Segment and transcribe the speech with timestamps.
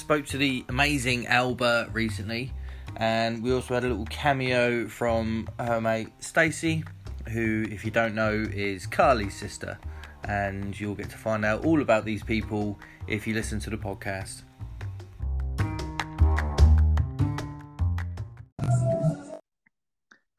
[0.00, 2.52] spoke to the amazing Elle Bert recently,
[2.96, 6.82] and we also had a little cameo from her mate Stacey,
[7.28, 9.78] who, if you don't know, is Carly's sister.
[10.24, 13.76] And you'll get to find out all about these people if you listen to the
[13.76, 14.42] podcast.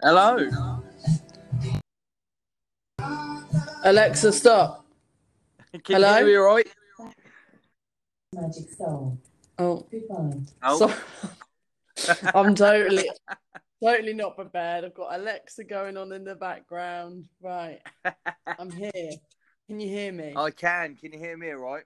[0.01, 0.49] Hello.
[3.83, 4.85] Alexa, stop.
[5.83, 6.09] Can Hello?
[6.09, 6.67] you hear me all right?
[8.33, 9.19] Magic Soul.
[9.57, 9.87] Oh.
[10.63, 10.93] Oh,
[11.95, 13.09] so, I'm totally,
[13.83, 14.85] totally not prepared.
[14.85, 17.25] I've got Alexa going on in the background.
[17.41, 17.79] Right,
[18.59, 19.11] I'm here.
[19.67, 20.33] Can you hear me?
[20.35, 20.95] I can.
[20.95, 21.83] Can you hear me all right?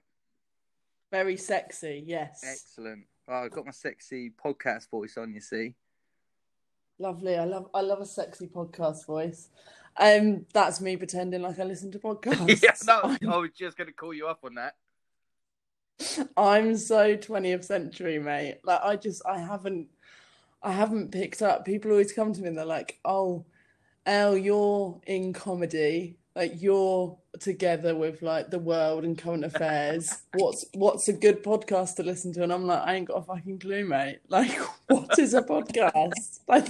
[1.11, 2.03] Very sexy.
[2.05, 2.41] Yes.
[2.43, 3.05] Excellent.
[3.27, 5.75] Oh, I've got my sexy podcast voice on, you see.
[6.99, 7.35] Lovely.
[7.35, 7.69] I love.
[7.73, 9.49] I love a sexy podcast voice.
[9.97, 12.61] Um, that's me pretending like I listen to podcasts.
[12.63, 14.75] yeah, no, I was just going to call you up on that.
[16.37, 18.59] I'm so 20th century, mate.
[18.63, 19.87] Like I just I haven't
[20.61, 21.65] I haven't picked up.
[21.65, 23.45] People always come to me and they're like, "Oh,
[24.05, 26.17] Elle, you're in comedy.
[26.35, 30.23] Like you're together with like the world and current affairs.
[30.33, 33.21] What's what's a good podcast to listen to?" And I'm like, "I ain't got a
[33.21, 34.19] fucking clue, mate.
[34.29, 36.69] Like what is a podcast?" like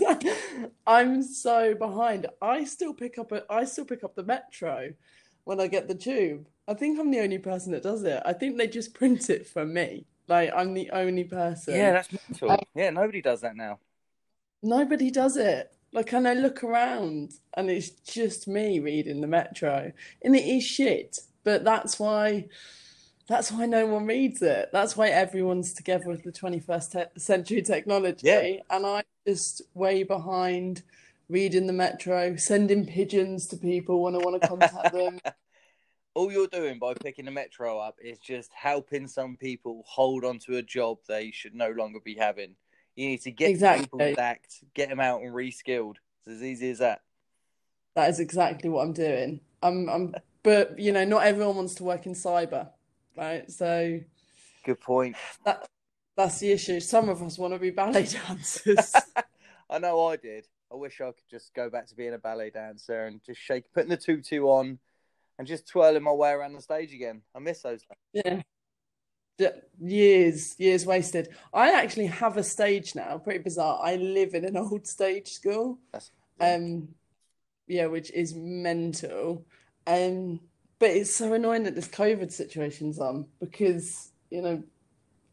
[0.86, 2.28] I'm so behind.
[2.42, 4.94] I still pick up a I still pick up the metro
[5.46, 6.48] when I get the tube.
[6.68, 8.22] I think I'm the only person that does it.
[8.26, 10.06] I think they just print it for me.
[10.28, 11.76] Like I'm the only person.
[11.76, 12.64] Yeah, that's mental.
[12.76, 13.80] Yeah, nobody does that now.
[14.62, 15.72] Nobody does it.
[15.92, 19.94] Like, and I look around and it's just me reading the Metro.
[20.24, 21.20] And it is shit.
[21.44, 22.48] But that's why
[23.28, 24.70] that's why no one reads it.
[24.72, 28.28] That's why everyone's together with the 21st te- century technology.
[28.28, 28.60] Yeah.
[28.70, 30.84] And I'm just way behind
[31.30, 35.20] reading the Metro, sending pigeons to people when I want to contact them.
[36.14, 40.40] All you're doing by picking the metro up is just helping some people hold on
[40.40, 42.56] to a job they should no longer be having.
[42.96, 43.84] You need to get Exactly.
[43.84, 45.98] people sacked, get them out and reskilled.
[46.26, 47.02] It's as easy as that.
[47.96, 49.42] That is exactly what I'm doing.
[49.62, 52.70] I'm, I'm, but you know, not everyone wants to work in cyber,
[53.18, 53.52] right?
[53.52, 54.00] So
[54.64, 55.18] Good point.
[55.44, 55.68] that
[56.16, 56.80] that's the issue.
[56.80, 58.96] Some of us want to be ballet dancers.
[59.70, 60.48] I know I did.
[60.72, 63.72] I wish I could just go back to being a ballet dancer and just shake,
[63.74, 64.80] putting the tutu on
[65.38, 67.22] and just twirling my way around the stage again.
[67.36, 67.82] I miss those.
[68.14, 68.42] yeah.
[69.80, 71.30] Years, years wasted.
[71.54, 73.18] I actually have a stage now.
[73.18, 73.80] Pretty bizarre.
[73.84, 75.78] I live in an old stage school.
[75.92, 76.90] That's, Um,
[77.68, 79.46] yeah, which is mental.
[79.88, 80.40] Um,
[80.80, 84.64] but it's so annoying that this COVID situation's on because, you know,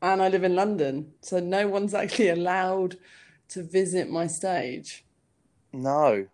[0.01, 2.97] and I live in London, so no one's actually allowed
[3.51, 5.05] to visit my stage.
[5.73, 6.27] No,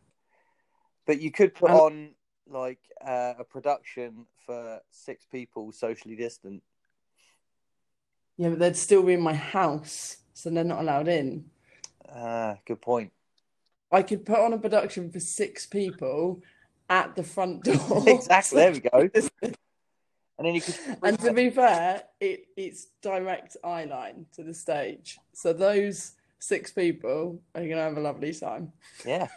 [1.06, 2.10] but you could put on
[2.46, 6.62] like uh, a production for six people, socially distant.
[8.36, 11.46] Yeah, but they'd still be in my house, so they're not allowed in.
[12.14, 13.12] Ah, good point.
[13.90, 16.42] I could put on a production for six people
[16.88, 18.04] at the front door.
[18.06, 18.60] exactly.
[18.60, 19.10] There we go.
[20.38, 20.76] And then you could.
[21.02, 25.18] And to be fair, it, it's direct eye line to the stage.
[25.32, 28.72] So those six people are you to have a lovely time.
[29.04, 29.28] Yeah.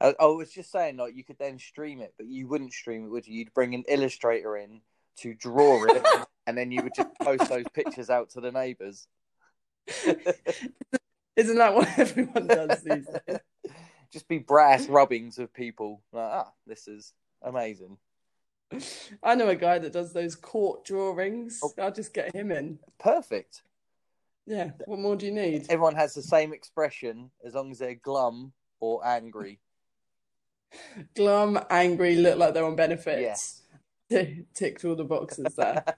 [0.00, 3.04] I, I was just saying, like, you could then stream it, but you wouldn't stream
[3.04, 3.38] it, would you?
[3.38, 4.80] You'd bring an illustrator in
[5.18, 6.04] to draw it,
[6.46, 9.06] and then you would just post those pictures out to the neighbours.
[11.36, 13.38] Isn't that what everyone does these days?
[14.12, 16.02] just be brass rubbings of people.
[16.12, 17.12] Like, ah, this is
[17.42, 17.96] amazing.
[19.22, 21.60] I know a guy that does those court drawings.
[21.62, 21.72] Oh.
[21.78, 22.78] I'll just get him in.
[22.98, 23.62] Perfect.
[24.50, 25.66] Yeah, what more do you need?
[25.70, 29.60] Everyone has the same expression as long as they're glum or angry.
[31.14, 33.62] Glum, angry, look like they're on benefits.
[34.10, 34.34] Yes.
[34.54, 35.84] Ticked all the boxes there.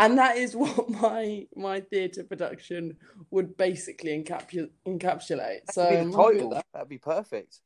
[0.00, 2.96] And that is what my my theatre production
[3.32, 5.62] would basically encapu- encapsulate.
[5.72, 6.50] So That'd I'm be the title.
[6.50, 6.66] that.
[6.72, 7.58] That'd be perfect.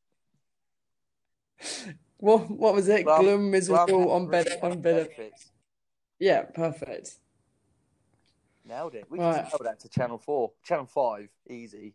[2.17, 3.05] What what was it?
[3.05, 5.53] Glum- Gloom, miserable, Glum, on bed, on benefits.
[6.19, 7.17] Yeah, perfect.
[8.65, 9.11] Nailed it.
[9.11, 9.43] We Right.
[9.43, 11.95] can sell that to Channel Four, Channel Five, easy.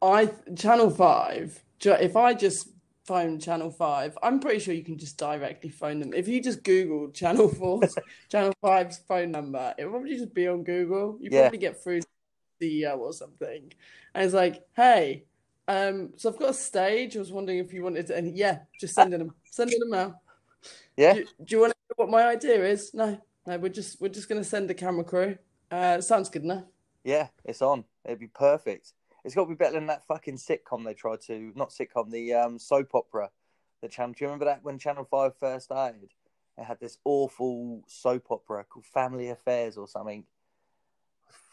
[0.00, 1.62] I Channel Five.
[1.80, 2.68] If I just
[3.04, 6.14] phone Channel Five, I'm pretty sure you can just directly phone them.
[6.14, 7.80] If you just Google Channel 4,
[8.30, 11.18] Channel 5's phone number, it probably just be on Google.
[11.20, 11.42] You Yeah.
[11.42, 12.00] probably get through
[12.60, 13.72] CEO or something,
[14.14, 15.24] and it's like, hey,
[15.66, 17.16] um, so I've got a stage.
[17.16, 20.18] I was wondering if you wanted to, and yeah, just sending them, sending them out.
[20.96, 21.14] Yeah.
[21.14, 22.94] Do, do you want to know what my idea is?
[22.94, 25.38] No, no, we're just we're just gonna send the camera crew.
[25.70, 26.64] Uh, sounds good enough.
[27.04, 27.84] Yeah, it's on.
[28.04, 28.92] It'd be perfect.
[29.24, 32.34] It's got to be better than that fucking sitcom they tried to, not sitcom, the
[32.34, 33.30] um, soap opera.
[33.80, 34.14] The channel.
[34.16, 36.10] Do you remember that when Channel Five first started?
[36.56, 40.24] It had this awful soap opera called Family Affairs or something.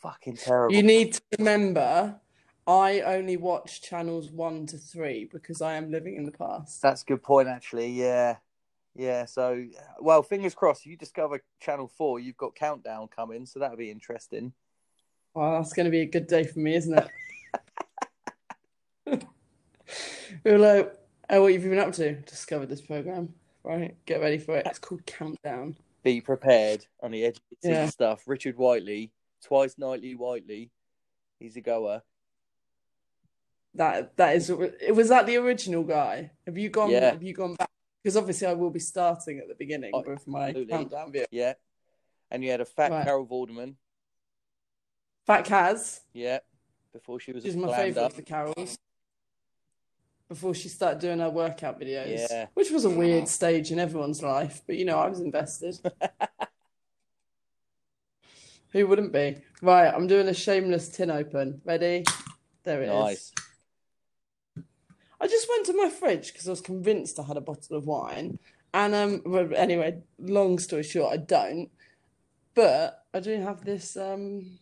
[0.02, 0.76] Fucking terrible.
[0.76, 2.20] You need to remember,
[2.68, 6.82] I only watch channels one to three because I am living in the past.
[6.82, 7.90] That's a good point, actually.
[7.92, 8.38] Yeah,
[8.96, 9.26] yeah.
[9.26, 9.66] So,
[10.00, 10.86] well, fingers crossed.
[10.86, 12.20] You discover Channel Four.
[12.20, 14.54] You've got Countdown coming, so that'll be interesting.
[15.34, 17.08] Well, that's going to be a good day for me, isn't it?
[20.46, 20.94] Like,
[21.30, 22.14] oh, what have you been up to?
[22.22, 23.34] Discovered this program,
[23.64, 23.96] right?
[24.06, 24.66] Get ready for it.
[24.66, 25.76] It's called Countdown.
[26.04, 27.90] Be prepared on the edge of your seat Yeah.
[27.90, 28.24] stuff.
[28.28, 29.12] Richard Whiteley,
[29.44, 30.72] twice nightly Whiteley.
[31.40, 32.02] He's a goer.
[33.76, 34.50] That that is.
[34.50, 36.32] It was that the original guy.
[36.46, 36.90] Have you gone?
[36.90, 37.12] Yeah.
[37.12, 37.70] Have you gone back?
[38.02, 40.74] Because obviously, I will be starting at the beginning Oh, with my absolutely.
[40.74, 41.26] countdown view.
[41.32, 41.54] Yeah.
[42.32, 43.04] And you had a fat Right.
[43.06, 43.76] Carol Vorderman.
[45.28, 46.40] Fat Kaz, Yeah.
[46.94, 48.78] Before she was is my favourite of the carols.
[50.28, 52.48] Before she started doing her workout videos, Yeah.
[52.54, 55.78] which was a weird stage in everyone's life, but you know, I was invested.
[58.72, 59.38] Who wouldn't be?
[59.62, 61.62] Right, I'm doing a shameless tin open.
[61.66, 62.04] Ready?
[62.64, 63.34] There it is.
[65.22, 67.86] I just went to my fridge because I was convinced I had a bottle of
[67.86, 68.40] wine.
[68.74, 71.70] And um well, anyway, long story short, I don't.
[72.56, 74.58] But I do have this um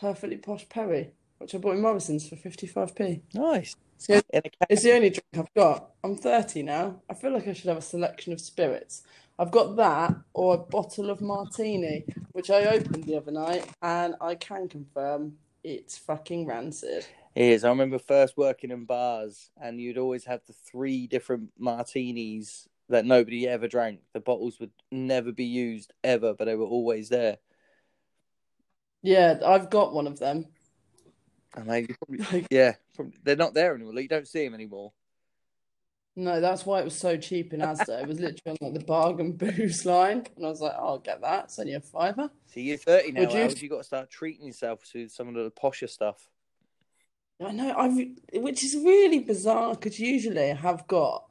[0.00, 3.20] perfectly posh Perry, which I bought in Morrison's for 55p.
[3.34, 3.76] Nice.
[3.98, 5.90] So In a it's the only drink I've got.
[6.02, 7.00] I'm 30 now.
[7.08, 9.02] I feel like I should have a selection of spirits.
[9.38, 14.14] I've got that or a bottle of martini, which I opened the other night, and
[14.20, 17.06] I can confirm it's fucking rancid.
[17.34, 17.64] It is.
[17.64, 23.04] I remember first working in bars, and you'd always have the three different martinis that
[23.04, 24.00] nobody ever drank.
[24.12, 27.38] The bottles would never be used ever, but they were always there.
[29.02, 30.46] Yeah, I've got one of them.
[31.56, 33.94] And they probably, yeah, probably, they're not there anymore.
[33.94, 34.92] Like, you don't see them anymore.
[36.16, 38.02] No, that's why it was so cheap in Asda.
[38.02, 40.98] It was literally on like the bargain booze line, and I was like, oh, "I'll
[41.00, 41.44] get that.
[41.44, 43.40] It's only a fiver." See, you're 30 now, Would you?
[43.40, 46.28] Have you got to start treating yourself to some of the posher stuff.
[47.40, 47.98] I know, I've
[48.42, 51.24] which is really bizarre because usually I have got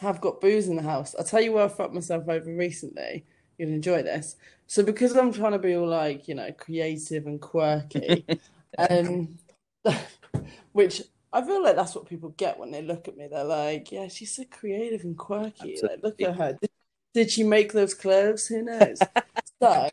[0.00, 1.14] have got booze in the house.
[1.18, 3.24] I'll tell you where I fucked myself over recently.
[3.58, 4.36] You'll enjoy this.
[4.66, 8.26] So because I'm trying to be all like, you know, creative and quirky,
[8.90, 9.38] um,
[10.72, 11.02] which
[11.32, 13.28] I feel like that's what people get when they look at me.
[13.28, 15.78] They're like, yeah, she's so creative and quirky.
[15.82, 16.58] Like, look at her.
[16.60, 16.70] Did,
[17.14, 18.46] did she make those clothes?
[18.46, 18.98] Who knows?
[19.60, 19.88] so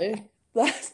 [0.54, 0.94] that's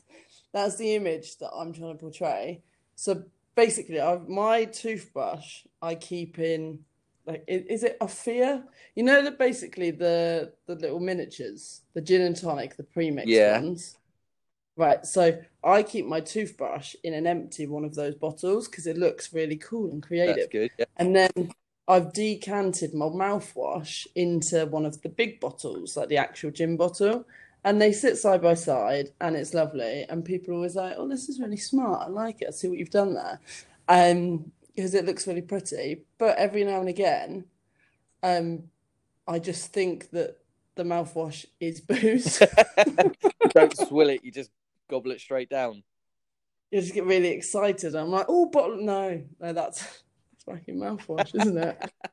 [0.51, 2.61] that's the image that I'm trying to portray.
[2.95, 3.23] So
[3.59, 6.79] basically, I my toothbrush I keep in
[7.25, 8.63] like is it Ophia?
[8.95, 13.59] You know that basically the the little miniatures, the gin and tonic, the pre-mixed Yeah.
[13.61, 13.97] ones.
[14.77, 15.23] Right, so
[15.61, 19.57] I keep my toothbrush in an empty one of those bottles because it looks really
[19.57, 20.49] cool and That's creative.
[20.49, 20.71] good.
[20.79, 20.85] Yeah.
[20.95, 21.51] And then
[21.85, 27.25] I've decanted my mouthwash into one of the big bottles, like the actual gin bottle.
[27.69, 30.03] And they sit side by side and it's lovely.
[30.09, 32.01] And people are always like, oh, this is really smart.
[32.01, 32.47] I like it.
[32.47, 33.39] I see what you've done there.
[33.87, 36.05] Um, because it looks really pretty.
[36.17, 37.45] But every now and again,
[38.23, 38.63] um,
[39.27, 40.37] I just think that
[40.73, 42.41] the mouthwash is booze.
[43.49, 44.49] don't swill it, you just
[44.89, 45.83] gobble it straight down.
[46.71, 47.93] you just get really excited.
[47.93, 48.77] I'm like, oh, bottle.
[48.77, 49.81] No, no, that's,
[50.31, 51.77] that's fucking mouthwash, isn't it?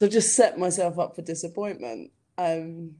[0.00, 2.10] so I've just set myself up for disappointment.
[2.36, 2.96] Um,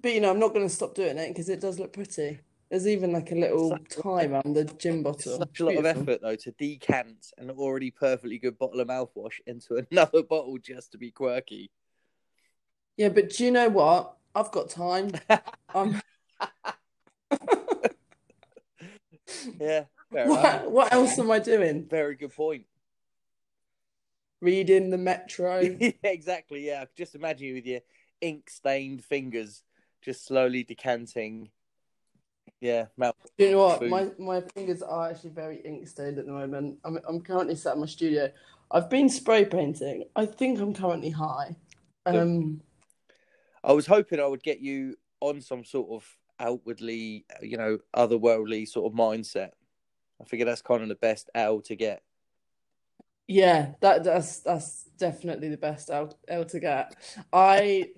[0.00, 2.40] but you know, I'm not going to stop doing it because it does look pretty.
[2.70, 5.38] There's even like a little time on the gin bottle.
[5.38, 9.40] such a lot of effort, though, to decant an already perfectly good bottle of mouthwash
[9.46, 11.70] into another bottle just to be quirky.
[12.98, 14.16] Yeah, but do you know what?
[14.34, 15.12] I've got time.
[15.74, 16.00] I'm,
[19.58, 21.86] Yeah, what, what else am I doing?
[21.88, 22.64] Very good point.
[24.40, 25.60] Reading the Metro.
[25.60, 26.66] yeah, exactly.
[26.66, 27.80] Yeah, I could just imagine you with your
[28.20, 29.62] ink-stained fingers
[30.02, 31.50] just slowly decanting.
[32.60, 32.86] Yeah.
[32.98, 33.78] Do you know what?
[33.80, 33.90] Food.
[33.90, 36.78] My my fingers are actually very ink stained at the moment.
[36.84, 38.30] I'm I'm currently sat in my studio.
[38.70, 40.04] I've been spray painting.
[40.16, 41.56] I think I'm currently high.
[42.04, 42.60] Um,
[43.62, 46.06] I was hoping I would get you on some sort of
[46.40, 49.50] outwardly, you know, otherworldly sort of mindset.
[50.20, 52.02] I figure that's kind of the best Elle to get.
[53.28, 56.94] yeah, that that's that's definitely the best Elle, Elle to get.
[57.32, 57.88] I,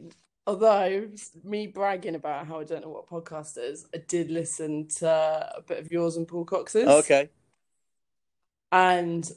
[0.50, 1.08] although
[1.44, 5.62] me bragging about how I don't know what podcast is, I did listen to a
[5.62, 6.88] bit of yours and Paul Cox's.
[6.88, 7.30] Okay.
[8.72, 9.30] And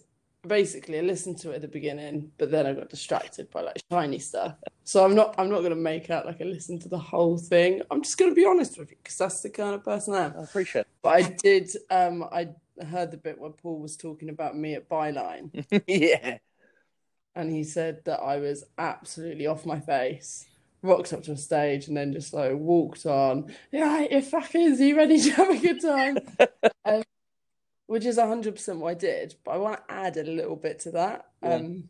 [0.48, 3.84] basically, I listened to it at the beginning, but then I got distracted by like
[3.92, 4.56] shiny stuff.
[4.86, 7.84] So I'm not I'm not gonna make out like I listened to the whole thing.
[7.92, 10.34] I'm just gonna be honest with you because that's the kind of person I am.
[10.36, 12.50] I appreciate But I did um I
[12.84, 16.40] heard the bit where Paul was talking about me at Byline, yeah.
[17.36, 20.48] and he said that I was absolutely off my face
[20.84, 23.52] rocked up to a stage and then just like walked on.
[23.72, 26.18] Yeah, you fuckers, are you ready to have a good time?
[26.86, 27.04] um,
[27.88, 29.36] which is 100% what I did.
[29.44, 31.26] But I want to add a little bit to that.
[31.42, 31.56] Yeah.
[31.56, 31.90] Um,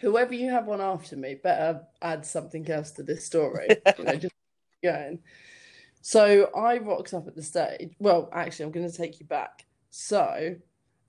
[0.00, 3.68] whoever you have on after me better add something else to this story.
[3.98, 4.34] you know, just
[4.82, 5.18] going.
[6.00, 7.92] So I rocked up at the stage.
[7.98, 9.66] Well, actually, I'm going to take you back.
[9.90, 10.56] So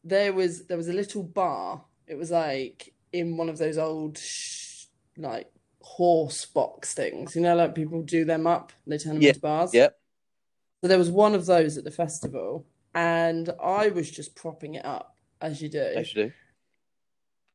[0.03, 1.83] there was there was a little bar.
[2.07, 4.85] It was like in one of those old sh-
[5.17, 5.51] like
[5.87, 7.35] horse box things.
[7.35, 8.73] You know, like people do them up.
[8.85, 9.73] They turn them Yeah, into bars.
[9.73, 9.97] Yep.
[10.81, 14.85] So there was one of those at the festival, and I was just propping it
[14.85, 15.93] up as you do.
[15.95, 16.31] As you do.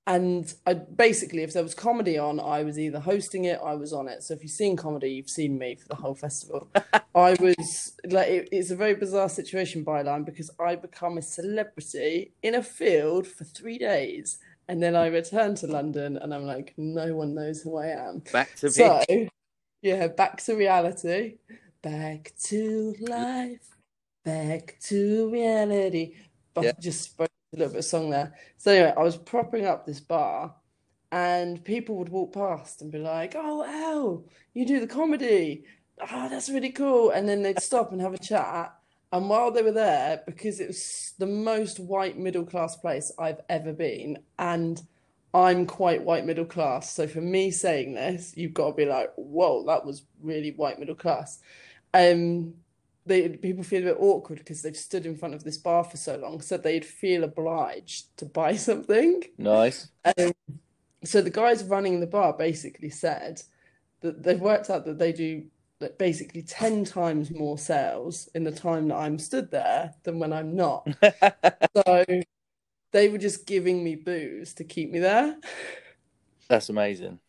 [0.04, 3.92] And I basically, if there was comedy on, I was either hosting it, I was
[3.92, 4.24] on it.
[4.24, 6.68] So if you've seen comedy, you've seen me for the whole festival.
[7.14, 12.32] I was like, it, it's a very bizarre situation, byline, because I become a celebrity
[12.42, 14.38] in a field for three days,
[14.72, 18.22] and then I return to London, and I'm like, no one knows who I am.
[18.32, 19.04] Back to So,
[19.82, 21.34] yeah, back to reality.
[21.82, 23.68] Back to life.
[24.24, 26.14] Back to reality.
[26.54, 26.72] But Yeah.
[26.80, 28.32] just spoke a little bit of song there.
[28.56, 30.54] So anyway, I was propping up this bar
[31.10, 34.24] and people would walk past and be like, Oh, Elle,
[34.54, 35.66] you do the comedy.
[36.00, 37.10] Oh, that's really cool.
[37.10, 38.74] And then they'd stop and have a chat.
[39.12, 43.40] And while they were there, because it was the most white middle class place I've
[43.50, 44.80] ever been, and
[45.34, 46.92] I'm quite white middle class.
[46.92, 50.78] So for me saying this, you've got to be like, whoa, that was really white
[50.78, 51.40] middle class.
[51.92, 52.54] Um,
[53.04, 55.96] they people feel a bit awkward because they've stood in front of this bar for
[55.96, 59.24] so long, so they'd feel obliged to buy something.
[59.36, 59.88] Nice.
[60.04, 60.32] Um,
[61.04, 63.42] so the guys running the bar basically said
[64.00, 65.44] that they've worked out that they do
[65.82, 70.32] like basically 10 times more sales in the time that I'm stood there than when
[70.32, 70.88] I'm not.
[71.74, 72.04] So
[72.92, 75.36] they were just giving me booze to keep me there,
[76.48, 77.20] That's amazing.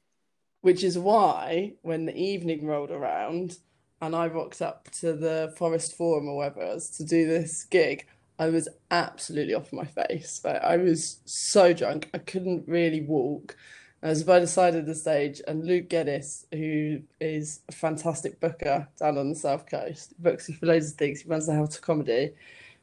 [0.61, 3.57] which is why when the evening rolled around
[4.01, 7.63] and I rocked up to the Forest Forum or whatever it was to do this
[7.65, 8.05] gig,
[8.39, 10.41] I was absolutely off my face.
[10.43, 13.55] Like, I was so drunk, I couldn't really walk.
[14.03, 18.37] I was by the side of the stage, and Luke Geddes, who is a fantastic
[18.41, 21.53] booker down on the South Coast, books you for loads of things, he runs the
[21.53, 22.31] House of Comedy,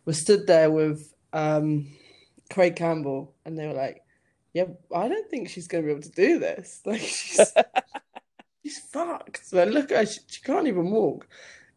[0.07, 1.89] was stood there with um,
[2.51, 4.03] Craig Campbell, and they were like,
[4.55, 4.65] Yeah,
[4.97, 6.81] I don't think she's going to be able to do this.
[6.87, 7.53] Like, she's,
[8.65, 9.45] she's fucked.
[9.45, 11.29] So look, at her, she, she can't even walk.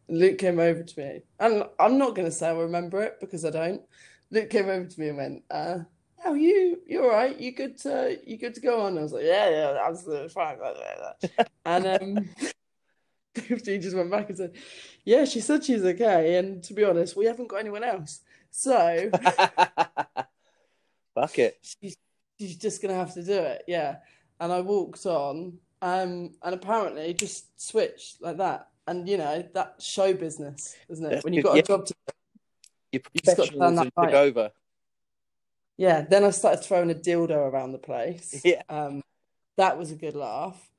[0.08, 3.44] Luke came over to me, and I'm not going to say I remember it because
[3.44, 3.82] I don't.
[4.30, 5.78] Luke came over to me and went, uh,
[6.24, 7.38] "Oh, you, you all right?
[7.38, 10.58] You good to, you good to go on?" I was like, "Yeah, yeah, absolutely fine."
[11.64, 12.28] And um,
[13.64, 14.52] he just went back and said,
[15.04, 19.10] "Yeah, she said she's okay." And to be honest, we haven't got anyone else, so
[21.14, 21.58] Fuck it.
[21.62, 21.96] she's
[22.38, 23.64] she's just gonna have to do it.
[23.68, 23.96] Yeah.
[24.40, 28.68] And I walked on, um, and apparently just switched like that.
[28.86, 31.10] And you know, that show business, isn't it?
[31.10, 31.62] That's When you've good, got a yeah.
[31.62, 31.94] job to
[32.92, 34.50] Your just got to learn that professionalism took over.
[35.76, 38.40] Yeah, then I started throwing a dildo around the place.
[38.44, 38.62] Yeah.
[38.68, 39.02] Um,
[39.56, 40.70] that was a good laugh.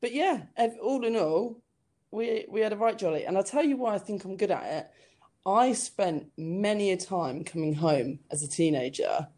[0.00, 1.60] But yeah, ev- all in all,
[2.10, 3.24] we we had a right jolly.
[3.24, 4.86] And I'll tell you why I think I'm good at it.
[5.44, 9.28] I spent many a time coming home as a teenager,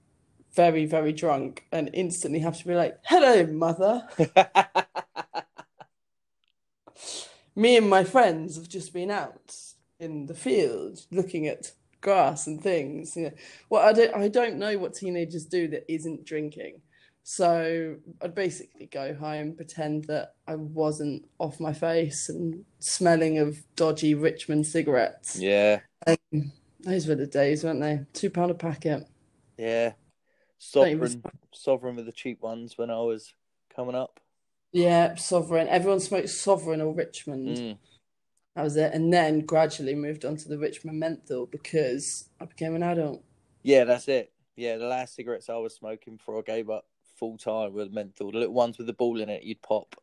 [0.55, 4.09] very, very drunk, and instantly have to be like, hello, mother.
[7.55, 9.55] Me and my friends have just been out
[9.99, 13.17] in the field looking at grass and things.
[13.17, 13.33] You know,
[13.71, 16.81] well, I don't, I don't know what teenagers do that isn't drinking.
[17.25, 23.59] So I'd basically go home, pretend that I wasn't off my face and smelling of
[23.77, 25.39] dodgy Richmond cigarettes.
[25.39, 25.81] yeah.
[26.81, 28.01] Those were the days, weren't they?
[28.13, 29.07] Two pound a packet.
[29.59, 29.93] Yeah.
[30.73, 33.35] Don't even Sovereign, sovereign with the cheap ones when I was
[33.75, 34.21] coming up.
[34.73, 35.69] Yeah, Sovereign.
[35.69, 37.57] Everyone smoked Sovereign or Richmond.
[37.57, 37.79] Mm.
[38.59, 38.93] That was it.
[38.93, 43.23] And then gradually moved on to the Richmond menthol because I became an adult.
[43.63, 44.33] Yeah, that's it.
[44.57, 46.85] Yeah, the last cigarettes I was smoking before I gave up
[47.15, 48.33] full time were menthol.
[48.33, 49.95] The little ones with the ball in it, you'd pop.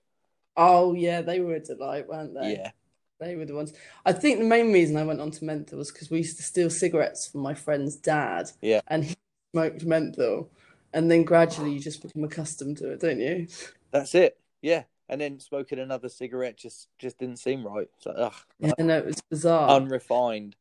[0.55, 2.53] Oh yeah, they were a delight, weren't they?
[2.53, 2.71] Yeah.
[3.19, 3.73] They were the ones.
[4.05, 6.43] I think the main reason I went on to menthol was because we used to
[6.43, 8.51] steal cigarettes from my friend's dad.
[8.61, 8.79] Yeah.
[8.87, 9.15] And he
[9.51, 10.49] smoked menthol.
[10.93, 13.47] And then gradually you just become accustomed to it, don't you?
[13.91, 14.39] That's it.
[14.61, 14.83] Yeah.
[15.07, 17.87] And then smoking another cigarette just just didn't seem right.
[17.97, 19.69] It's like, ugh, Yeah, no, it was bizarre.
[19.69, 20.55] unrefined.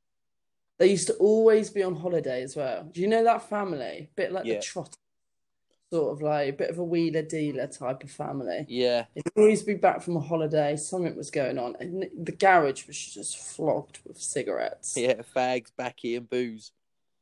[0.79, 2.85] They used to always be on holiday as well.
[2.93, 4.11] Do you know that family?
[4.17, 4.57] Bit like Yeah.
[4.57, 4.97] the Trot,
[5.93, 8.67] sort of like a bit of a wheeler dealer type of family.
[8.69, 9.05] Yeah.
[9.15, 12.99] They'd always be back from a holiday, something was going on, and the garage was
[12.99, 14.95] just flogged with cigarettes.
[14.97, 15.23] Yeah.
[15.35, 16.73] Fags, backy, and booze.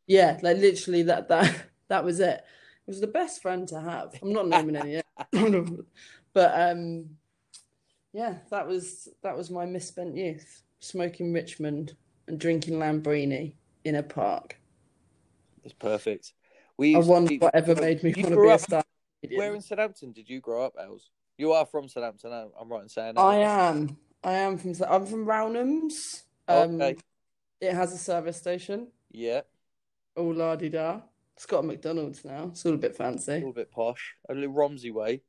[0.09, 1.55] Yeah, like literally that that
[1.89, 2.43] that was it.
[2.85, 4.19] It was the best friend to have.
[4.21, 5.03] I'm not naming any,
[6.35, 7.07] but um,
[8.13, 11.97] yeah, that was that was my misspent youth, smoking Richmond
[12.29, 14.59] and drinking Lambrini in a park.
[15.65, 16.33] It's perfect.
[16.77, 18.85] We I wonder whatever made me want to be a star.
[19.37, 21.11] Where in Southampton did you grow up, Els?
[21.39, 23.21] You are from Southampton, I'm right in saying that.
[23.21, 23.97] I am.
[24.25, 24.75] I am from.
[24.89, 26.23] I'm from Rownhams.
[26.49, 26.97] Um, Okay.
[27.61, 28.89] It has a service station.
[29.13, 29.43] Yeah,
[30.17, 31.01] All la di da.
[31.37, 32.49] It's got a McDonald's now.
[32.51, 33.33] It's all a bit fancy.
[33.33, 34.15] a little bit posh.
[34.29, 35.23] A little Romsey way.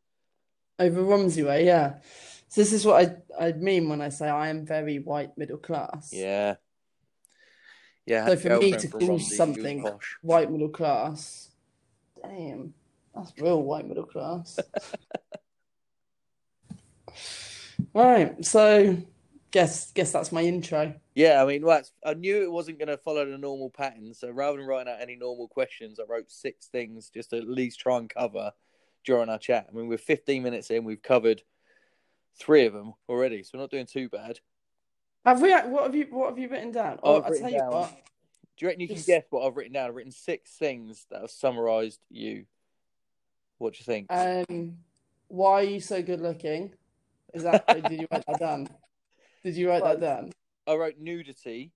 [0.79, 1.99] Over Romsey Way, yeah.
[2.47, 5.57] So this is what I I mean when I say I am very white middle
[5.57, 6.11] class.
[6.11, 6.55] Yeah.
[8.05, 9.87] Yeah, So for me to Romsey, something
[10.21, 11.51] white middle class,
[12.21, 12.73] damn,
[13.15, 14.59] that's real white middle class.
[17.93, 18.97] Right, so
[19.51, 20.95] guess guess that's my intro.
[21.15, 24.13] Yeah, I mean, well, I knew it wasn't going to follow the normal pattern.
[24.13, 27.47] So rather than writing out any normal questions, I wrote six things just to at
[27.47, 28.51] least try and cover
[29.03, 29.67] during our chat.
[29.69, 31.41] I mean, we're 15 minutes in, we've covered
[32.37, 34.39] three of them already, so we're not doing too bad.
[35.25, 35.53] Have we?
[35.53, 36.07] What have you?
[36.09, 36.99] What have you written down?
[37.01, 37.89] Oh, I've I'll written tell you what.
[37.89, 39.87] Do you reckon you can guess what I've written down?
[39.87, 42.45] I've written six things that have summarised you.
[43.57, 44.07] What do you think?
[44.09, 44.77] Um,
[45.29, 46.73] why are you so good looking?
[47.33, 47.65] Is that?
[47.67, 48.67] did you write that down?
[49.43, 50.31] Did you write that down?
[50.67, 51.71] I wrote nudity.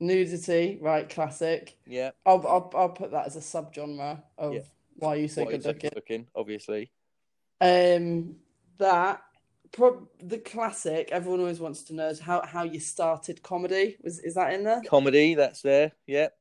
[0.00, 1.08] Nudity, right?
[1.08, 1.76] Classic.
[1.86, 2.10] Yeah.
[2.26, 4.60] I'll I'll, I'll put that as a subgenre of Yeah.
[4.96, 5.90] Why are you so what good looking.
[5.94, 6.90] looking, obviously.
[7.60, 8.36] Um,
[8.78, 9.22] that
[9.72, 13.96] prob the classic everyone always wants to know is how how you started comedy.
[14.02, 14.82] Was is that in there?
[14.82, 15.92] Comedy, that's there.
[16.06, 16.36] Yep.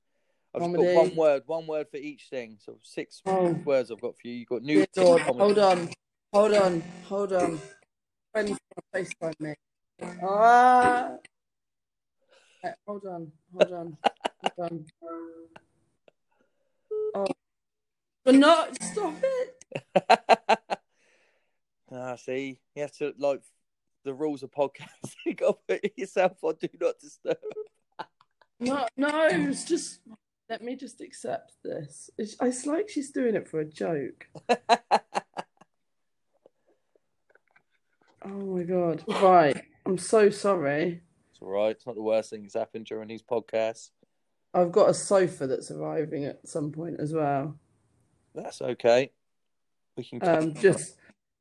[0.55, 2.57] I've just got one word, one word for each thing.
[2.59, 3.59] So six Oh.
[3.65, 4.33] words I've got for you.
[4.33, 4.75] You've got new.
[4.75, 5.01] nudity.
[5.01, 5.89] Lord, hold on,
[6.31, 7.59] hold on, hold on.
[8.31, 8.57] Friends
[8.93, 9.53] FaceTime me.
[10.21, 11.17] Ah.
[12.87, 13.97] Hold on, hold on,
[14.57, 14.85] hold on.
[17.15, 17.27] Oh,
[18.23, 19.99] but not stop it.
[21.91, 23.41] ah, see, you have to like
[24.03, 24.87] the rules of podcast.
[25.25, 27.37] you got to put yourself on do not disturb.
[28.59, 29.99] No, no, it's just
[30.49, 32.09] let me just accept this.
[32.17, 34.27] It's, it's like she's doing it for a joke.
[38.25, 39.03] Oh my god!
[39.21, 41.01] Right, I'm so sorry.
[41.31, 41.71] It's all right.
[41.71, 43.89] It's not the worst thing that's happened during these podcasts.
[44.53, 47.59] I've got a sofa that's arriving at some point as well.
[48.33, 49.11] That's okay.
[49.97, 50.27] We can.
[50.27, 50.95] Um, just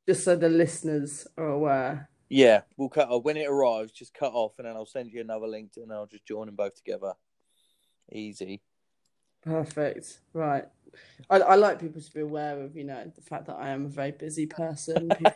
[0.07, 2.09] just so the listeners are aware.
[2.29, 3.91] yeah, we'll cut off when it arrives.
[3.91, 6.55] Just cut off, and then I'll send you another link, and I'll just join them
[6.55, 7.13] both together.
[8.11, 8.61] Easy.
[9.43, 10.19] Perfect.
[10.33, 10.65] Right.
[11.29, 13.85] I, I like people to be aware of, you know, the fact that I am
[13.85, 15.09] a very busy person.
[15.17, 15.33] People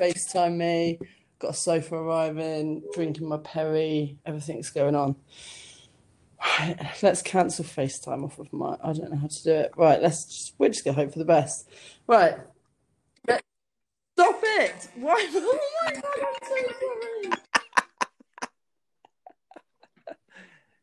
[0.00, 0.98] FaceTime me,
[1.38, 5.16] got a sofa arriving, drinking my Perry, everything's going on.
[6.40, 8.76] Right, let's cancel FaceTime off of my.
[8.82, 9.72] I don't know how to do it.
[9.76, 11.68] Right, let's just, we're just gonna hope for the best.
[12.06, 12.36] Right.
[13.28, 13.42] Let-
[14.16, 14.88] Stop it!
[14.96, 15.28] Why?
[15.34, 17.36] Oh my god, I'm so sorry.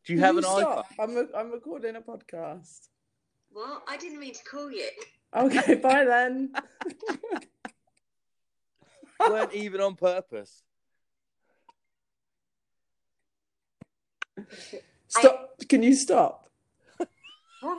[0.05, 0.87] Do you Can have an stop?
[0.89, 1.03] iPhone?
[1.03, 2.87] I'm, re- I'm recording a podcast.
[3.53, 4.87] Well, I didn't mean to call you.
[5.35, 6.53] Okay, bye then.
[9.19, 10.63] weren't even on purpose.
[15.19, 15.53] Stop.
[15.69, 16.49] Can you stop?
[16.97, 17.07] What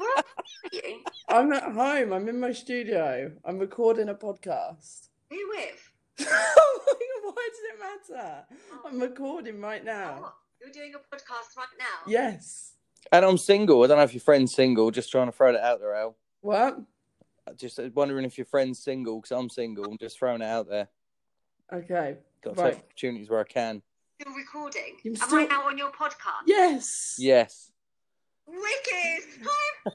[0.00, 0.24] where are
[0.72, 1.04] you?
[1.28, 2.12] I'm at home.
[2.12, 3.30] I'm in my studio.
[3.44, 5.08] I'm recording a podcast.
[5.30, 5.92] Who with?
[6.20, 8.44] oh my God, why does it matter?
[8.72, 8.88] Oh.
[8.88, 10.20] I'm recording right now.
[10.24, 11.84] Oh, you're doing a podcast right now?
[12.10, 12.72] Yes.
[13.12, 13.82] And I'm single.
[13.84, 14.90] I don't know if your friend's single.
[14.90, 16.16] Just trying to throw that out there, Al.
[16.40, 16.80] What?
[17.56, 19.84] Just wondering if your friend's single because I'm single.
[19.84, 20.88] I'm just throwing it out there.
[21.72, 22.16] Okay.
[22.42, 22.72] Got to Right.
[22.74, 23.82] take opportunities where I can.
[24.20, 24.96] Still recording?
[25.04, 26.42] You're Am I now on your podcast?
[26.46, 27.14] Yes.
[27.20, 27.70] Yes.
[28.48, 29.44] Wicked!
[29.44, 29.92] Hi,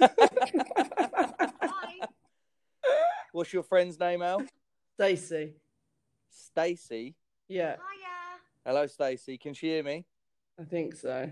[0.00, 0.64] everyone!
[1.60, 2.06] Hi!
[3.32, 4.44] What's your friend's name, Al?
[4.94, 5.52] Stacey.
[6.30, 7.14] Stacy.
[7.46, 8.40] Yeah, Hiya!
[8.64, 9.36] Hello, Stacy.
[9.36, 10.06] Can she hear me?
[10.58, 11.28] I think so.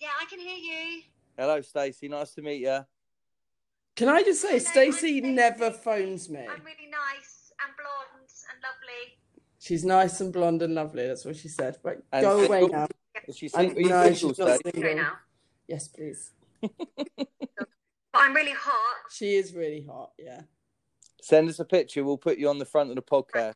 [0.00, 1.02] Yeah, I can hear you.
[1.38, 2.08] Hello, Stacy.
[2.08, 2.80] Nice to meet you.
[3.94, 5.20] Can I just say, Hello, I'm Stacey Stacey.
[5.20, 6.40] never phones me.
[6.40, 9.18] I'm really nice and blonde and lovely.
[9.62, 11.06] She's nice and blonde and lovely.
[11.06, 11.76] That's what she said.
[11.84, 12.88] But And go away now.
[13.28, 13.86] Is she I'm- single?
[13.86, 14.82] Are no, you single, she's not single.
[14.82, 15.12] Right now.
[15.68, 16.32] Yes, please.
[16.60, 17.28] But
[18.12, 19.12] I'm really hot.
[19.12, 20.10] She is really hot.
[20.18, 20.40] Yeah.
[21.22, 22.02] Send us a picture.
[22.02, 23.54] We'll put you on the front of the podcast.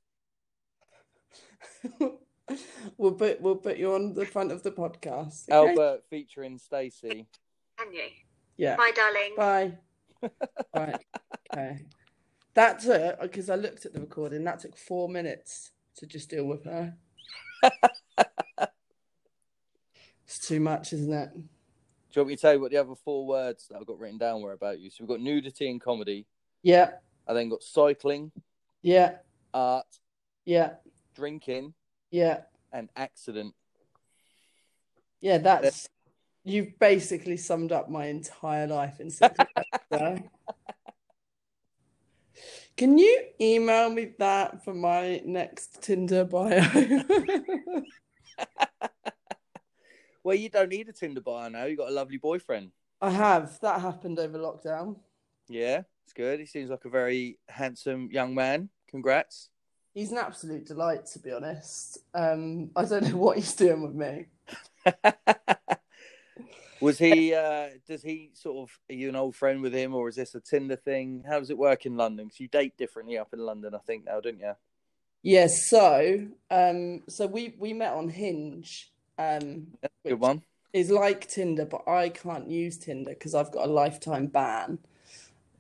[2.97, 5.49] we'll put we'll put you on the front of the podcast.
[5.51, 5.71] okay?
[5.71, 7.27] Elle Bert featuring Stacy.
[7.77, 8.05] Can you?
[8.57, 8.77] Yeah.
[8.77, 9.35] Bye, darling.
[9.37, 9.79] Bye.
[10.73, 11.05] right.
[11.53, 11.81] Okay.
[12.55, 14.45] That took because I looked at the recording.
[14.45, 16.95] That took four minutes to just deal with her.
[20.25, 21.31] it's too much, isn't it?
[21.35, 21.41] Do
[22.21, 24.19] you want me to tell you what the other four words that I've got written
[24.19, 24.91] down were about you?
[24.91, 26.27] So we've got nudity and comedy.
[26.63, 26.93] Yeah.
[27.27, 28.31] I then got cycling,
[28.83, 29.17] Yeah.
[29.53, 29.87] art,
[30.45, 30.75] Yeah.
[31.15, 31.75] drinking,
[32.11, 33.55] Yeah, and accident.
[35.21, 35.89] yeah, that's
[36.45, 39.37] you've basically summed up my entire life in six.
[42.77, 46.61] Can you email me that for my next Tinder bio?
[50.27, 51.67] Well, you don't need a Tinder bio now.
[51.67, 52.73] You got a lovely boyfriend.
[53.01, 53.61] I have.
[53.61, 54.97] That happened over lockdown.
[55.49, 56.41] Yeah, it's good.
[56.41, 58.69] He seems like a very handsome young man.
[58.91, 59.51] Congrats.
[59.95, 61.99] He's an absolute delight, to be honest.
[62.13, 64.27] Um, I don't know what he's doing with me.
[66.81, 67.35] Was he?
[67.35, 68.79] uh Does he sort of?
[68.91, 71.25] Are you an old friend with him, or is this a Tinder thing?
[71.27, 72.27] How does it work in London?
[72.27, 74.53] Because you date differently up in London, I think now, don't you?
[75.23, 78.93] Yes, so um, so we we met on Hinge.
[79.19, 79.69] Um,
[80.07, 80.43] Good one.
[80.73, 84.79] is like Tinder, but I can't use Tinder because I've got a lifetime ban.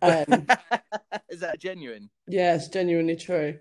[0.02, 0.46] Um,
[1.28, 2.10] is that genuine?
[2.28, 3.58] yeah, it's genuinely true.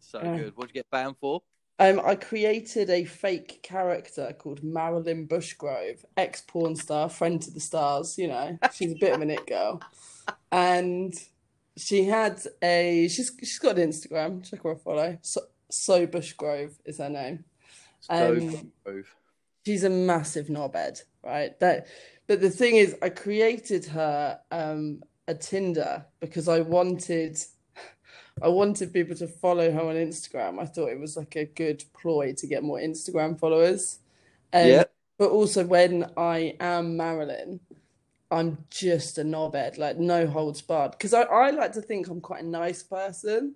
[0.00, 0.36] So Yeah.
[0.36, 0.56] good.
[0.56, 1.42] What'd you get banned for?
[1.82, 7.58] Um, I created a fake character called Marilyn Bushgrove, ex porn star, friend to the
[7.58, 8.16] stars.
[8.16, 9.82] You know, she's a bit of an it girl,
[10.52, 11.12] and
[11.76, 14.48] she had a she's she's got an Instagram.
[14.48, 15.18] Check her a follow.
[15.22, 15.40] So,
[15.70, 17.44] so Bushgrove is her name.
[18.08, 19.12] Um, Grove.
[19.66, 21.58] she's a massive knobhead, right?
[21.58, 21.88] That,
[22.28, 27.38] but the thing is, I created her um, a Tinder because I wanted,
[28.40, 30.60] I wanted people to follow her on Instagram.
[30.60, 33.98] I thought it was like a good ploy to get more Instagram followers.
[34.52, 34.84] Um, Yeah.
[35.18, 37.60] But also, when I am Marilyn,
[38.30, 40.92] I'm just a knobhead, like no holds barred.
[40.92, 43.54] Because I, I like to think I'm quite a nice person.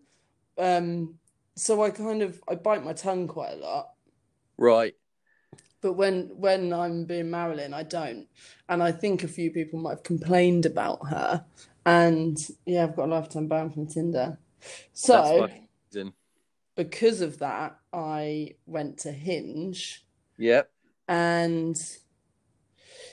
[0.58, 1.18] Um,
[1.56, 3.94] so I kind of I bite my tongue quite a lot.
[4.58, 4.94] Right.
[5.80, 8.28] But when when I'm being Marilyn, I don't.
[8.68, 11.44] And I think a few people might have complained about her.
[11.84, 14.38] And yeah, I've got a lifetime ban from Tinder.
[14.92, 15.48] So
[16.76, 20.04] because of that, I went to Hinge
[20.38, 20.70] Yep.
[21.08, 21.80] and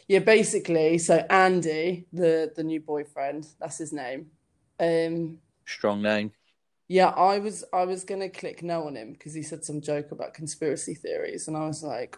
[0.08, 4.32] yeah, basically, so Andy, the the new boyfriend, that's his name.
[4.80, 6.32] Um Strong name.
[6.88, 10.12] Yeah, I was I was gonna click no on him because he said some joke
[10.12, 12.18] about conspiracy theories, and I was like,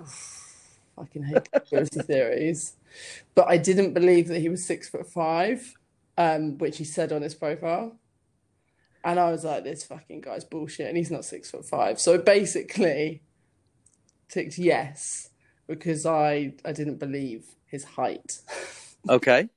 [0.97, 2.75] I can hate conspiracy theories.
[3.35, 5.75] But I didn't believe that he was six foot five,
[6.17, 7.99] um, which he said on his profile.
[9.05, 12.01] And I was like, this fucking guy's bullshit, and he's not six foot five.
[12.01, 13.21] So basically
[14.27, 15.29] ticked yes
[15.67, 18.39] because I I didn't believe his height.
[19.07, 19.47] Okay.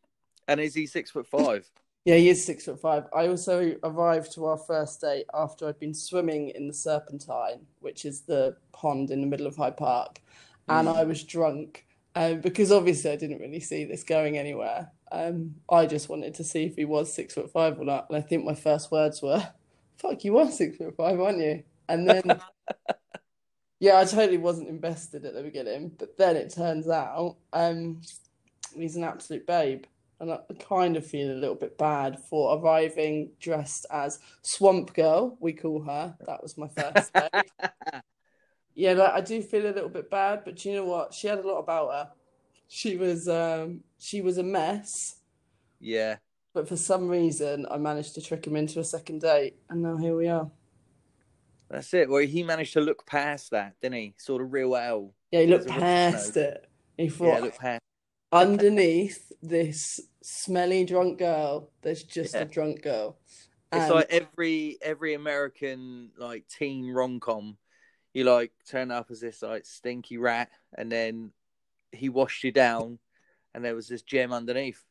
[0.46, 1.66] And is he six foot five?
[2.04, 3.04] Yeah, he is six foot five.
[3.16, 8.04] I also arrived to our first date after I'd been swimming in the Serpentine, which
[8.04, 10.20] is the pond in the middle of Hyde Park,
[10.68, 11.86] and I was drunk.
[12.14, 14.92] Um, because obviously I didn't really see this going anywhere.
[15.12, 18.06] Um, I just wanted to see if he was six foot five or not.
[18.08, 19.48] And I think my first words were,
[19.96, 22.22] "Fuck, you are six foot five, aren't you?" And then,
[23.80, 28.00] yeah, I totally wasn't invested at the beginning, but then it turns out, um,
[28.74, 29.84] he's an absolute babe.
[30.20, 35.36] And I kind of feel a little bit bad for arriving dressed as Swamp Girl,
[35.38, 36.16] we call her.
[36.26, 37.28] That was my first day.
[38.74, 41.12] Yeah, like, I do feel a little bit bad, but do you know what?
[41.12, 42.12] She had a lot about her.
[42.68, 45.16] She was um she was a mess,
[45.80, 46.16] yeah.
[46.52, 49.96] but for some reason I managed to trick him into a second date, and now
[49.96, 50.50] here we are.
[51.70, 52.08] That's it.
[52.08, 54.14] Well, he managed to look past that, didn't he?
[54.18, 55.14] Sort of real Elle.
[55.32, 56.66] Yeah, he looked past it.
[56.96, 57.80] He thought, Yeah, thought look past.
[58.32, 62.42] underneath this smelly drunk girl, there's just Yeah.
[62.42, 63.18] a drunk girl.
[63.72, 67.58] It's like every every American like teen rom com.
[68.14, 71.32] You like turn up as this like stinky rat, and then
[71.92, 72.98] he washed you down,
[73.54, 74.82] and there was this gem underneath.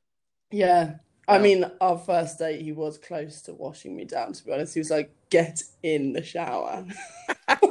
[0.52, 0.96] Yeah.
[1.30, 4.74] I mean, our first date, he was close to washing me down, to be honest.
[4.74, 6.86] He was like, get in the shower.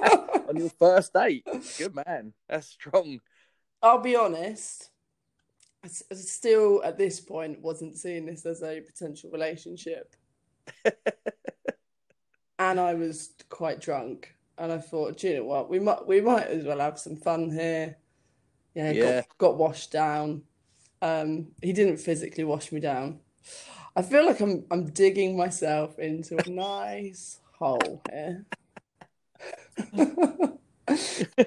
[0.49, 1.47] On your first date,
[1.79, 2.35] good man.
[2.49, 3.21] That's strong.
[3.83, 4.91] I'll be honest,
[5.85, 10.15] I still at this point wasn't seeing this as a potential relationship.
[12.59, 14.35] and I was quite drunk.
[14.59, 15.69] And I thought, do you know what?
[15.69, 17.97] We might we might as well have some fun here.
[18.77, 19.23] Yeah, Yeah.
[19.23, 20.43] got got washed down.
[21.01, 23.21] Um, he didn't physically wash me down.
[23.97, 28.45] I feel like I'm I'm digging myself into a nice hole here.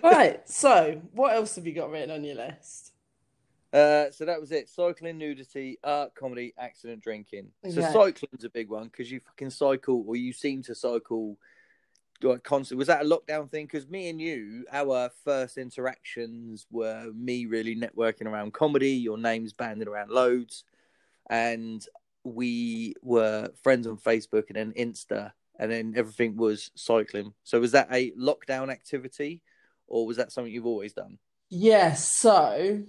[0.03, 2.91] Right, so what else have you got written on your list?
[3.71, 4.67] Uh, so that was it.
[4.67, 7.49] Cycling, nudity, art, comedy, accident, drinking.
[7.69, 7.91] So Okay.
[7.93, 11.37] cycling's a big one because you fucking cycle, or you seem to cycle
[12.43, 12.77] constantly.
[12.79, 13.65] Was that a lockdown thing?
[13.65, 18.91] Because me and you, our first interactions were me really networking around comedy.
[18.91, 20.63] Your name's banded around loads,
[21.29, 21.85] and
[22.23, 25.31] we were friends on Facebook and then Insta.
[25.59, 27.33] and then everything was cycling.
[27.43, 29.41] So was that a lockdown activity,
[29.87, 31.17] or was that something you've always done?
[31.49, 32.83] Yes, so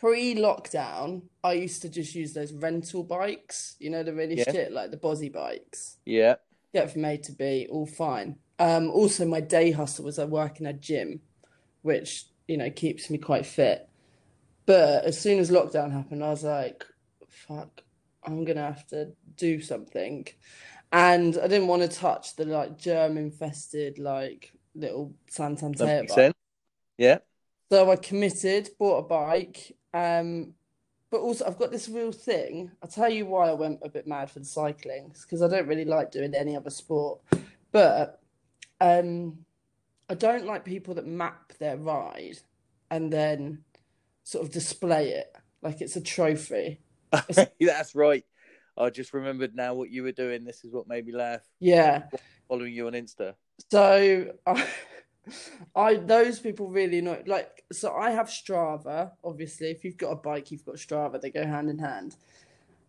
[0.00, 4.50] pre-lockdown, I used to just use those rental bikes, you know, the really Yeah.
[4.52, 5.98] shit, like the Boris bikes.
[6.04, 6.36] Yeah.
[6.74, 8.36] Get from A to B, all fine.
[8.58, 11.20] Um, also my day hustle was I work in a gym,
[11.82, 13.88] which, you know, keeps me quite fit.
[14.66, 16.84] But as soon as lockdown happened, I was like,
[17.28, 17.82] fuck,
[18.24, 20.26] I'm gonna have to do something.
[20.90, 26.14] And I didn't want to touch the like germ infested like little That Santander makes
[26.14, 26.34] sense.
[26.98, 27.18] Yeah.
[27.70, 30.54] So I committed, bought a bike, um,
[31.14, 32.72] but also I've got this real thing.
[32.82, 35.68] I'll tell you why I went a bit mad for the cycling, because I don't
[35.68, 37.20] really like doing any other sport.
[37.70, 38.20] But
[38.80, 39.38] um,
[40.10, 42.38] I don't like people that map their ride
[42.90, 43.62] and then
[44.24, 46.80] sort of display it like it's a trophy.
[47.60, 48.24] That's right.
[48.76, 50.44] I just remembered now what you were doing.
[50.44, 51.42] This is what made me laugh.
[51.60, 52.06] Yeah.
[52.48, 53.34] Following you on Insta.
[53.70, 54.66] So I,
[55.74, 57.22] I those people really annoy.
[57.26, 59.12] Like, so I have Strava.
[59.22, 61.20] Obviously, if you've got a bike, you've got Strava.
[61.20, 62.16] They go hand in hand.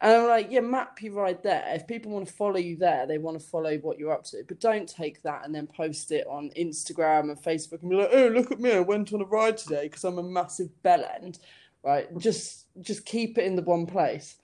[0.02, 1.64] And I'm like, yeah, map your ride there.
[1.70, 4.44] If people want to follow you there, they want to follow what you're up to.
[4.46, 8.10] But don't take that and then post it on Instagram and Facebook and be like,
[8.12, 11.40] oh, look at me, I went on a ride today because I'm a massive bellend.
[11.84, 12.16] Right?
[12.18, 14.36] Just just keep it in the one place.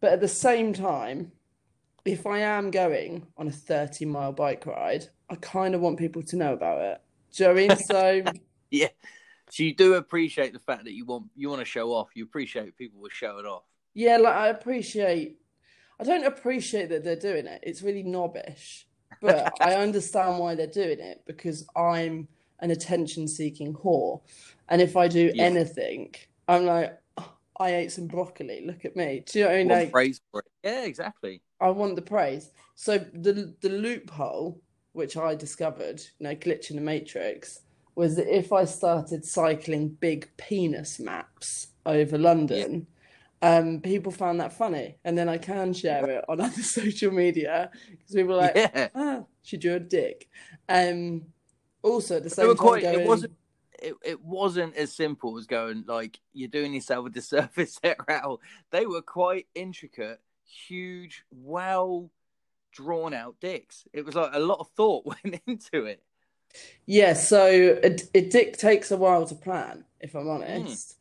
[0.00, 1.32] But at the same time,
[2.04, 6.22] if I am going on a 30 mile bike ride, I kind of want people
[6.22, 7.00] to know about it.
[7.32, 7.76] Do you know what I mean?
[7.76, 8.32] So
[8.70, 8.88] Yeah.
[9.50, 12.10] So you do appreciate the fact that you want you want to show off.
[12.14, 13.64] You appreciate people were showing off.
[13.94, 15.38] yeah, like I appreciate.
[16.00, 17.60] I don't appreciate that they're doing it.
[17.62, 18.84] It's really knobbish,
[19.20, 22.28] but I understand why they're doing it because I'm
[22.60, 24.22] an attention-seeking whore,
[24.68, 25.44] and if I do Yeah.
[25.44, 26.14] anything,
[26.48, 28.64] I'm like, "Oh, I ate some broccoli.
[28.66, 29.24] Look at me.
[29.26, 29.68] Do you know what I mean?
[29.68, 30.46] Like, praise for it.
[30.62, 31.42] Yeah, exactly.
[31.60, 32.50] I want the praise.
[32.76, 34.62] So the the loophole
[34.92, 37.60] which I discovered, you know, glitch in the matrix,
[37.94, 42.86] was that if I started cycling big penis maps over London,
[43.42, 47.70] um, people found that funny, and then I can share it on other social media
[47.90, 48.88] because people are like, yeah.
[48.94, 50.28] ah, she drew a dick.
[50.68, 51.22] Um,
[51.82, 53.32] also at the same time quite, going, it wasn't
[53.82, 58.40] it, it wasn't as simple as going like you're doing yourself a disservice there, Al.
[58.70, 62.10] They were quite intricate, huge, well
[62.72, 63.84] drawn out dicks.
[63.92, 66.02] It was like a lot of thought went into it.
[66.86, 70.30] Yeah, so it, it dick takes a while to plan, if I'm hmm.
[70.30, 70.96] honest,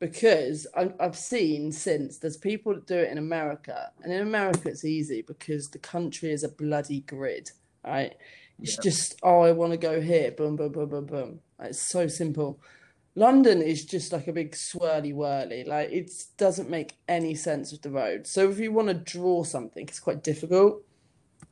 [0.00, 4.68] because I, I've seen since there's people that do it in America, and in America
[4.68, 7.50] it's easy because the country is a bloody grid,
[7.84, 8.14] right?
[8.60, 8.82] It's Yeah.
[8.82, 11.40] just, oh, I want to go here, boom, boom, boom, boom, boom.
[11.58, 12.60] Like, It's so simple.
[13.14, 17.82] London is just like a big swirly whirly, like it doesn't make any sense with
[17.82, 18.26] the road.
[18.28, 20.84] So if you want to draw something, it's quite difficult.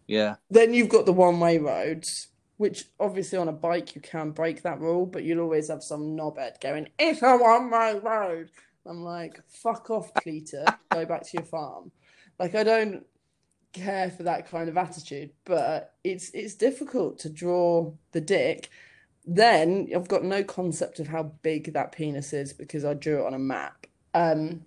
[0.07, 0.37] Yeah.
[0.51, 4.63] Then you've got the one way roads, which obviously on a bike you can break
[4.63, 8.51] that rule, but you'll always have some knobhead going, It's a one way road.
[8.87, 10.67] I'm like, fuck off, Cletus.
[10.91, 11.91] Go back to your farm.
[12.39, 13.05] Like I don't
[13.73, 18.69] care for that kind of attitude, but it's it's difficult to draw the dick.
[19.27, 23.27] Then I've got no concept of how big that penis is because I drew it
[23.27, 23.87] on a map.
[24.15, 24.63] Um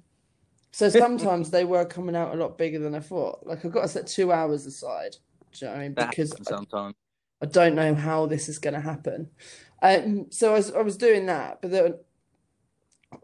[0.71, 3.45] so sometimes they were coming out a lot bigger than I thought.
[3.45, 5.15] Like I've got to set two hours aside.
[5.53, 5.93] Do you know I mean?
[5.93, 6.95] Because happens I, sometimes.
[7.41, 9.29] I don't know how this is going to happen.
[9.81, 11.93] Um, so I was, I was doing that, but then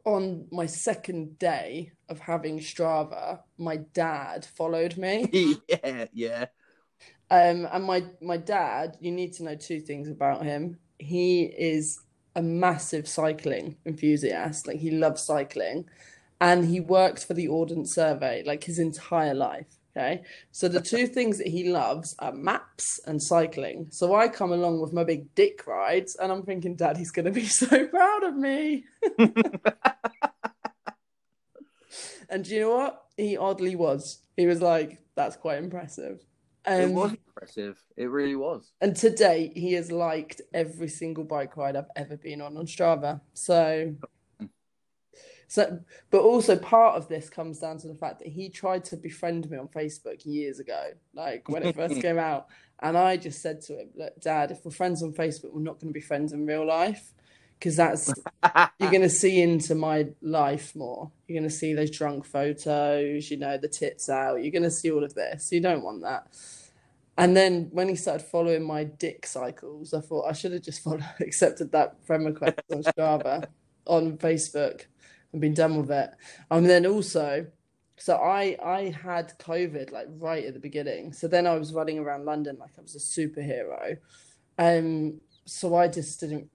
[0.05, 5.29] on my second day of having Strava, my dad followed me.
[5.67, 6.45] yeah, yeah.
[7.29, 10.77] Um, and my my dad, you need to know two things about him.
[10.99, 11.99] He is
[12.35, 14.67] a massive cycling enthusiast.
[14.67, 15.85] Like he loves cycling,
[16.39, 19.79] and he worked for the Ordnance Survey like his entire life.
[19.97, 23.87] Okay, so the two things that he loves are maps and cycling.
[23.91, 27.31] So I come along with my big dick rides, and I'm thinking, Daddy's going to
[27.31, 28.83] be so proud of me.
[32.29, 33.03] and do you know what?
[33.17, 34.19] He oddly was.
[34.35, 36.19] He was like, "That's quite impressive."
[36.67, 37.77] it Um, was impressive.
[37.95, 38.71] It really was.
[38.81, 42.65] and to date, he has liked every single bike ride I've ever been on on
[42.65, 43.21] Strava.
[43.33, 43.93] So,
[45.47, 45.79] so,
[46.09, 49.49] but also part of this comes down to the fact that he tried to befriend
[49.49, 52.47] me on Facebook years ago, like when it first came out.
[52.81, 55.79] And I just said to him, Look, Dad, if we're friends on Facebook, we're not
[55.79, 57.13] going to be friends in real life
[57.59, 58.13] because that's
[58.79, 61.11] you're going to see into my life more.
[61.27, 64.43] You're going to see those drunk photos, you know, the tits out.
[64.43, 65.51] You're going to see all of this.
[65.51, 66.27] You don't want that.
[67.17, 70.83] And then when he started following my dick cycles, I thought I should have just
[70.83, 73.47] followed, accepted that friend request on Strava
[73.85, 74.85] on Facebook
[75.35, 76.11] and been done with it.
[76.49, 77.45] And then also,
[77.97, 81.11] so I I had COVID like right at the beginning.
[81.11, 83.97] So then I was running around London like I was a superhero.
[84.57, 86.49] Um, so I just didn't.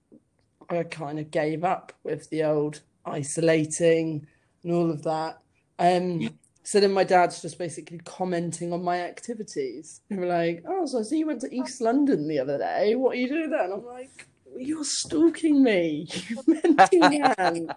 [0.69, 4.25] I kind of gave up with the old isolating
[4.63, 5.39] and all of that.
[5.77, 6.29] Um,
[6.63, 10.01] so then my dad's just basically commenting on my activities.
[10.09, 12.95] They were like, "Oh, so I see you went to East London the other day.
[12.95, 17.75] What are you doing there?" And I'm like, "You're stalking me, you mental man."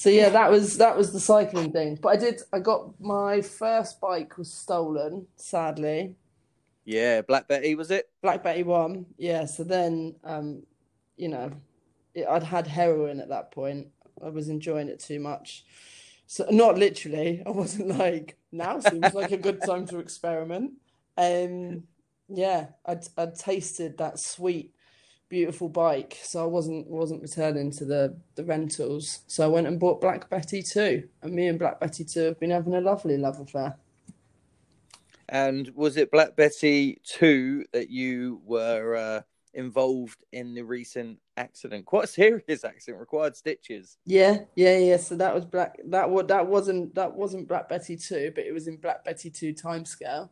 [0.00, 1.98] So yeah, that was that was the cycling thing.
[2.00, 2.40] But I did.
[2.54, 6.16] I got my first bike was stolen, sadly.
[6.86, 8.08] Yeah, Black Betty was it?
[8.22, 9.04] Black Betty one.
[9.18, 9.44] Yeah.
[9.44, 10.62] So then, um,
[11.18, 11.52] you know,
[12.14, 13.88] it, I'd had heroin at that point.
[14.24, 15.66] I was enjoying it too much.
[16.26, 17.42] So not literally.
[17.46, 20.72] I wasn't like now seems like a good time to experiment.
[21.18, 21.82] Um,
[22.26, 24.72] yeah, I'd I'd tasted that sweet,
[25.30, 29.20] beautiful bike, so I wasn't wasn't returning to the the rentals.
[29.26, 32.40] So I went and bought Black Betty too, and me and Black Betty two have
[32.40, 33.76] been having a lovely love affair.
[35.30, 39.20] And was it Black Betty 2 that you were uh,
[39.54, 41.86] involved in the recent accident?
[41.86, 43.96] Quite a serious accident, required stitches.
[44.04, 44.96] Yeah, yeah, yeah.
[44.96, 45.78] So that was Black.
[45.86, 49.30] That what that wasn't that wasn't Black Betty two, but it was in Black Betty
[49.30, 50.28] two timescale,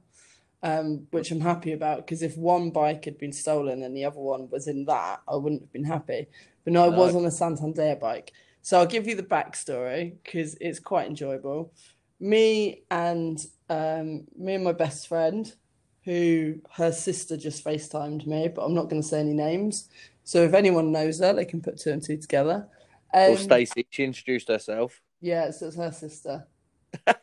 [0.62, 4.20] um, which I'm happy about because if one bike had been stolen and the other
[4.20, 6.26] one was in that, I wouldn't have been happy.
[6.64, 8.32] But no, I was on a Santander bike.
[8.62, 11.72] So I'll give you the backstory because it's quite enjoyable.
[12.20, 13.38] Me and
[13.70, 15.50] um, me and my best friend,
[16.04, 19.88] who her sister just FaceTimed me, but I'm not going to say any names.
[20.24, 22.66] So if anyone knows her, they can put two and two together.
[23.14, 25.00] Or Um, Stacey, she introduced herself.
[25.20, 26.46] yeah, so it's her sister.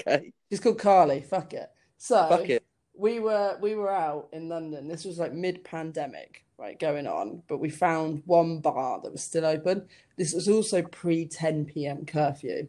[0.00, 1.22] Okay, She's called Carly.
[1.22, 1.70] Fuck it.
[2.04, 2.50] So
[2.94, 4.88] we were we were out in London.
[4.88, 7.42] This was like mid-pandemic, right, going on.
[7.48, 9.88] But we found one bar that was still open.
[10.18, 12.04] This was also pre 10 p.m.
[12.04, 12.68] curfew.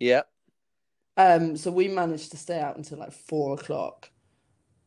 [0.00, 0.22] Yeah,
[1.16, 4.10] Um, so we managed to stay out until like four o'clock.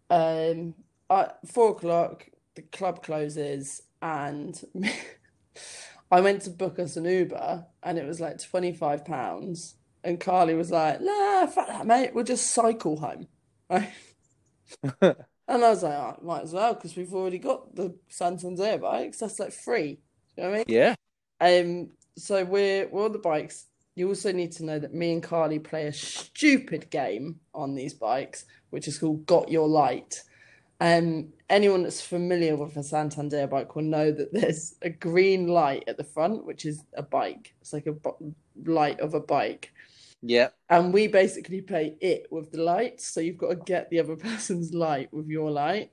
[0.09, 0.75] Um,
[1.09, 4.61] at four o'clock, the club closes, and
[6.11, 9.75] I went to book us an Uber, and it was like twenty five pounds.
[10.03, 12.13] And Carly was like, "Nah, fuck that, mate.
[12.13, 13.27] We'll just cycle home."
[13.69, 13.91] Right?
[15.47, 19.19] And I was like, oh, might as well, because we've already got the Santander bikes.
[19.19, 19.99] That's like free.
[20.35, 20.65] You know what I mean?
[20.67, 20.95] yeah.
[21.39, 23.65] Um, so we're we're on the bikes.
[23.95, 27.93] You also need to know that me and Carly play a stupid game on these
[27.93, 30.23] bikes, which is called Got Your Light.
[30.81, 35.83] Um, anyone that's familiar with a Santander bike will know that there's a green light
[35.87, 37.53] at the front, which is a bike.
[37.61, 37.95] It's like a
[38.65, 39.71] light of a bike.
[40.27, 43.07] Yeah, And we basically play it with the lights.
[43.07, 45.91] So you've got to get the other person's light with your light.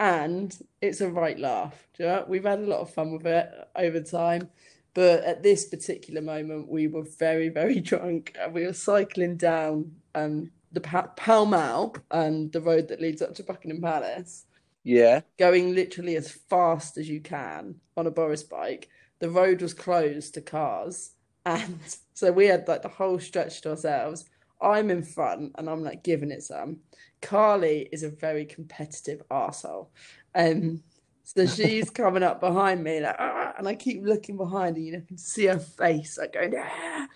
[0.00, 1.86] And it's a right laugh.
[1.96, 2.24] Do you know?
[2.26, 4.48] We've had a lot of fun with it over time.
[4.94, 8.36] But at this particular moment, we were very, very drunk.
[8.40, 13.22] And we were cycling down um, the pa- Pall Mall and the road that leads
[13.22, 14.46] up to Buckingham Palace
[14.84, 15.22] yeah.
[15.38, 18.88] going literally as fast as you can on a Boris bike.
[19.18, 21.12] The road was closed to cars,
[21.44, 21.78] and
[22.14, 24.24] so we had like the whole stretch to ourselves.
[24.60, 26.78] I'm in front, and I'm like giving it some.
[27.20, 29.88] Carly is a very competitive arsehole.
[30.34, 30.82] Um,
[31.24, 34.92] so she's coming up behind me, like, "Ah," and I keep looking behind and you
[34.92, 37.08] know, I can see her face, like going, "Ah."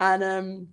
[0.00, 0.68] and um,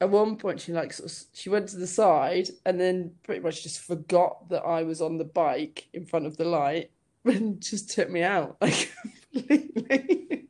[0.00, 3.40] at one point she like sort of, she went to the side and then pretty
[3.40, 6.90] much just forgot that I was on the bike in front of the light
[7.24, 8.92] and just took me out like
[9.32, 10.45] completely.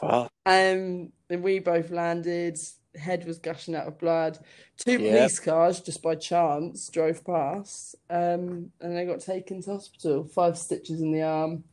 [0.00, 0.30] Fuck.
[0.44, 2.58] Um, and we both landed.
[2.94, 4.38] Head was gushing out of blood.
[4.76, 5.18] Two Yeah.
[5.18, 7.94] police cars, just by chance, drove past.
[8.08, 10.24] Um, and they got taken to hospital.
[10.24, 11.64] Five stitches in the arm,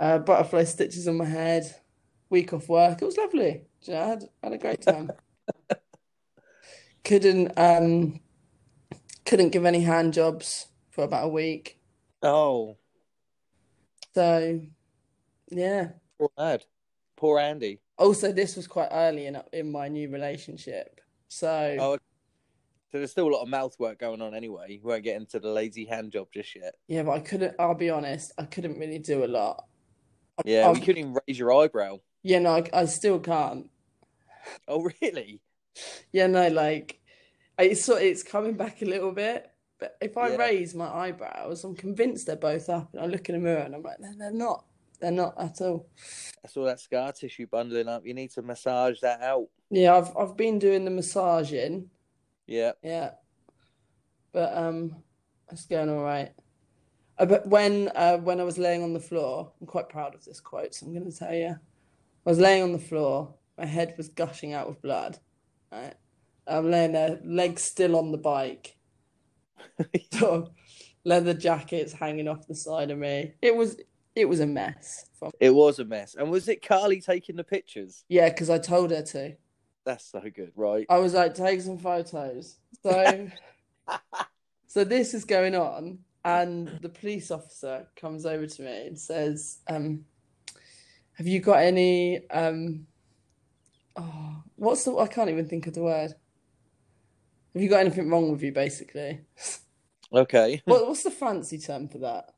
[0.00, 1.74] uh, butterfly stitches on my head.
[2.30, 3.02] Week off work.
[3.02, 3.66] It was lovely.
[3.82, 5.10] You know, I had, had a great time.
[7.04, 8.20] couldn't um,
[9.24, 11.78] couldn't give any hand jobs for about a week.
[12.22, 12.76] Oh,
[14.14, 14.60] So,
[15.50, 15.88] yeah.
[16.36, 16.64] lad.
[17.16, 17.80] Poor Andy.
[17.98, 21.00] Also, this was quite early in in my new relationship.
[21.28, 21.76] So.
[21.78, 21.98] Oh,
[22.92, 24.78] so there's still a lot of mouth work going on anyway.
[24.80, 26.74] You won't get into the lazy hand job just yet.
[26.88, 29.64] Yeah, but I couldn't, I'll be honest, I couldn't really do a lot.
[30.44, 31.98] Yeah, we Um, couldn't even raise your eyebrow.
[32.22, 33.70] Yeah, no, I, I still can't.
[34.68, 35.40] Oh, really?
[36.12, 37.00] Yeah, no, like
[37.58, 39.50] it's sort it's coming back a little bit.
[39.78, 40.36] But if I Yeah.
[40.36, 42.94] raise my eyebrows, I'm convinced they're both up.
[42.94, 44.64] And I look in the mirror and I'm like, they're, they're not.
[45.00, 45.88] They're not at all.
[46.42, 48.06] That's all that scar tissue bundling up.
[48.06, 49.46] You need to massage that out.
[49.70, 51.90] Yeah, I've I've been doing the massaging.
[52.46, 52.72] Yeah.
[52.82, 53.12] Yeah.
[54.32, 54.96] But um
[55.50, 56.32] it's going all right.
[57.18, 60.24] Uh, but when uh when I was laying on the floor, I'm quite proud of
[60.24, 61.56] this quote, so I'm gonna tell you.
[62.26, 65.18] I was laying on the floor, my head was gushing out with blood,
[65.70, 65.94] right?
[66.46, 68.76] I'm laying there, legs still on the bike,
[70.12, 70.50] sort of
[71.04, 73.32] leather jackets hanging off the side of me.
[73.40, 73.76] It was
[74.16, 75.06] it was a mess.
[75.38, 76.14] It was a mess.
[76.14, 78.02] And was it Carly taking the pictures?
[78.08, 79.36] Yeah, because I told her to.
[79.84, 80.86] That's so good, right?
[80.88, 82.56] I was like, take some photos.
[82.82, 83.28] So,
[84.66, 89.58] so this is going on, and the police officer comes over to me and says,
[89.68, 90.04] um,
[91.12, 92.28] "Have you got any?
[92.30, 92.86] Um,
[93.96, 94.96] oh, what's the?
[94.96, 96.14] I can't even think of the word.
[97.52, 99.20] Have you got anything wrong with you, basically?
[100.12, 100.62] Okay.
[100.66, 102.35] What, what's the fancy term for that?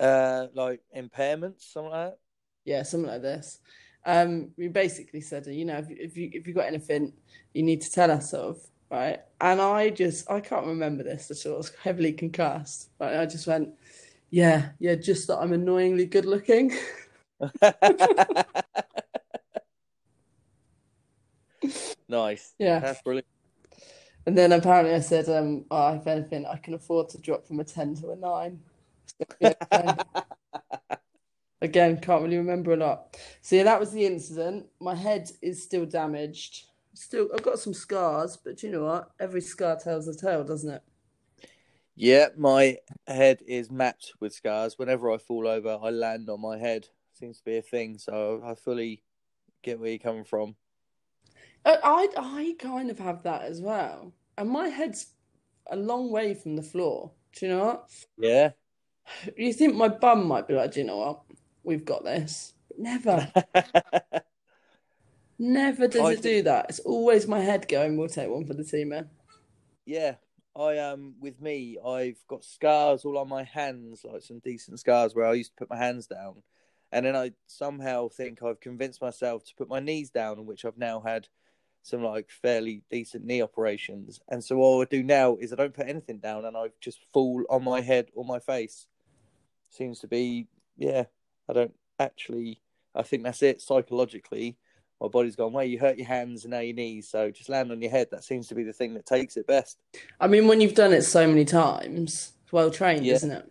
[0.00, 2.18] Uh, like impairments, something like that.
[2.64, 3.58] Yeah, something like this.
[4.06, 7.12] Um, we basically said, you know, if, if you if you got anything,
[7.52, 8.58] you need to tell us of,
[8.90, 9.20] right?
[9.42, 11.54] And I just I can't remember this at all.
[11.56, 13.74] I was heavily concussed, but I just went,
[14.30, 16.72] yeah, yeah, just that I'm annoyingly good looking.
[22.08, 22.54] nice.
[22.58, 22.78] Yeah.
[22.78, 23.26] That's brilliant.
[24.26, 27.60] And then apparently I said, um, oh, if anything, I can afford to drop from
[27.60, 28.60] a ten to a nine.
[29.28, 29.96] So, yeah, okay.
[31.62, 33.18] Again, can't really remember a lot.
[33.42, 34.66] So yeah, that was the incident.
[34.80, 36.64] My head is still damaged.
[36.94, 39.10] Still, I've got some scars, but you know what?
[39.20, 40.82] Every scar tells a tale, doesn't it?
[41.96, 44.78] Yeah, my head is mapped with scars.
[44.78, 46.88] Whenever I fall over, I land on my head.
[47.12, 47.98] Seems to be a thing.
[47.98, 49.02] So I fully
[49.62, 50.56] get where you're coming from.
[51.66, 54.14] I, I, I kind of have that as well.
[54.38, 55.12] And my head's
[55.70, 57.12] a long way from the floor.
[57.34, 57.90] Do you know what?
[58.16, 58.52] Yeah.
[59.36, 61.22] You think my bum might be like, do you know what?
[61.62, 62.54] We've got this.
[62.68, 63.32] But never,
[65.38, 66.66] never does I it do that.
[66.70, 69.10] It's always my head going, we'll take one for the team, man.
[69.84, 70.16] yeah.
[70.56, 75.14] I um with me, I've got scars all on my hands, like some decent scars
[75.14, 76.42] where I used to put my hands down.
[76.92, 80.76] And then I somehow think I've convinced myself to put my knees down, which I've
[80.76, 81.28] now had
[81.82, 84.20] some like fairly decent knee operations.
[84.28, 87.00] And so all I do now is I don't put anything down and I just
[87.12, 88.86] fall on my head or my face.
[89.70, 91.04] Seems to be yeah,
[91.48, 92.60] I don't actually
[92.94, 94.56] I think that's it psychologically.
[95.00, 97.72] My body's gone, well, you hurt your hands and now your knees, so just land
[97.72, 98.08] on your head.
[98.10, 99.78] That seems to be the thing that takes it best.
[100.20, 103.14] I mean, when you've done it so many times, it's well trained, Yeah.
[103.14, 103.50] isn't it?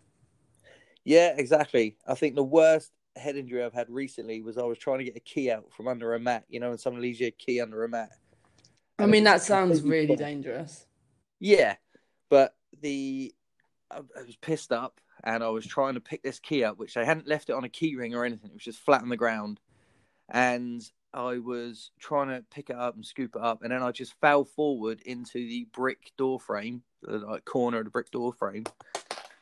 [1.03, 1.97] Yeah, exactly.
[2.05, 5.15] I think the worst head injury I've had recently was I was trying to get
[5.15, 7.61] a key out from under a mat, you know, and someone leaves you a key
[7.61, 8.11] under a mat.
[8.97, 10.85] I mean, that sounds really dangerous.
[11.39, 11.75] Yeah,
[12.29, 13.33] but the
[13.89, 16.93] I, I was pissed up and I was trying to pick this key up, which
[16.93, 18.51] they hadn't left it on a key ring or anything.
[18.51, 19.59] It was just flat on the ground,
[20.29, 20.81] and
[21.13, 24.13] I was trying to pick it up and scoop it up, and then I just
[24.19, 28.65] fell forward into the brick door frame, the like corner of the brick door frame,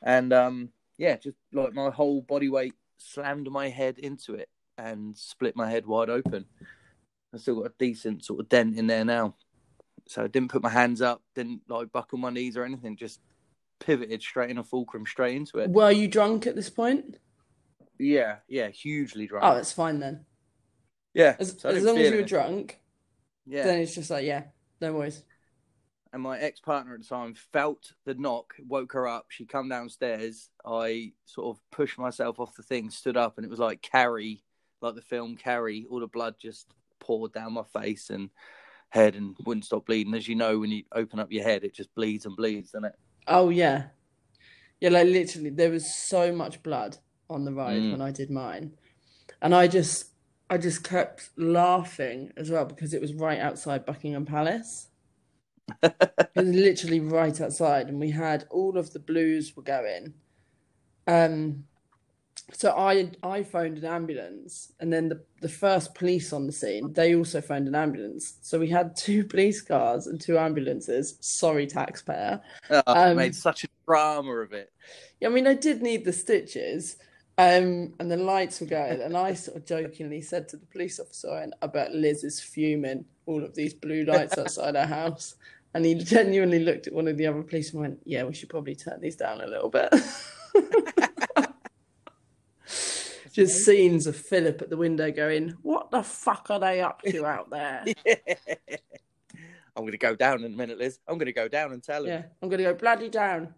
[0.02, 5.18] and um yeah, just like my whole body weight slammed my head into it and
[5.18, 6.46] split my head wide open.
[7.34, 9.36] I still got a decent sort of dent in there now.
[10.08, 13.20] So I didn't put my hands up, didn't like buckle my knees or anything, just
[13.80, 15.70] pivoted straight in a fulcrum straight into it.
[15.70, 17.18] Were you drunk at this point?
[18.00, 19.44] Yeah, yeah, hugely drunk.
[19.46, 20.26] Oh, it's fine then.
[21.14, 22.28] yeah, As, so as long as you were it.
[22.28, 22.80] drunk,
[23.46, 24.44] Yeah, then it's just like, yeah,
[24.80, 25.24] no worries.
[26.14, 29.28] And my ex partner at the time felt the knock, woke her up.
[29.30, 30.50] She come downstairs.
[30.66, 34.44] I sort of pushed myself off the thing, stood up, and it was like Carrie,
[34.82, 35.86] like the film Carrie.
[35.90, 36.68] All the blood just
[37.00, 38.30] poured down my face and
[38.90, 40.14] head, and wouldn't stop bleeding.
[40.16, 42.86] As you know, when you open up your head, it just bleeds and bleeds, doesn't
[42.86, 42.96] it?
[43.28, 43.88] Oh yeah,
[44.80, 44.90] yeah.
[44.90, 46.98] Like literally, there was so much blood
[47.30, 47.92] on the ride Mm.
[47.92, 48.72] when I did mine,
[49.42, 50.12] and I just,
[50.50, 54.88] I just kept laughing as well because it was right outside Buckingham Palace.
[55.84, 60.14] It was literally right outside, and we had all of the blues were going.
[61.08, 61.66] Um,
[62.54, 66.94] so I I phoned an ambulance, and then the the first police on the scene,
[66.94, 68.38] they also phoned an ambulance.
[68.42, 71.18] So we had two police cars and two ambulances.
[71.20, 72.42] Sorry, taxpayer.
[72.70, 74.72] Oh, Um, made such a drama of it.
[75.20, 76.98] Yeah, I mean, I did need the stitches,
[77.38, 81.00] um, and the lights were going, and I sort of jokingly said to the police
[81.00, 85.36] officer, I bet Liz is fuming all of these blue lights outside her house.
[85.78, 88.50] And he genuinely looked at one of the other police and went, Yeah, we should
[88.50, 89.94] probably turn these down a little bit.
[93.32, 97.24] Just scenes of Philip at the window going, What the fuck are they up to
[97.28, 97.86] out there?
[99.76, 100.98] I'm going to go down in a minute, Liz.
[101.08, 102.10] I'm going to go down and tell him.
[102.10, 103.54] Yeah, I'm gonna go bloody down,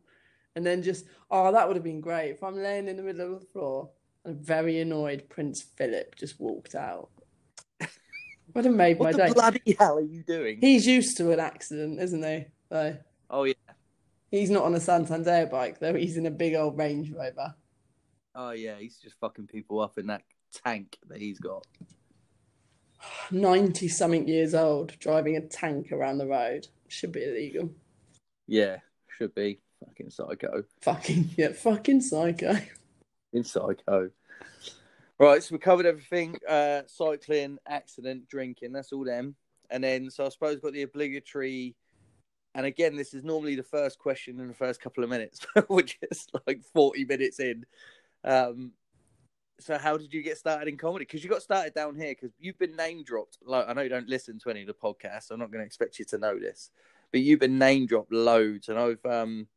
[0.58, 3.34] and then just oh, that would have been great if I'm laying in the middle
[3.34, 3.92] of the floor
[4.26, 7.12] and a very annoyed Prince Philip just walked out.
[8.54, 9.28] Would have made my day.
[9.28, 10.60] What bloody hell are you doing?
[10.60, 12.46] He's used to an accident, isn't he?
[12.70, 12.98] So
[13.30, 13.54] Oh yeah,
[14.32, 15.94] he's not on a Santander bike though.
[15.94, 17.56] He's in a big old Range Rover.
[18.36, 18.76] oh yeah.
[18.80, 20.24] He's just fucking people up in that
[20.66, 21.66] tank that he's got.
[23.32, 26.68] 90 something years old driving a tank around the road.
[26.88, 27.70] Should be illegal.
[28.48, 28.78] Yeah,
[29.08, 30.64] should be fucking psycho.
[30.82, 32.58] Fucking, yeah, fucking psycho.
[33.32, 34.10] In psycho.
[35.20, 36.38] Right, so we covered everything.
[36.48, 38.72] Uh, cycling, accident, drinking.
[38.72, 39.36] That's all them.
[39.70, 41.76] And then, so I suppose got the obligatory.
[42.56, 46.00] And again, this is normally the first question in the first couple of minutes, which
[46.10, 47.66] is like forty minutes in.
[48.24, 48.72] Um,
[49.60, 51.04] so how did you get started in comedy?
[51.04, 53.38] Because you got started down here because you've been name dropped.
[53.44, 55.24] Like I know you don't listen to any of the podcasts.
[55.24, 56.72] So I'm not going to expect you to know this,
[57.12, 59.48] but you've been name dropped loads, and I've um,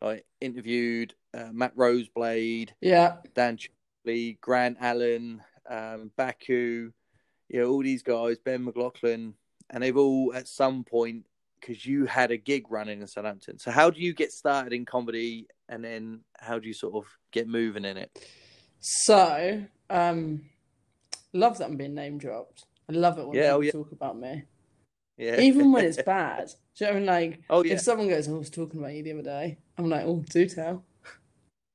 [0.00, 3.16] like interviewed uh, Matt Roseblade, Yeah.
[3.34, 3.58] Dan
[4.06, 6.92] Chipley, Grant Allen, um, Baku,
[7.48, 9.34] you know, all these guys, Ben McLaughlin,
[9.70, 11.26] and they've all at some point
[11.60, 13.58] because you had a gig running in Southampton.
[13.58, 17.04] So how do you get started in comedy, and then how do you sort of
[17.32, 18.10] get moving in it?
[18.80, 20.42] So, um,
[21.32, 22.66] love that I'm being name dropped.
[22.88, 23.72] I love it when Yeah, oh, people yeah.
[23.72, 24.44] talk about me.
[25.16, 26.50] Yeah, Even when it's bad.
[26.78, 27.30] Do you know what I mean?
[27.30, 27.72] Like, Oh, yeah.
[27.72, 30.22] if someone goes, "Oh, I was talking about you the other day, I'm like, oh,
[30.28, 30.84] do tell.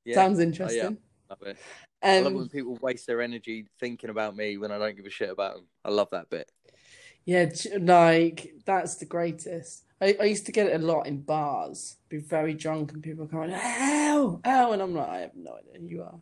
[0.04, 0.14] yeah.
[0.14, 0.98] Sounds Oh, interesting.
[1.42, 1.52] yeah.
[2.10, 5.06] I love Um, when people waste their energy thinking about me when I don't give
[5.06, 5.66] a shit about them.
[5.84, 6.50] I love that bit.
[7.24, 7.50] Yeah,
[7.80, 9.84] like that's the greatest.
[10.00, 13.26] I, I used to get it a lot in bars, be very drunk, and people
[13.26, 16.18] going, "Ow, ow," and I'm like, I have no idea who you are.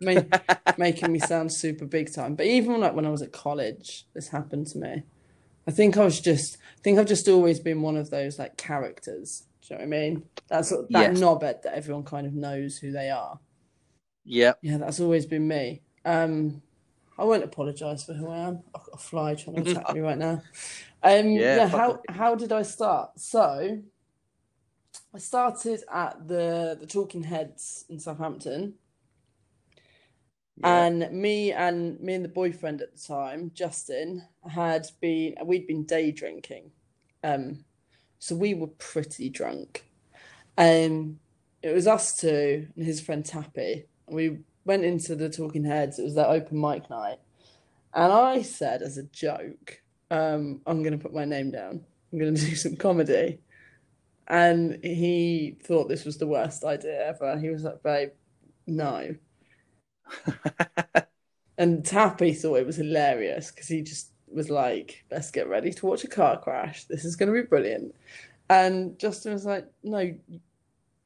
[0.00, 0.38] Ma-
[0.78, 2.34] making me sound super big time.
[2.36, 5.02] But even like when I was at college, this happened to me.
[5.66, 8.56] I think I was just, I think I've just always been one of those like
[8.56, 9.44] characters.
[9.62, 10.24] Do you know what I mean?
[10.48, 11.18] That's that Yes.
[11.20, 13.40] knobhead that everyone kind of knows who they are.
[14.24, 15.82] Yeah, Yeah, that's always been me.
[16.04, 16.62] Um,
[17.18, 18.62] I won't apologise for who I am.
[18.74, 20.42] I've got a fly trying to attack me right now.
[21.02, 22.00] Um, Yeah, yeah, how it.
[22.08, 23.20] how did I start?
[23.20, 23.82] So,
[25.14, 28.74] I started at the the Talking Heads in Southampton,
[30.56, 30.86] yeah.
[30.86, 35.84] and me and me and the boyfriend at the time, Justin, had been we'd been
[35.84, 36.72] day drinking,
[37.22, 37.64] um,
[38.18, 39.84] so we were pretty drunk.
[40.58, 41.20] Um,
[41.62, 43.86] it was us two and his friend Tappy.
[44.08, 45.98] We went into the Talking Heads.
[45.98, 47.18] It was their open mic night,
[47.92, 51.84] and I said as a joke, um, "I'm going to put my name down.
[52.12, 53.40] I'm going to do some comedy."
[54.26, 57.38] And he thought this was the worst idea ever.
[57.38, 58.10] He was like, "Babe,
[58.66, 59.14] no."
[61.56, 65.86] And Tappy thought it was hilarious because he just was like, let's get ready to
[65.86, 66.84] watch a car crash.
[66.84, 67.94] This is going to be brilliant.
[68.50, 70.14] And Justin was like, no,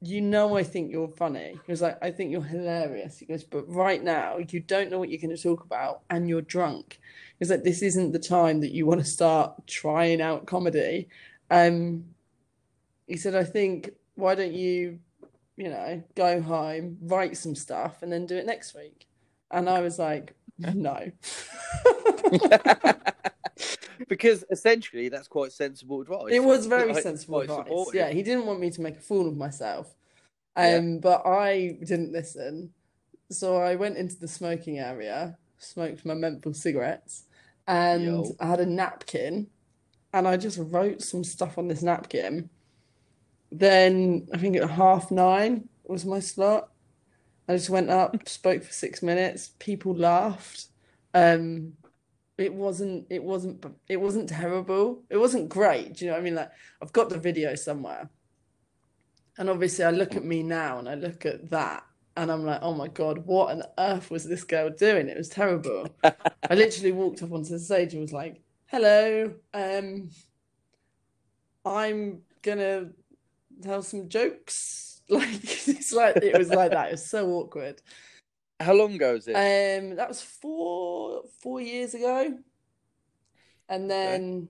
[0.01, 1.61] you know, I think you're funny.
[1.67, 3.19] He was like, I think you're hilarious.
[3.19, 6.29] He goes, but right now, you don't know what you're going to talk about and
[6.29, 6.99] you're drunk.
[7.01, 11.09] He was like, this isn't the time that you want to start trying out comedy.
[11.51, 12.05] Um,
[13.07, 15.01] he said, I think, why don't you,
[15.57, 19.07] you know, go home, write some stuff, and then do it next week?
[19.51, 21.11] And I was like, no.
[24.09, 26.33] because essentially that's quite sensible advice.
[26.33, 27.59] It was very Like, sensible advice.
[27.59, 27.95] supportive.
[27.95, 29.95] Yeah, he didn't want me to make a fool of myself.
[30.57, 30.77] Yeah.
[30.77, 32.73] Um, but I didn't listen.
[33.31, 37.25] So I went into the smoking area, smoked my menthol cigarettes,
[37.67, 38.37] and Yo.
[38.41, 39.49] I had a napkin,
[40.13, 42.49] and I just wrote some stuff on this napkin.
[43.53, 46.71] Then I think at half nine was my slot.
[47.49, 49.53] I just went up, spoke for six minutes.
[49.59, 50.67] People laughed.
[51.15, 51.73] Um,
[52.39, 55.03] it wasn't, it wasn't, it wasn't terrible.
[55.11, 55.95] It wasn't great.
[55.95, 56.37] Do you know what I mean?
[56.37, 58.09] Like I've got the video somewhere,
[59.37, 61.85] and obviously I look at me now and I look at that,
[62.17, 65.09] and I'm like, oh my God, what on earth was this girl doing?
[65.09, 65.89] It was terrible.
[66.05, 70.11] I literally walked up onto the stage and was like, hello, um,
[71.65, 72.91] I'm gonna
[73.63, 74.85] tell some jokes.
[75.11, 76.89] Like it's like it was like that.
[76.89, 77.81] It was so awkward.
[78.61, 79.35] How long ago is it?
[79.35, 82.37] Um, that was four four years ago,
[83.69, 84.49] and then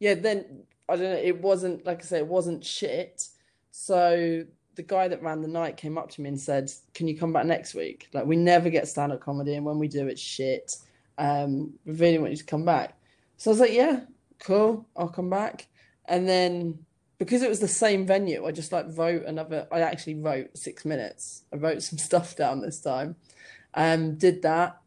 [0.00, 1.20] yeah, then I don't know.
[1.22, 3.28] It wasn't like I say, it wasn't shit.
[3.70, 7.16] So the guy that ran the night came up to me and said, "Can you
[7.16, 8.08] come back next week?
[8.12, 10.76] Like we never get stand up comedy, and when we do, it's shit.
[11.16, 12.96] Um, we really want you to come back."
[13.36, 14.00] So I was like, "Yeah,
[14.40, 15.68] cool, I'll come back."
[16.06, 16.78] And then
[17.18, 19.66] because it was the same venue, I just like wrote another.
[19.72, 21.42] I actually wrote six minutes.
[21.52, 23.16] I wrote some stuff down this time.
[23.74, 24.80] Um, did that,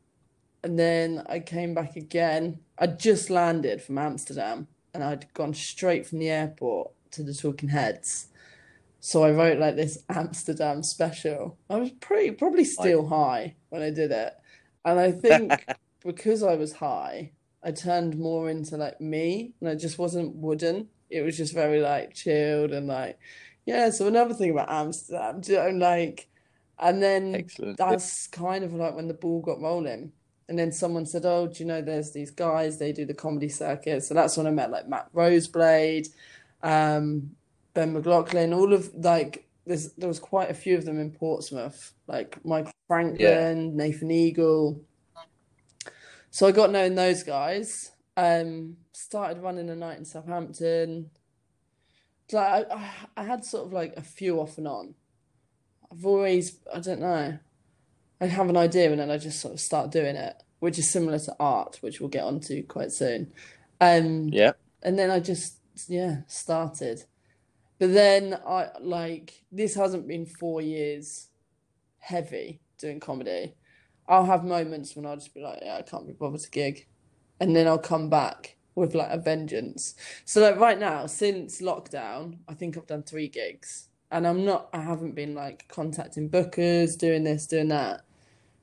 [0.64, 2.60] and then I came back again.
[2.78, 7.70] I just landed from Amsterdam, and I'd gone straight from the airport to the Talking
[7.70, 8.28] Heads.
[9.00, 11.58] So I wrote like this Amsterdam special.
[11.70, 14.34] I was pretty probably still high when I did it,
[14.86, 15.66] and I think
[16.06, 17.32] because I was high,
[17.64, 20.90] I turned more into like me, and I just wasn't wooden.
[21.10, 23.20] It was just very like chilled and like,
[23.66, 23.90] yeah.
[23.90, 26.28] So another thing about Amsterdam, do you know, like,
[26.82, 27.78] and then Excellent.
[27.78, 30.12] that's kind of like when the ball got rolling.
[30.50, 32.78] and then someone said, "Oh, do you know there's these guys?
[32.78, 36.10] They do the comedy circuit." So that's when I met like Matt Roseblade,
[36.62, 37.32] um,
[37.74, 41.94] Ben McLaughlin, all of like there's there was quite a few of them in Portsmouth,
[42.08, 44.82] like Mike Franklin, Nathan Eagle.
[46.32, 47.92] So I got knowing those guys.
[48.18, 51.12] Um, started running a night in Southampton.
[52.32, 54.96] Like I, I had sort of like a few off and on.
[55.92, 57.38] I've always, I don't know,
[58.22, 60.90] I have an idea and then I just sort of start doing it, which is
[60.90, 63.34] similar to art, which we'll get onto quite soon.
[63.82, 64.54] Um, Yeah.
[64.84, 67.04] and then I just yeah started.
[67.80, 71.30] But then I like this hasn't been four years
[72.00, 73.56] heavy doing comedy.
[74.08, 76.88] I'll have moments when I'll just be like, yeah, I can't be bothered to gig,
[77.40, 79.96] and then I'll come back with like a vengeance.
[80.26, 84.70] So like right now, since lockdown, I think I've done three gigs, and I'm not,
[84.74, 88.02] I haven't been like contacting bookers, doing this, doing that,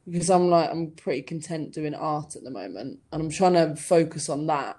[0.09, 3.75] because I'm like I'm pretty content doing art at the moment, and I'm trying to
[3.77, 4.79] focus on that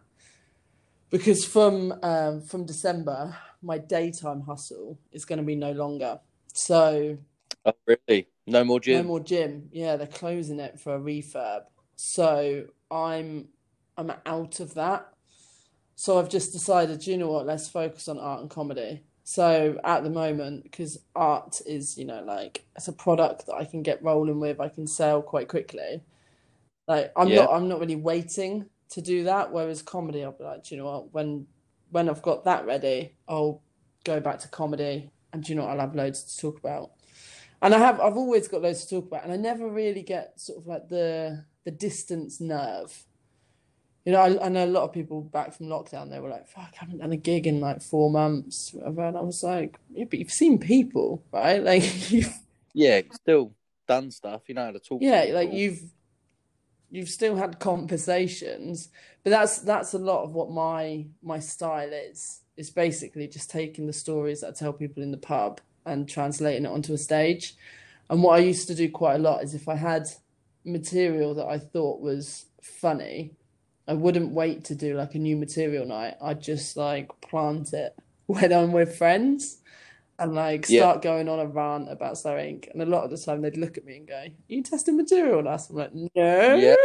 [1.10, 6.20] because from um, from December, my daytime hustle is going to be no longer.
[6.54, 7.18] So
[7.66, 8.28] Oh, really?
[8.48, 8.98] No more gym.
[8.98, 9.70] no more gym.
[9.72, 11.64] Yeah, they're closing it for a refurb.
[11.96, 13.50] So I'm
[13.98, 15.14] I'm out of that.
[15.96, 19.04] So I've just decided, you know what, let's focus on art and comedy.
[19.30, 23.64] So at the moment, because art is, you know, like it's a product that I
[23.64, 26.02] can get rolling with, I can sell quite quickly.
[26.88, 27.36] Like I'm Yeah.
[27.36, 29.52] not I'm not really waiting to do that.
[29.52, 31.46] Whereas comedy, I'll be like, do you know what, when
[31.92, 33.62] when I've got that ready, I'll
[34.04, 36.94] go back to comedy and do you know what, I'll have loads to talk about.
[37.62, 40.40] And I have I've always got loads to talk about and I never really get
[40.40, 43.06] sort of like the the distance nerve.
[44.10, 46.48] You know, I, I know a lot of people back from lockdown, they were like,
[46.48, 49.04] fuck, I haven't done a gig in like four months, whatever.
[49.06, 51.64] And I was like, yeah, but you've seen people, right?
[51.70, 52.34] Like you've
[52.74, 53.56] Yeah, still
[53.88, 54.44] done stuff.
[54.48, 55.00] You know how to talk.
[55.00, 55.34] yeah, people.
[55.34, 55.82] like you've
[56.90, 58.90] you've still had conversations,
[59.24, 62.42] but that's that's a lot of what my my style is.
[62.58, 66.66] It's basically just taking the stories that I tell people in the pub and translating
[66.66, 67.56] it onto a stage.
[68.10, 70.08] And what I used to do quite a lot is if I had
[70.66, 73.34] material that I thought was funny,
[73.90, 76.14] I wouldn't wait to do like a new material night.
[76.22, 77.96] I'd just like plant it
[78.28, 79.58] when I'm with friends
[80.20, 80.82] and like Yeah.
[80.82, 82.64] start going on a rant about something.
[82.72, 85.40] And a lot of the time they'd look at me and go, You testing material
[85.40, 85.72] on us?
[85.72, 86.76] I'm like, No.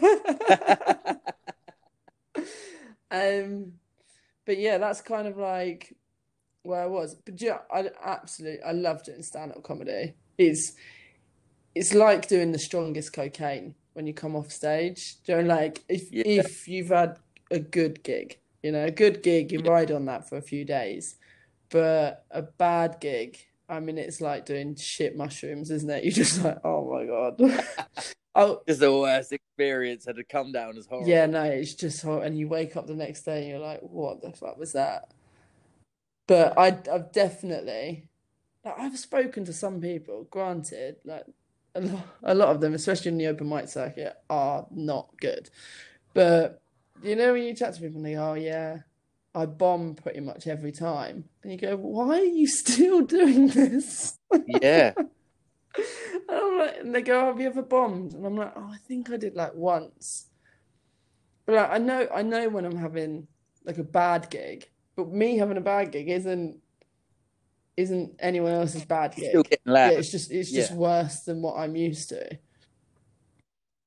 [3.10, 3.72] um
[4.46, 5.94] but yeah, that's kind of like
[6.62, 7.16] where I was.
[7.16, 10.14] But yeah, I absolutely I love doing stand-up comedy.
[10.38, 10.72] It's
[11.74, 15.16] it's like doing the strongest cocaine when you come off stage.
[15.24, 16.24] You know, like if Yeah.
[16.26, 17.18] if you've had
[17.50, 20.66] a good gig, you know, a good gig, you ride on that for a few
[20.66, 21.16] days.
[21.70, 23.38] But a bad gig,
[23.70, 26.04] I mean, it's like doing shit mushrooms, isn't it?
[26.04, 27.40] You're just like, oh my God.
[28.38, 31.08] Oh, Just the worst experience had to come down as horrible.
[31.08, 32.22] yeah, no, it's just hot.
[32.22, 35.10] And you wake up the next day and you're like, what the fuck was that?
[36.26, 38.10] But I, I've definitely,
[38.62, 41.24] like, I've spoken to some people, granted, like
[42.22, 45.50] a lot, of them, especially in the open mic circuit, are not good.
[46.14, 46.60] But
[47.02, 48.78] you know, when you chat to people and they go, oh, yeah,
[49.34, 51.24] I bomb pretty much every time.
[51.42, 54.18] And you go, why are you still doing this?
[54.60, 54.94] Yeah.
[56.28, 58.70] And I'm like, and they go, "Oh, "Have you ever bombed?" And I'm like, "Oh,
[58.72, 60.26] I think I did like once."
[61.44, 63.28] But like, I know, I know when I'm having
[63.64, 66.58] like a bad gig, but me having a bad gig isn't
[67.76, 69.28] isn't anyone else's bad gig.
[69.28, 70.76] Still getting Yeah, it's just it's just Yeah.
[70.76, 72.38] worse than what I'm used to.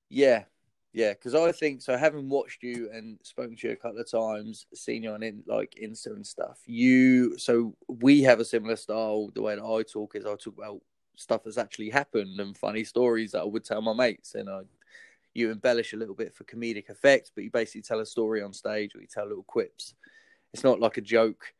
[0.10, 0.46] Yeah,
[0.94, 1.14] yeah.
[1.14, 1.98] Because I think so.
[1.98, 5.44] Having watched you and spoken to you a couple of times, seen you on in
[5.48, 6.60] like Insta and stuff.
[6.66, 9.30] You so we have a similar style.
[9.34, 10.82] The way that I talk is I talk about
[11.16, 14.62] stuff that's actually happened and funny stories that I would tell my mates, and I
[15.36, 18.52] you embellish a little bit for comedic effect, but you basically tell a story on
[18.52, 19.94] stage or you tell little quips.
[20.54, 21.54] It's not like a joke,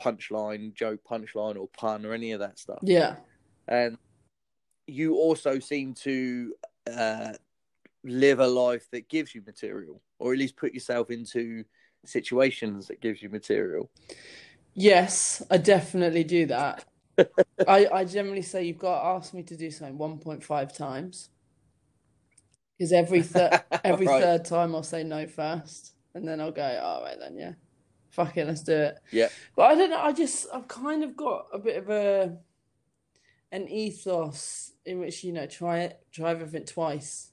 [0.00, 3.16] punchline, joke, punchline, or pun or any of that stuff Yeah,
[3.68, 3.96] and
[4.86, 6.54] you also seem to
[6.92, 7.32] uh,
[8.04, 11.64] live a life that gives you material, or at least put yourself into
[12.04, 13.90] situations that gives you material.
[14.74, 16.84] yes, I definitely do that.
[17.66, 21.30] I I generally say you've got to ask me to do something 1.5 times
[22.78, 24.20] because every third every Right.
[24.20, 27.52] third time I'll say no first, and then I'll go, all right then, yeah,
[28.14, 28.98] fuck it, let's do it.
[29.10, 29.28] Yeah.
[29.56, 30.00] But I don't know.
[30.00, 32.36] I just I've kind of got a bit of a
[33.52, 37.30] an ethos in which you know try it, try everything twice.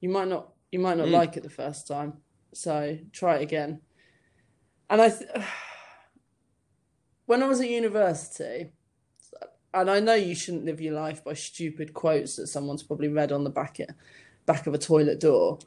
[0.00, 1.12] You might not you might not Mm.
[1.12, 2.14] like it the first time,
[2.52, 3.80] so try it again.
[4.90, 5.30] And I, th-
[7.26, 8.72] when I was at university,
[9.74, 13.32] and I know you shouldn't live your life by stupid quotes that someone's probably read
[13.32, 13.78] on the back
[14.46, 15.58] back of a toilet door,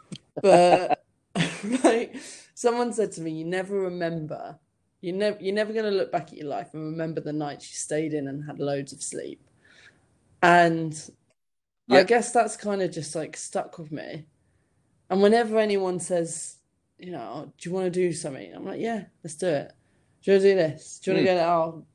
[0.41, 1.03] but
[2.61, 4.59] someone said to me, you never remember.
[5.01, 7.75] You never you're never gonna look back at your life and remember the nights you
[7.75, 9.41] stayed in and had loads of sleep.
[10.43, 10.93] And
[11.89, 14.27] I guess that's kind of just like stuck with me.
[15.09, 16.57] And whenever anyone says,
[16.99, 18.53] you know, "Oh, do you want to do something?
[18.53, 19.71] I'm like, yeah, let's do it.
[20.21, 20.99] Do you want to do this?
[20.99, 21.37] Do you want to Mm.
[21.37, 21.43] go?
[21.49, 21.85] Oh,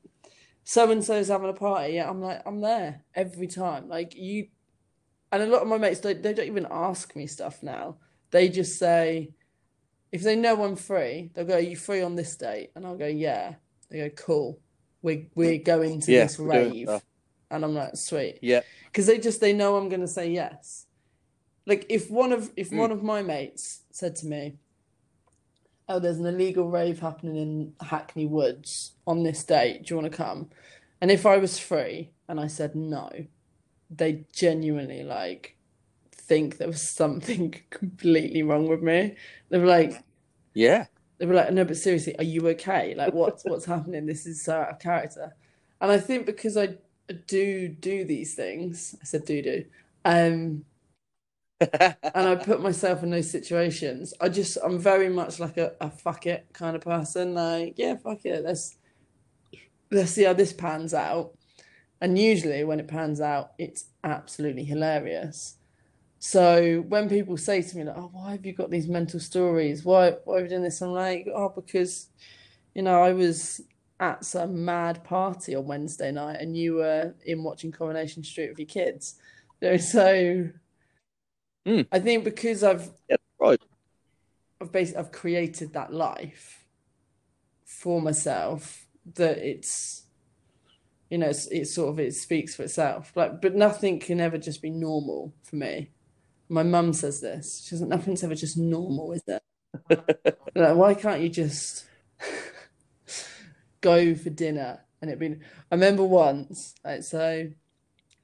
[0.65, 1.93] so and so's having a party.
[1.93, 3.87] Yeah, I'm like, I'm there every time.
[3.87, 4.49] Like you,
[5.31, 7.99] and a lot of my mates, they, they don't even ask me stuff now.
[8.31, 9.31] They just say,
[10.11, 12.97] if they know I'm free, they'll go, "Are you free on this date?" And I'll
[12.97, 13.55] go, "Yeah."
[13.89, 14.59] They go, "Cool.
[15.01, 16.89] We're we're going to Yeah, this rave,"
[17.51, 18.61] and I'm like, "Sweet." Yeah.
[18.85, 20.85] because they just they know I'm gonna say yes.
[21.65, 22.77] Like if one of if Mm.
[22.77, 24.57] one of my mates said to me,
[25.89, 29.83] "Oh, there's an illegal rave happening in Hackney Woods on this date.
[29.83, 30.49] Do you want to come?"
[31.01, 33.09] And if I was free and I said no,
[33.89, 35.56] they genuinely like
[36.27, 39.15] think there was something completely wrong with me.
[39.49, 40.03] They were like,
[40.53, 40.87] Yeah.
[41.19, 42.93] they were like, no, but seriously, are you okay?
[42.95, 44.05] Like, what's what's happening?
[44.05, 45.35] This is so out of character.
[45.81, 46.75] And I think because I
[47.27, 49.65] do do these things, I said do do,
[50.05, 50.65] um,
[51.81, 51.95] and
[52.29, 54.13] I put myself in those situations.
[54.21, 57.33] I just, I'm very much like a, a fuck it kind of person.
[57.33, 58.43] Like, yeah, fuck it.
[58.43, 58.77] Let's
[59.91, 61.33] let's see how this pans out.
[62.01, 65.56] And usually, when it pans out, it's absolutely hilarious.
[66.19, 69.85] So when people say to me like, "Oh, why have you got these mental stories?
[69.85, 72.07] Why why are you doing this?" I'm like, "Oh, because
[72.75, 73.61] you know I was
[73.99, 78.59] at some mad party on Wednesday night, and you were in watching Coronation Street with
[78.59, 79.15] your kids."
[79.61, 80.49] You know, so
[81.65, 81.85] Mm.
[81.91, 83.59] I think because I've Yeah, right.
[84.61, 86.65] I've basically I've created that life
[87.65, 90.03] for myself that it's
[91.09, 94.37] you know it's, it's sort of it speaks for itself like but nothing can ever
[94.37, 95.89] just be normal for me
[96.49, 97.61] my mum says this.
[97.63, 99.43] She says nothing's ever just normal is it?
[100.55, 101.85] Like why can't you just
[103.81, 105.41] go for dinner and it been
[105.71, 107.49] I remember once like so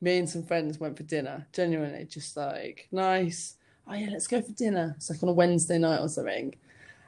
[0.01, 1.47] me and some friends went for dinner.
[1.53, 3.55] Genuinely just like nice.
[3.87, 4.95] Oh yeah let's go for dinner.
[4.97, 6.55] It's like on a Wednesday night or something.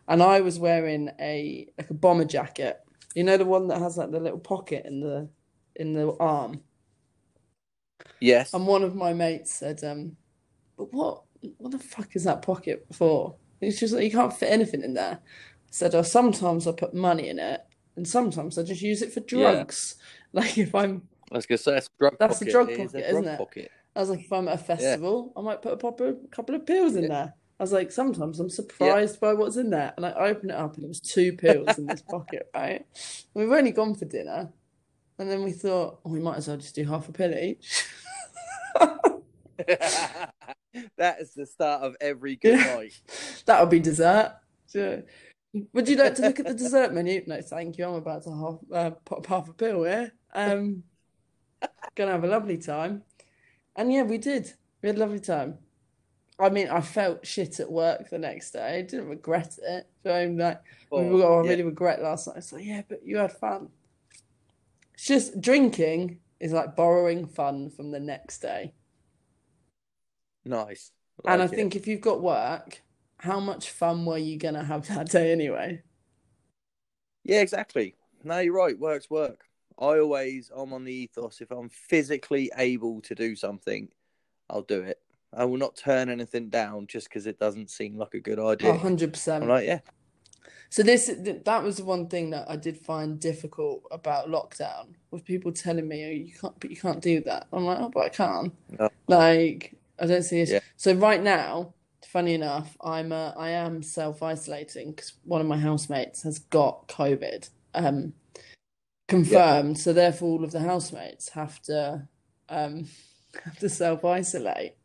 [0.07, 2.80] And I was wearing a like a bomber jacket.
[3.16, 5.30] You know the one that has like the little pocket in the
[5.76, 6.61] in the arm?
[8.20, 8.53] Yes.
[8.53, 10.18] and one of my mates said, um,
[10.78, 11.24] but what
[11.58, 13.36] what the fuck is that pocket for?
[13.62, 15.20] It's just like you can't fit anything in there.
[15.22, 17.62] I said, oh, sometimes I put money in it,
[17.96, 19.26] and sometimes I just use it for Yeah.
[19.28, 19.96] drugs.
[20.34, 22.52] Like if I'm, I was gonna say that's a drug That's a pocket.
[22.52, 23.38] drug It is a pocket, isn't it?
[23.38, 23.72] pocket.
[23.96, 26.66] I was like, if I'm at a festival, I might put a proper couple of
[26.66, 27.08] pills in Yeah.
[27.08, 27.34] there.
[27.58, 30.76] I was like, sometimes I'm surprised by what's in there, and I open it up,
[30.76, 32.86] and it was two pills in this pocket, right?
[33.34, 34.52] And we've only gone for dinner,
[35.18, 37.86] and then we thought, oh, we might as well just do half a pill each.
[40.97, 42.99] that is the start of every good night.
[43.45, 44.34] That would be dessert.
[44.72, 45.03] Sure.
[45.74, 47.24] Would you like to look at the dessert menu?
[47.28, 47.86] No, thank you.
[47.86, 50.12] I'm about to half, uh, pop half a pill here.
[50.34, 50.84] Um,
[51.95, 53.03] gonna have a lovely time.
[53.76, 54.53] And yeah, we did.
[54.82, 55.60] We had a lovely time.
[56.38, 58.80] I mean, I felt shit at work the next day.
[58.80, 59.88] I didn't regret it.
[60.03, 61.49] So I'm like, we Oh, I yeah.
[61.49, 62.43] really regret last night.
[62.43, 63.70] So yeah, but you had fun.
[64.95, 68.74] It's just drinking is like borrowing fun from the next day.
[70.46, 70.91] Nice.
[71.26, 71.52] And I it.
[71.52, 72.82] think if you've got work,
[73.18, 75.82] how much fun were you gonna have that day anyway?
[77.24, 77.96] Yeah, exactly.
[78.24, 78.78] No, you're right.
[78.78, 79.46] Work's work.
[79.80, 81.41] I always, I'm on the ethos.
[81.41, 83.89] If I'm physically able to do something,
[84.50, 85.00] I'll do it.
[85.34, 88.74] I will not turn anything down just because it doesn't seem like a good idea.
[88.78, 89.43] Hundred percent.
[89.43, 89.80] I'm like, yeah,
[90.70, 94.93] So this th- that was the one thing that I did find difficult about lockdown
[95.12, 97.89] was people telling me, "Oh, you can't, but you can't do that." I'm like, "Oh,
[97.89, 98.89] but I can." No.
[99.08, 100.50] Like, I don't see it.
[100.50, 100.60] Yeah.
[100.76, 101.74] So right now,
[102.06, 107.50] funny enough, I'm uh, I am self-isolating because one of my housemates has got COVID,
[107.74, 108.14] um,
[109.08, 109.80] confirmed.
[109.80, 112.08] So therefore, all of the housemates have to
[112.50, 112.88] um
[113.43, 114.76] have to self-isolate.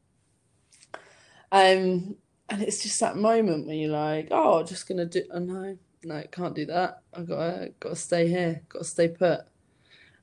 [1.53, 2.17] Um,
[2.49, 5.23] and it's just that moment when you're like, oh, I'm just gonna do.
[5.31, 7.03] Oh no, no, can't do that.
[7.15, 8.63] I gotta gotta stay here.
[8.69, 9.41] Gotta stay put.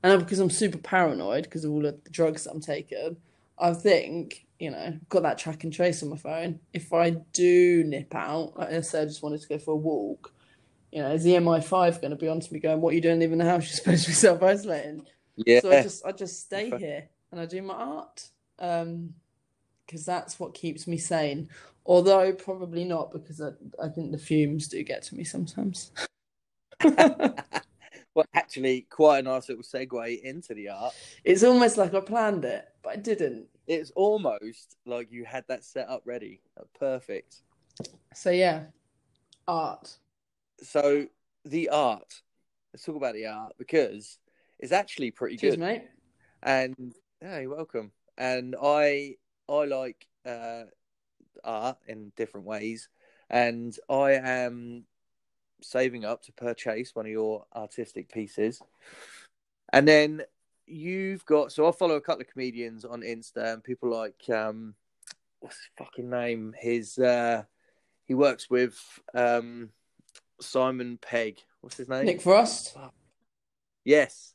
[0.02, 3.16] And because I'm super paranoid because of all of the drugs that I'm taking,
[3.58, 6.60] I think you know got that track and trace on my phone.
[6.72, 9.76] If I do nip out, like I said, I just wanted to go for a
[9.76, 10.32] walk.
[10.92, 13.02] You know, is the MI5 going to be on to me going, "What are you
[13.02, 13.64] doing leaving the house?
[13.68, 15.06] You're supposed to be self isolating."
[15.36, 15.60] yeah.
[15.60, 18.28] So I just I just stay here and I do my art.
[18.58, 19.14] Um,
[19.88, 21.48] because that's what keeps me sane.
[21.86, 23.52] Although probably not because I,
[23.82, 25.90] I think the fumes do get to me sometimes.
[26.84, 30.92] well, actually, quite a nice little segue into the art.
[31.24, 33.46] It's almost like I planned it, but I didn't.
[33.68, 36.40] It's almost like you had that set up ready.
[36.78, 37.42] Perfect.
[38.14, 38.64] So yeah,
[39.46, 39.98] art.
[40.62, 41.06] So
[41.44, 42.22] the art.
[42.72, 44.18] Let's talk about the art because
[44.58, 45.60] it's actually pretty Cheers, good.
[45.60, 45.82] mate.
[46.42, 47.92] And yeah, you're welcome.
[48.16, 49.16] And I
[49.48, 50.64] I like uh,
[51.44, 52.88] art in different ways,
[53.28, 54.84] and I am
[55.60, 58.62] saving up to purchase one of your artistic pieces.
[59.72, 60.22] And then
[60.68, 64.74] you've got so I follow a couple of comedians on Insta, and people like um,
[65.40, 66.54] what's his fucking name?
[66.58, 67.42] His uh,
[68.06, 68.78] he works with
[69.14, 69.70] um,
[70.40, 71.38] Simon Pegg.
[71.60, 72.06] What's his name?
[72.06, 72.76] Nick Frost.
[73.84, 74.34] Yes,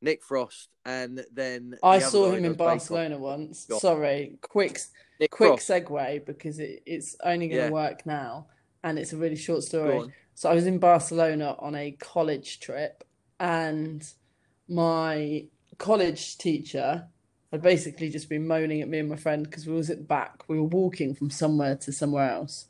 [0.00, 3.66] Nick Frost, and then I the saw him in Barcelona once.
[3.66, 3.80] God.
[3.80, 4.80] Sorry, quick
[5.20, 5.68] Nick quick Frost.
[5.68, 7.70] segue because it, it's only going to Yeah.
[7.70, 8.48] work now,
[8.82, 10.02] and it's a really short story.
[10.34, 13.04] So I was in Barcelona on a college trip,
[13.38, 14.06] and
[14.68, 15.46] my
[15.78, 17.06] college teacher
[17.52, 20.04] had basically just been moaning at me and my friend because we was at the
[20.04, 20.48] back.
[20.48, 22.66] We were walking from somewhere to somewhere else.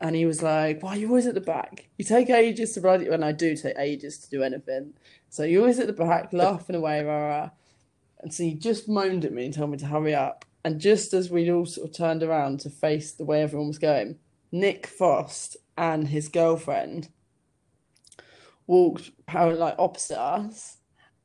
[0.00, 1.88] And he was like, Why are you always at the back?
[1.96, 3.08] You take ages to ride it.
[3.08, 4.94] And I do take ages to do anything.
[5.30, 7.50] So you're always at the back, laughing away, rah, rah.
[8.20, 10.44] And so he just moaned at me and told me to hurry up.
[10.64, 13.78] And just as we'd all sort of turned around to face the way everyone was
[13.78, 14.16] going,
[14.50, 17.08] Nick Frost and his girlfriend
[18.66, 20.78] walked power like opposite us,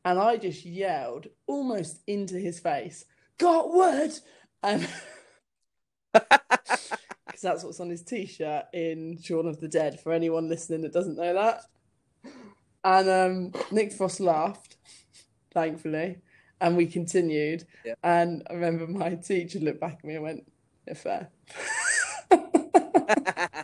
[0.05, 3.05] and I just yelled almost into his face,
[3.37, 4.11] "Got wood!"
[4.63, 4.85] Um,
[6.13, 9.99] because that's what's on his t-shirt in Shaun of the Dead.
[9.99, 11.61] For anyone listening that doesn't know that,
[12.83, 14.77] and um, Nick Frost laughed,
[15.53, 16.17] thankfully,
[16.61, 17.65] and we continued.
[17.85, 17.95] Yeah.
[18.03, 20.51] And I remember my teacher looked back at me and went,
[20.87, 21.29] "Yeah, fair."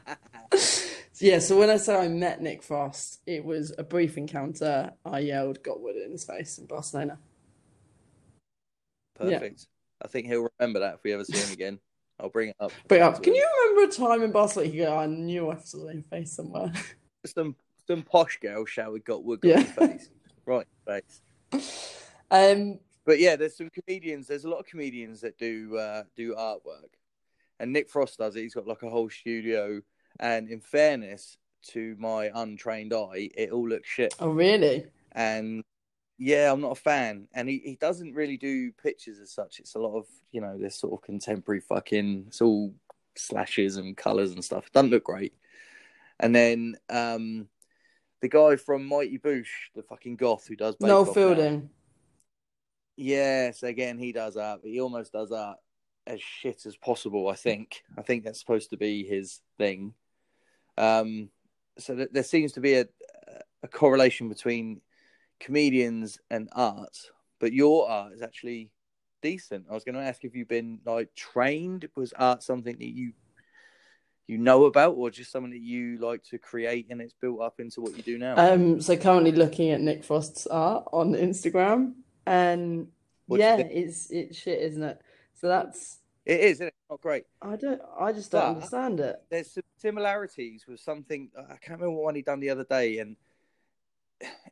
[1.19, 4.91] Yeah, so when I say I met Nick Frost, it was a brief encounter.
[5.05, 7.17] I yelled, got wood in his face in Barcelona.
[9.23, 9.39] Yeah.
[9.39, 9.67] Perfect.
[10.03, 11.79] I think he'll remember that if we ever see him again.
[12.19, 12.71] I'll bring it up.
[12.87, 14.69] But uh, can you remember a time in Barcelona?
[14.71, 16.71] You go, I knew I saw your face somewhere.
[17.25, 17.55] some
[17.87, 19.59] some posh girl showered got wood got Yeah.
[19.59, 20.09] in his face.
[20.45, 21.21] Right, face.
[22.29, 24.27] Um, But yeah, there's some comedians.
[24.27, 26.93] There's a lot of comedians that do uh, do artwork,
[27.59, 28.41] and Nick Frost does it.
[28.41, 29.81] He's got like a whole studio.
[30.19, 31.37] And in fairness
[31.69, 34.13] to my untrained eye, it all looks shit.
[34.19, 34.85] oh, really?
[35.11, 35.63] And
[36.17, 37.27] yeah, I'm not a fan.
[37.33, 39.59] And he, he doesn't really do pictures as such.
[39.59, 42.25] It's a lot of you know this sort of contemporary fucking.
[42.27, 42.73] It's all
[43.15, 44.67] slashes and colours and stuff.
[44.67, 45.33] It doesn't look great.
[46.19, 47.47] And then um,
[48.21, 51.13] the guy from Mighty Boosh, the fucking goth who does Bake Noel Off now.
[51.13, 51.69] Fielding.
[52.97, 55.55] Yes, again, he does that, but he almost does that
[56.07, 57.27] as shit as possible.
[57.27, 57.83] I think.
[57.97, 59.93] I think that's supposed to be his thing.
[60.77, 61.29] Um,
[61.77, 62.85] so th- there seems to be a
[63.63, 64.81] a correlation between
[65.39, 66.95] comedians and art,
[67.39, 68.69] but your art is actually
[69.21, 69.65] decent.
[69.69, 71.89] I was going to ask if you've been like trained.
[71.95, 73.13] Was art something that you
[74.27, 77.59] you know about, or just something that you like to create and it's built up
[77.59, 78.35] into what you do now?
[78.37, 81.93] Um, so currently looking at Nick Frost's art on Instagram,
[82.25, 82.87] and
[83.25, 85.01] What yeah, it's it's shit, isn't it?
[85.33, 86.75] So that's it is, isn't it?
[86.89, 87.25] Not great.
[87.41, 89.15] I don't I just don't But- understand it.
[89.29, 92.99] there's some similarities with something I can't remember what one he done the other day,
[92.99, 93.15] and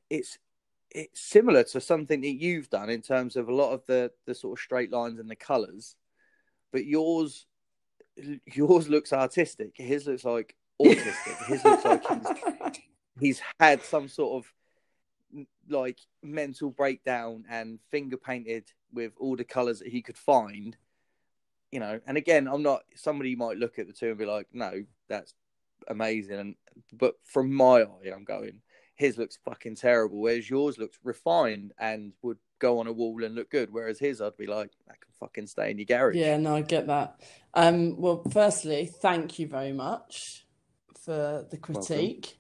[0.10, 0.38] it's
[0.92, 4.36] it's similar to something that you've done in terms of a lot of the the
[4.36, 5.96] sort of straight lines and the colours,
[6.72, 7.46] but yours
[8.46, 9.72] yours looks artistic.
[9.76, 11.46] His looks like autistic.
[11.48, 12.82] His looks like he's
[13.20, 14.54] he's had some sort of
[15.70, 20.78] like mental breakdown and finger painted with all the colors that he could find
[21.74, 24.48] you know and again i'm not somebody might look at the two and be like
[24.54, 25.34] no that's
[25.88, 26.56] amazing and
[26.94, 28.62] but from my eye i'm going
[28.96, 33.34] his looks fucking terrible whereas yours looks refined and would go on a wall and
[33.34, 36.38] look good whereas his i'd be like that can fucking stay in your garage Yeah,
[36.38, 37.20] no, I get that.
[37.54, 40.46] Um, well, firstly, thank you very much
[41.04, 42.38] for the critique.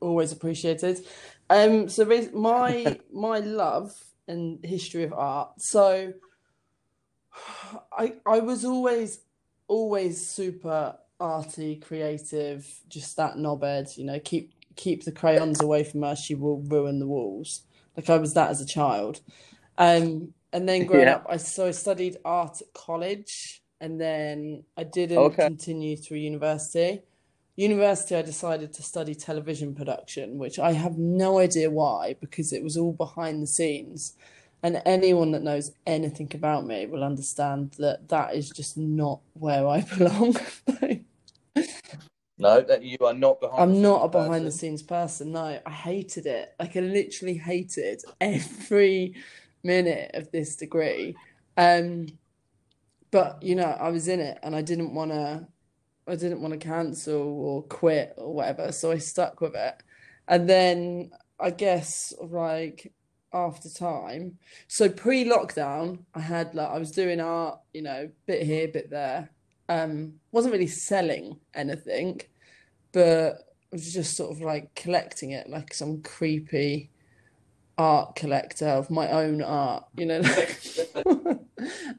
[0.00, 1.04] Always appreciated.
[1.50, 3.92] Um, so my my love
[4.28, 5.60] and history of art.
[5.60, 6.12] So
[7.98, 9.20] I I was always
[9.68, 16.02] always super arty, creative, just that knobhead, you know, keep keep the crayons away from
[16.02, 17.62] her, she will ruin the walls.
[17.96, 19.20] Like I was that as a child.
[19.78, 21.12] Um, and then growing Yeah.
[21.12, 25.40] up, I so I studied art at college, and then I didn't Okay.
[25.40, 27.02] continue through university.
[27.56, 32.62] University, I decided to study television production, which I have no idea why, because it
[32.62, 34.14] was all behind the scenes.
[34.62, 39.66] And anyone that knows anything about me will understand that that is just not where
[39.68, 40.36] I belong.
[42.38, 44.52] no that you are not behind I'm the not a scenes behind the person.
[44.52, 45.32] scenes person.
[45.32, 46.54] No, I hated it.
[46.60, 49.14] Like I literally hated every
[49.64, 51.16] minute of this degree.
[51.56, 52.06] Um,
[53.10, 55.48] but you know, I was in it and I didn't want to
[56.08, 59.74] I didn't want to cancel or quit or whatever, so I stuck with it.
[60.28, 62.92] And then I guess like
[63.36, 68.68] after time, so pre-lockdown, I had like I was doing art, you know, bit here,
[68.68, 69.30] bit there.
[69.68, 72.22] Um, wasn't really selling anything,
[72.92, 73.38] but
[73.72, 76.90] I was just sort of like collecting it like some creepy
[77.78, 80.20] art collector of my own art, you know.
[80.20, 80.60] Like,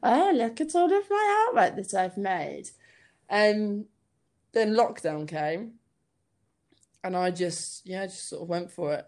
[0.02, 2.70] oh, look at all of my artwork that I've made.
[3.30, 3.84] Um,
[4.52, 5.74] then lockdown came,
[7.04, 9.06] and I just, yeah, I just sort of went for it.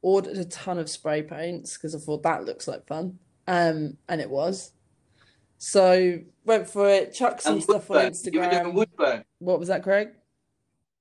[0.00, 3.18] Ordered a ton of spray paints because I thought that looks like fun.
[3.46, 4.72] Um, and it was.
[5.58, 8.12] So went for it, chucked some And stuff on burn.
[8.32, 9.24] You were doing wood burn.
[9.38, 10.10] What was that, Craig?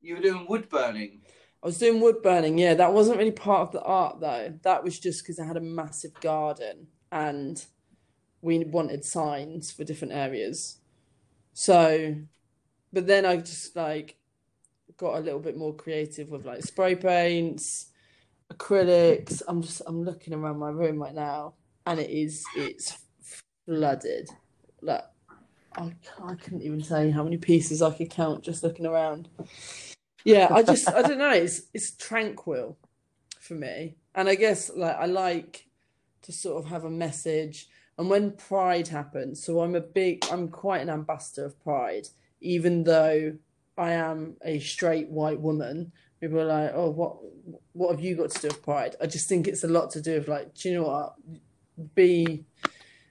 [0.01, 1.21] You were doing wood burning.
[1.61, 2.73] I was doing wood burning, yeah.
[2.73, 4.53] That wasn't really part of the art though.
[4.63, 7.63] That was just because I had a massive garden and
[8.41, 10.77] we wanted signs for different areas.
[11.53, 12.15] So,
[12.93, 14.17] but then I just like
[14.97, 17.87] got a little bit more creative with like spray paints,
[18.53, 19.41] acrylics.
[19.47, 21.53] I'm just I'm looking around my room right now
[21.85, 22.97] and it is it's
[23.65, 24.29] flooded.
[24.81, 25.03] Like
[25.75, 25.93] I,
[26.23, 29.29] I couldn't even tell you how many pieces I could count just looking around.
[30.23, 31.31] Yeah, I just I don't know.
[31.31, 32.77] It's it's tranquil
[33.39, 35.67] for me, and I guess like I like
[36.23, 37.67] to sort of have a message.
[37.97, 42.07] And when Pride happened, so I'm a big, I'm quite an ambassador of Pride,
[42.41, 43.33] even though
[43.75, 45.91] I am a straight white woman.
[46.19, 47.17] People are like, "Oh, what
[47.73, 50.01] what have you got to do with Pride?" I just think it's a lot to
[50.01, 51.15] do with like, do you know what?
[51.95, 52.45] Be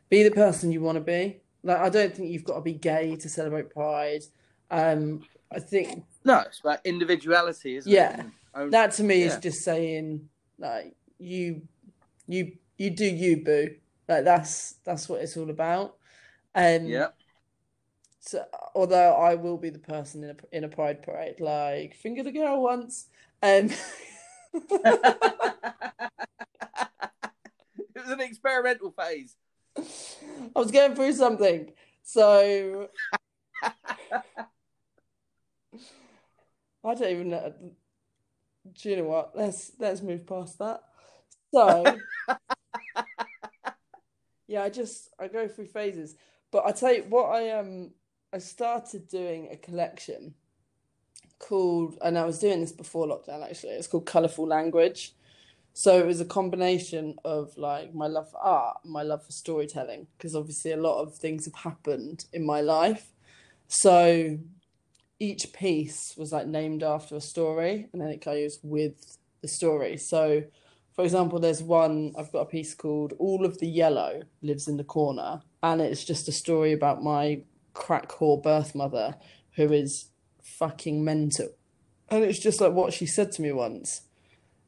[0.08, 1.40] be the person you want to be.
[1.62, 4.22] Like, I don't think you've got to be gay to celebrate Pride.
[4.70, 8.20] Um, I think No, it's about individuality, isn't Yeah.
[8.20, 8.26] it?
[8.56, 10.28] Yeah, that to me is just saying
[10.58, 11.62] like you
[12.26, 13.74] you you do you boo
[14.08, 15.96] like that's that's what it's all about
[16.54, 17.08] um yeah.
[18.74, 22.32] Although I will be the person in a in a pride parade like finger the
[22.32, 23.06] girl once.
[23.42, 23.70] Um
[24.54, 25.16] it
[27.94, 29.36] was an experimental phase.
[29.78, 31.72] I was going through something
[32.02, 32.88] so
[36.84, 37.52] I don't even know.
[38.82, 39.32] Do you know what?
[39.34, 40.82] Let's let's move past that.
[41.52, 41.84] So
[44.46, 46.14] yeah I just I go through phases.
[46.52, 47.90] But I tell you what I um
[48.36, 50.34] I started doing a collection
[51.38, 53.72] called and I was doing this before lockdown actually.
[53.72, 55.14] It's called Colourful Language.
[55.72, 60.06] So it was a combination of like my love for art my love for storytelling
[60.18, 63.14] because obviously a lot of things have happened in my life.
[63.68, 64.38] So
[65.18, 69.96] each piece was like named after a story and then it goes with the story.
[69.96, 70.42] So
[70.92, 74.76] for example there's one I've got a piece called All of the Yellow Lives in
[74.76, 77.40] the Corner and it's just a story about my
[77.76, 79.14] crack whore birth mother
[79.56, 80.06] who is
[80.42, 81.48] fucking mental.
[82.08, 84.02] And it's just like what she said to me once.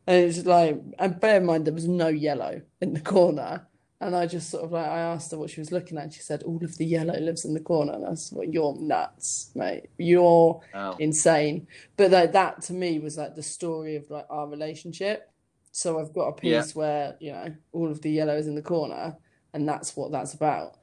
[0.07, 3.67] And it's like and bear in mind there was no yellow in the corner.
[4.01, 6.13] And I just sort of like I asked her what she was looking at and
[6.13, 7.93] she said all of the yellow lives in the corner.
[7.95, 9.87] And I was like you're nuts mate.
[9.99, 10.97] You're Oh.
[10.99, 11.67] insane.
[11.97, 15.31] But like that to me was like the story of like our relationship.
[15.73, 16.61] So I've got a Yeah.
[16.63, 19.17] piece where you know all of the yellow is in the corner
[19.53, 20.78] and that's what that's about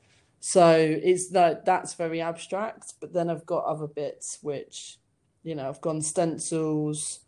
[0.47, 4.99] so it's like that's very abstract but then I've got other bits which
[5.41, 7.21] you know I've gone stencils.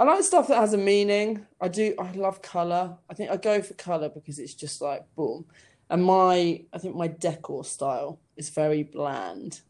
[0.00, 1.46] I like stuff that has a meaning.
[1.60, 5.02] I do I love color I think I go for color because it's just like
[5.14, 5.44] boom.
[5.90, 9.60] And my I think my decor style is very bland.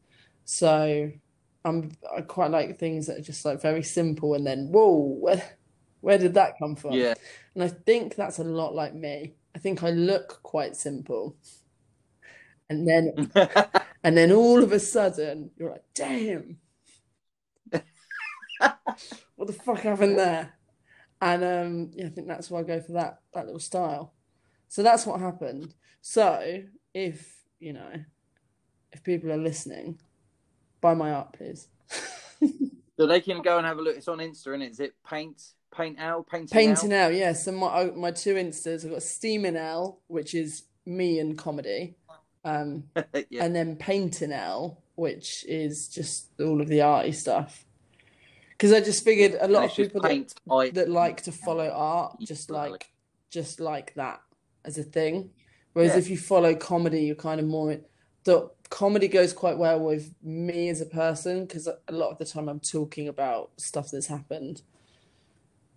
[0.44, 1.10] So
[1.64, 5.42] I'm I quite like things that are just like very simple and then whoa where
[6.00, 6.92] where did that come from?
[6.92, 7.14] Yeah.
[7.56, 9.34] and I think that's a lot like me.
[9.56, 11.34] I think I look quite simple
[12.70, 13.30] and then
[14.04, 16.58] and then all of a sudden you're like damn
[19.36, 20.54] what the fuck happened there
[21.20, 24.14] and um yeah I think that's why I go for that that little style
[24.68, 26.62] so that's what happened so
[26.94, 27.92] if you know
[28.92, 30.00] if people are listening
[30.80, 31.68] buy my art please
[32.98, 33.96] so they can go and have a look.
[33.96, 35.42] It's on Insta, and is it Paint
[35.74, 37.06] Paint Owl Painting Painting L?
[37.06, 37.32] Out, yeah.
[37.32, 41.96] So my oh, my two instas, I've got Steaming L, which is me and comedy,
[42.44, 42.84] um,
[43.30, 43.44] yeah.
[43.44, 47.64] and then Painting L, which is just all of the arty stuff.
[48.50, 50.34] Because I just figured a lot of people that,
[50.74, 52.90] that like to follow art just like
[53.30, 54.20] just like that
[54.64, 55.30] as a thing.
[55.74, 55.98] Whereas Yeah.
[55.98, 57.78] if you follow comedy, you're kind of more
[58.24, 62.24] the comedy goes quite well with me as a person because a lot of the
[62.24, 64.62] time I'm talking about stuff that's happened.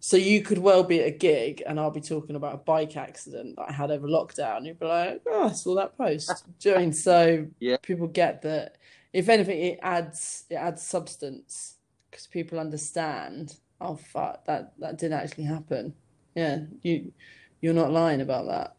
[0.03, 2.97] So you could well be at a gig and I'll be talking about a bike
[2.97, 4.65] accident that I had over lockdown.
[4.65, 6.93] You'd be like, "Oh, I saw that post." Do you know what I mean?
[6.93, 7.77] So Yeah.
[7.83, 8.77] people get that
[9.13, 11.75] if anything, it adds it adds substance
[12.09, 13.57] because people understand.
[13.79, 15.93] Oh fuck, that that did actually happen.
[16.35, 17.13] Yeah, you
[17.61, 18.75] you're not lying about that.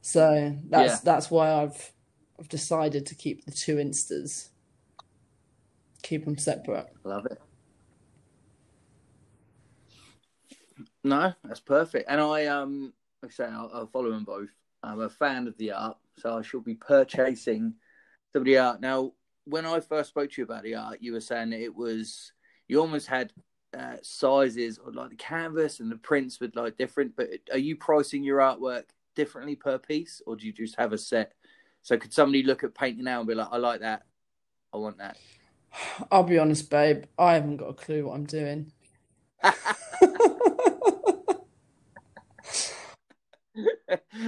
[0.00, 1.00] So that's Yeah.
[1.04, 1.92] that's why I've
[2.38, 4.48] I've decided to keep the two instas,
[6.02, 6.86] keep them separate.
[7.04, 7.38] Love it.
[11.04, 12.08] No, that's perfect.
[12.08, 12.92] And I um,
[13.22, 14.48] like I say, I'll, I'll follow them both.
[14.82, 17.74] I'm a fan of the art, so I shall be purchasing
[18.32, 18.80] some of the art.
[18.80, 19.12] Now,
[19.44, 22.32] when I first spoke to you about the art, you were saying that it was
[22.68, 23.32] you almost had
[23.76, 27.14] uh, sizes or like the canvas and the prints were like different.
[27.16, 28.84] But are you pricing your artwork
[29.14, 31.32] differently per piece, or do you just have a set?
[31.82, 34.04] So could somebody look at painting now and be like, "I like that,
[34.72, 35.18] I want that."
[36.10, 38.72] I'll be honest, babe, I haven't got a clue what I'm doing.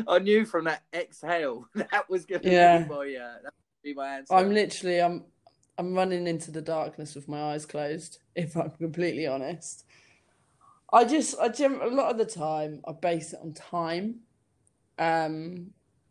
[0.08, 2.84] I knew from that exhale that was going to Yeah.
[2.84, 4.34] be my uh, that would be my answer.
[4.34, 5.24] I'm literally I'm
[5.78, 9.84] I'm running into the darkness with my eyes closed, if I'm completely honest.
[10.92, 14.20] I just I a lot of the time I base it on time.
[14.98, 15.70] Um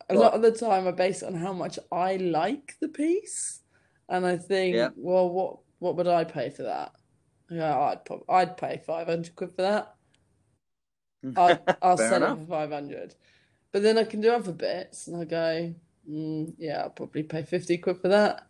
[0.10, 3.62] a lot of the time I base it on how much I like the piece.
[4.08, 4.90] And I think, Yeah.
[4.96, 6.92] well what what would I pay for that?
[7.50, 9.96] Yeah, I'd prob I'd pay 500 quid for that.
[11.36, 12.40] I'll, I'll sell enough.
[12.40, 13.16] it for 500.
[13.72, 15.76] But then I can do other bits and I go,
[16.10, 18.48] mm, yeah, I'll probably pay 50 quid for that.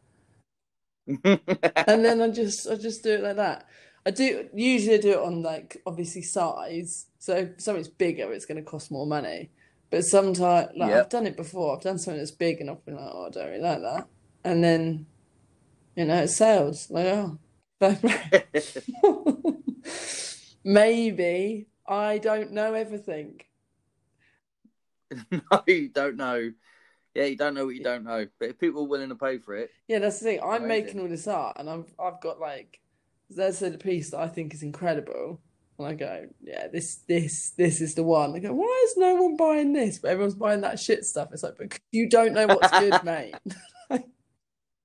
[1.88, 3.68] And then I just I just do it like that.
[4.06, 7.08] I do usually I do it on like obviously size.
[7.20, 9.52] So if something's bigger, it's going to cost more money.
[9.92, 10.96] But sometimes, like Yep.
[10.96, 11.76] I've done it before.
[11.76, 14.08] I've done something that's big, and I've been like, oh, I don't really like that.
[14.44, 15.08] And then,
[15.96, 16.90] you know, it sells.
[16.92, 17.40] Like, oh.
[20.64, 23.42] Maybe I don't know everything.
[25.32, 26.52] no, you don't know.
[27.14, 28.26] Yeah, you don't know what you don't know.
[28.40, 30.40] But if people are willing to pay for it, Yeah, that's the thing.
[30.42, 30.86] I'm Amazing.
[30.86, 32.80] making all this art, and I've I've got like
[33.30, 35.40] there's a piece that I think is incredible,
[35.78, 38.34] and I go, yeah, this this this is the one.
[38.34, 40.00] They go, why is no one buying this?
[40.00, 41.30] But everyone's buying that shit stuff.
[41.32, 43.36] It's like, because you don't know what's good, mate.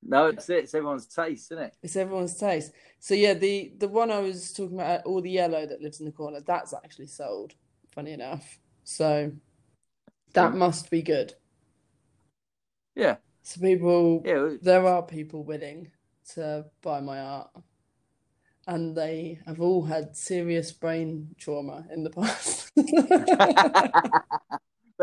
[0.02, 0.64] No, it's it.
[0.64, 1.74] It's everyone's taste, isn't it?
[1.82, 2.72] It's everyone's taste.
[2.98, 6.06] So yeah, the the one I was talking about, all the yellow that lives in
[6.06, 7.54] the corner, that's actually sold.
[7.90, 9.32] Funny enough, so
[10.34, 11.34] that must be good.
[12.94, 14.46] Yeah, So people, yeah.
[14.46, 15.90] it- there are people willing
[16.34, 17.50] to buy my art,
[18.66, 22.70] and they have all had serious brain trauma in the past.
[22.76, 22.86] but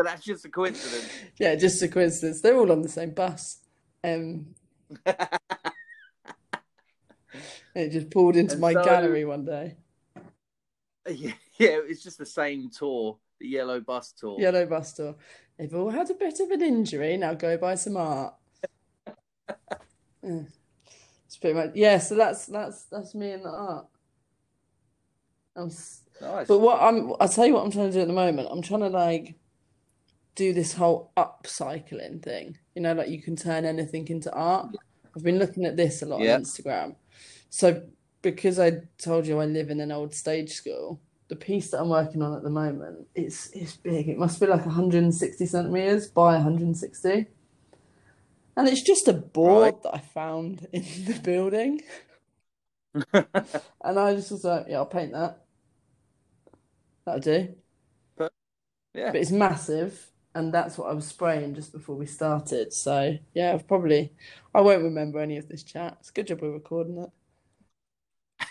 [0.04, 1.08] that's just a coincidence.
[1.38, 2.40] Yeah, just a coincidence.
[2.40, 3.58] They're all on the same bus.
[4.04, 4.54] Um,
[7.74, 9.76] it just pulled into And my so- gallery one day.
[11.08, 14.38] yeah, yeah, it's just the same tour, the yellow bus tour.
[14.38, 15.14] Yellow bus tour.
[15.58, 17.16] They've all had a bit of an injury.
[17.16, 18.34] Now go buy some art.
[19.06, 19.14] Yeah.
[20.24, 20.48] Mm.
[21.26, 21.98] It's pretty much yeah.
[21.98, 23.86] So that's that's that's me and the art.
[25.54, 25.70] I'm
[26.20, 26.48] Nice.
[26.48, 28.48] But what I'm, I'll tell you what I'm trying to do at the moment.
[28.50, 29.36] I'm trying to like
[30.38, 32.56] do this whole upcycling thing.
[32.74, 34.74] You know, like you can turn anything into art.
[35.16, 36.36] I've been looking at this a lot Yeah.
[36.36, 36.94] on Instagram.
[37.50, 37.82] So
[38.22, 41.88] because I told you I live in an old stage school, the piece that I'm
[41.90, 44.08] working on at the moment, it's it's big.
[44.08, 47.26] It must be like 160 centimeters by 160.
[48.56, 49.82] And it's just a board Right.
[49.82, 51.82] that I found in the building.
[53.84, 55.38] And I just was like, yeah, I'll paint that.
[57.04, 57.54] That'll do.
[58.16, 58.32] But
[58.94, 59.12] yeah.
[59.12, 62.72] But it's massive, and that's what I was spraying just before we started.
[62.72, 64.12] So yeah, I've probably
[64.54, 65.96] I won't remember any of this chat.
[66.00, 67.10] It's a good job we're recording it.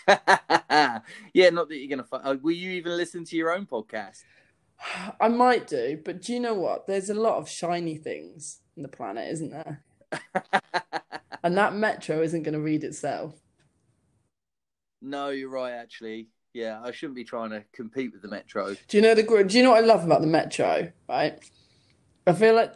[1.34, 2.04] yeah, not that you're gonna.
[2.04, 4.24] Fi- uh, will you even listen to your own podcast?
[5.20, 6.86] I might do, but do you know what?
[6.86, 9.82] There's a lot of shiny things in the planet, isn't there?
[11.42, 13.34] And that metro isn't going to read itself.
[15.00, 15.72] no, you're right.
[15.72, 18.76] Actually, yeah, I shouldn't be trying to compete with the Metro.
[18.88, 21.38] Do you know the do you know what I love about the metro, right?
[22.28, 22.74] I feel like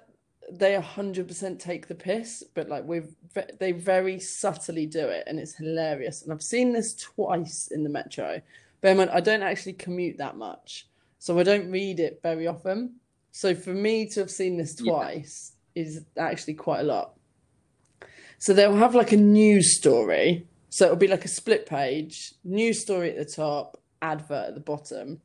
[0.51, 3.03] they 100% take the piss, but like we
[3.59, 6.23] they very subtly do it and it's hilarious.
[6.23, 8.41] And I've seen this twice in the metro.
[8.81, 10.89] Bear in mind, I don't actually commute that much,
[11.19, 12.97] so I don't read it very often.
[13.31, 14.93] So for me to have seen this Yeah.
[14.93, 17.15] twice is actually quite a lot.
[18.39, 20.47] So they'll have like a news story.
[20.69, 24.61] So it'll be like a split page, news story at the top, advert at the
[24.61, 25.20] bottom.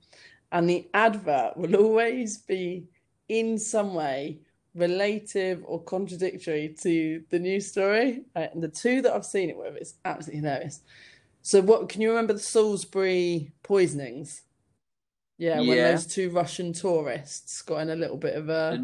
[0.51, 2.85] And the advert will always be
[3.29, 4.39] in some way
[4.75, 8.23] relative or contradictory to the news story.
[8.35, 8.53] Right?
[8.53, 10.81] And the two that I've seen it with, it's absolutely hilarious.
[11.41, 14.43] So what can you remember the Salisbury poisonings?
[15.37, 18.83] Yeah, when those two Russian tourists got in a little bit of a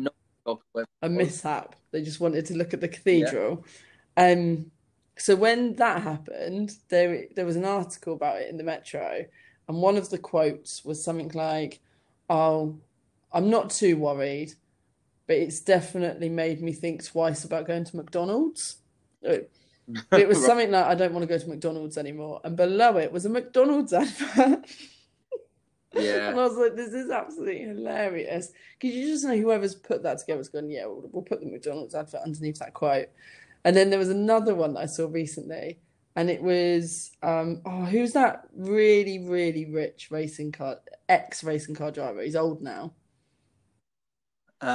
[1.02, 1.76] a mishap.
[1.92, 3.66] They just wanted to look at the cathedral.
[4.18, 4.72] Um,
[5.18, 9.26] so when that happened, there there was an article about it in the Metro,
[9.68, 11.80] and one of the quotes was something like,
[12.30, 12.80] "Oh,
[13.34, 14.54] I'm not too worried,
[15.28, 18.78] but it's definitely made me think twice about going to McDonald's."
[19.28, 19.38] Uh,
[20.10, 22.98] But it was something like, "I don't want to go to McDonald's anymore," and below
[22.98, 24.66] it was a McDonald's advert.
[25.94, 26.30] Yeah.
[26.30, 28.52] And I was like, this is absolutely hilarious.
[28.80, 31.46] Because you just know whoever's put that together has gone, yeah, we'll, we'll put the
[31.46, 33.10] McDonald's advert underneath that quote.
[33.64, 35.80] And then there was another one that I saw recently,
[36.16, 41.92] and it was, um, oh, who's that really, really rich racing car, ex racing car
[41.92, 42.22] driver?
[42.22, 42.94] He's old now.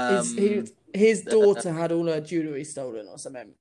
[0.07, 0.63] His, Um, he,
[0.93, 3.55] his daughter had all her jewelry stolen or something.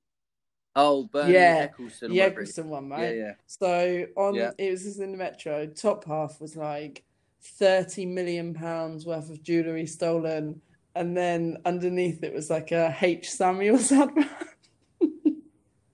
[0.76, 1.66] oh, Bernie Yeah.
[1.66, 2.08] Ecclestone.
[2.08, 3.16] The Ecclestone one, Yeah, right?
[3.16, 3.32] yeah.
[3.46, 4.50] So on Yeah.
[4.58, 5.66] it was just in the metro.
[5.66, 7.04] Top half was like
[7.42, 10.60] thirty million pounds worth of jewelry stolen,
[10.94, 14.26] and then underneath it was like a H Samuels advert.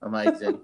[0.02, 0.61] Amazing.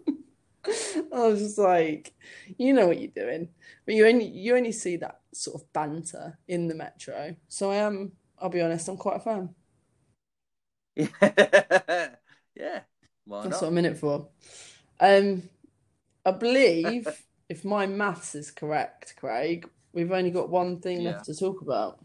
[0.66, 2.12] I was just like,
[2.58, 3.48] you know what you're doing,
[3.86, 7.36] but you only you only see that sort of banter in the metro.
[7.48, 8.12] So I am.
[8.38, 8.88] I'll be honest.
[8.88, 9.54] I'm quite a fan.
[11.22, 12.08] Yeah.
[12.54, 12.80] yeah.
[13.24, 13.62] Why That's not?
[13.62, 14.28] what I'm in it for.
[15.00, 15.42] Um,
[16.24, 17.08] I believe
[17.48, 21.12] if my maths is correct, Craig, we've only got one thing Yeah.
[21.12, 22.04] left to talk about.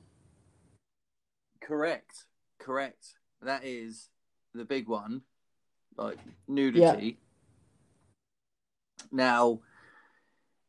[1.62, 2.26] Correct.
[2.60, 3.14] Correct.
[3.42, 4.10] That is
[4.54, 5.22] the big one,
[5.98, 7.18] like nudity.
[9.12, 9.60] Now,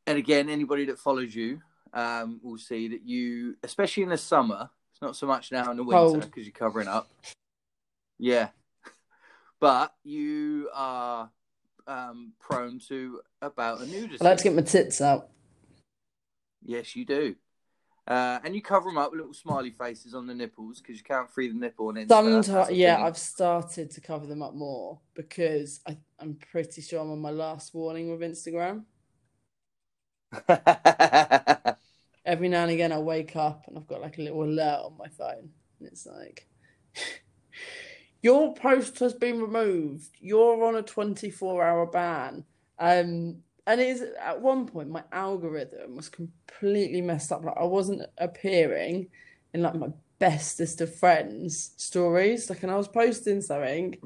[0.07, 1.61] and again, anybody that follows you
[1.93, 5.77] um, will see that you, especially in the summer, it's not so much now in
[5.77, 7.09] the winter because you're covering up.
[8.19, 8.49] Yeah.
[9.59, 11.31] But you are
[11.87, 14.19] um, prone to about a nudity.
[14.21, 15.31] I like to get my tits out.
[16.63, 17.37] Yes, you do.
[18.09, 21.03] Uh, and you cover them up with little smiley faces on the nipples because you
[21.03, 22.09] can't free the nipple on Insta.
[22.09, 23.05] Sometimes, yeah.
[23.05, 27.31] I've started to cover them up more because I, I'm pretty sure I'm on my
[27.31, 28.85] last warning with Instagram.
[32.25, 34.97] Every now and again, I wake up and I've got like a little alert on
[34.97, 36.47] my phone, and it's like,
[38.27, 40.11] "Your post has been removed.
[40.21, 42.45] You're on a 24-hour ban."
[42.79, 43.37] Um,
[43.69, 47.45] and it is at one point my algorithm was completely messed up.
[47.45, 49.09] Like I wasn't appearing
[49.53, 49.89] in like my
[50.19, 52.49] bestest of friends stories.
[52.49, 53.97] Like, and I was posting something,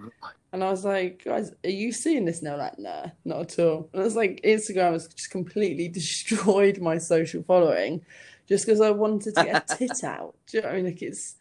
[0.52, 3.90] and I was like, "Guys, are you seeing this now?" Like, nah, not at all.
[3.92, 8.02] And it's like Instagram has just completely destroyed my social following,
[8.48, 10.34] just because I wanted to get a tit out.
[10.46, 10.86] Do you know what I mean?
[10.86, 11.36] Like, it's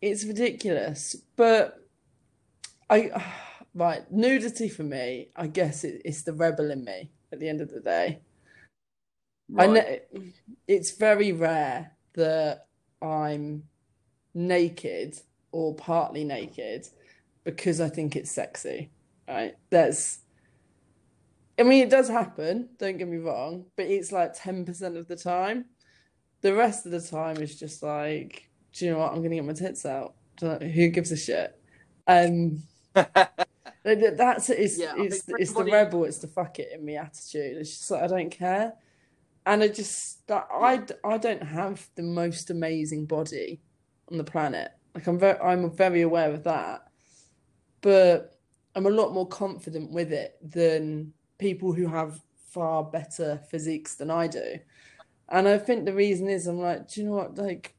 [0.00, 1.78] it's ridiculous, but
[2.90, 3.10] I.
[3.74, 7.60] Right, nudity for me, I guess it, it's the rebel in me at the end
[7.60, 8.18] of the day.
[9.56, 9.98] I know
[10.66, 12.66] it's very rare that
[13.00, 13.64] I'm
[14.34, 15.20] naked
[15.52, 16.88] or partly naked
[17.44, 18.90] because I think it's sexy,
[19.28, 19.54] right?
[19.70, 20.20] That's,
[21.58, 25.16] I mean, it does happen, don't get me wrong, but it's like 10% of the
[25.16, 25.66] time.
[26.40, 29.12] The rest of the time is just like, do you know what?
[29.12, 30.14] I'm gonna get my tits out.
[30.36, 31.58] Do you know- Who gives a shit?
[32.06, 32.62] Um,
[32.94, 37.56] that's it's Yeah, it's it's the rebel, it's the fuck it in me attitude.
[37.58, 38.74] It's just like I don't care,
[39.46, 43.60] and I just that I I don't have the most amazing body
[44.10, 44.70] on the planet.
[44.94, 46.88] Like I'm very I'm very aware of that,
[47.80, 48.38] but
[48.74, 52.20] I'm a lot more confident with it than people who have
[52.50, 54.58] far better physiques than I do.
[55.28, 57.36] And I think the reason is I'm like, do you know what?
[57.36, 57.74] Like,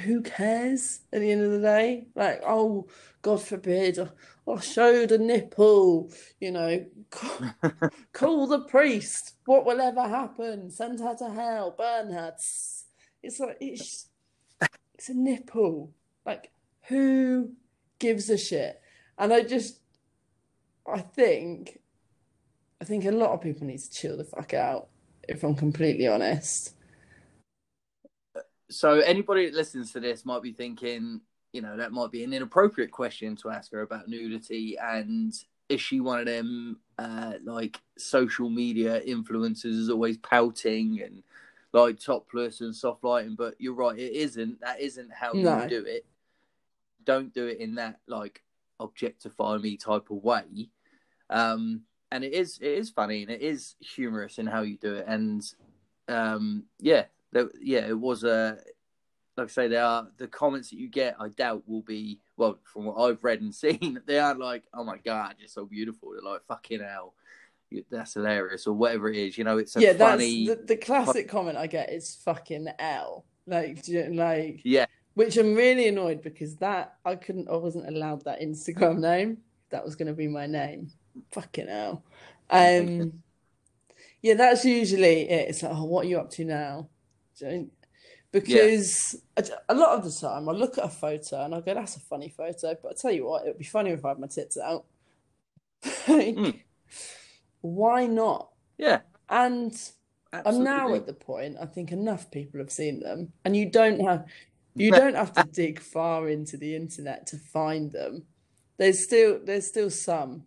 [0.00, 2.06] who cares at the end of the day?
[2.14, 2.88] Like, oh,
[3.20, 6.10] God forbid, I, showed a nipple,
[6.40, 7.50] you know, call,
[8.12, 9.34] call the priest.
[9.44, 10.70] What will ever happen?
[10.70, 12.34] Send her to hell, burn her.
[13.22, 14.08] It's like, it's,
[14.94, 15.92] it's a nipple.
[16.24, 16.50] Like,
[16.82, 17.52] who
[17.98, 18.80] gives a shit?
[19.18, 19.80] And I just,
[20.92, 21.80] I think,
[22.80, 24.88] I think a lot of people need to chill the fuck out,
[25.28, 26.74] if I'm completely honest.
[28.72, 31.20] So anybody that listens to this might be thinking,
[31.52, 35.32] you know, that might be an inappropriate question to ask her about nudity, and
[35.68, 41.22] is she one of them uh, like social media influencers is always pouting and
[41.72, 43.34] like topless and soft lighting?
[43.36, 44.60] But you're right, it isn't.
[44.60, 45.62] That isn't how No.
[45.62, 46.06] you do it.
[47.04, 48.42] Don't do it in that like
[48.80, 50.70] objectify me type of way.
[51.28, 54.94] Um, and it is it is funny and it is humorous in how you do
[54.94, 55.42] it, and
[56.08, 58.58] um, yeah, there, yeah, it was a.
[59.36, 61.16] Like I say, they are the comments that you get.
[61.18, 64.00] I doubt will be well from what I've read and seen.
[64.06, 67.14] They aren't like, "Oh my god, you're so beautiful." They're like, "Fucking hell,
[67.90, 69.38] that's hilarious," or whatever it is.
[69.38, 70.46] You know, it's yeah, funny.
[70.46, 73.24] that's the, the classic comment I get is fucking L.
[73.46, 77.88] Like, do you, like, Yeah, which I'm really annoyed because that I couldn't, I wasn't
[77.88, 79.38] allowed that Instagram name.
[79.70, 80.90] That was going to be my name.
[81.32, 82.04] fucking hell.
[82.50, 83.22] Um,
[84.20, 85.48] yeah, that's usually it.
[85.48, 86.88] It's like, oh, what are you up to now?
[88.32, 91.74] Because a a lot of the time I look at a photo and I go,
[91.74, 94.08] that's a funny photo, but I tell you what, it would be funny if I
[94.10, 94.84] had my tits out.
[96.08, 96.60] Like, Mm.
[97.60, 98.50] why not?
[98.78, 99.74] Yeah, And
[100.32, 104.00] I'm now at the point, I think enough people have seen them, and you don't
[104.00, 104.26] have
[104.74, 108.24] you don't have to dig far into the internet to find them.
[108.78, 110.44] There's still there's still some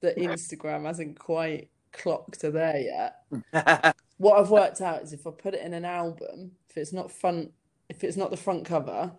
[0.00, 2.80] that Instagram hasn't quite clocked are there
[3.52, 3.94] yet.
[4.22, 7.10] What I've worked out is if I put it in an album, if it's not
[7.10, 7.50] front
[7.88, 9.10] if it's not the front cover,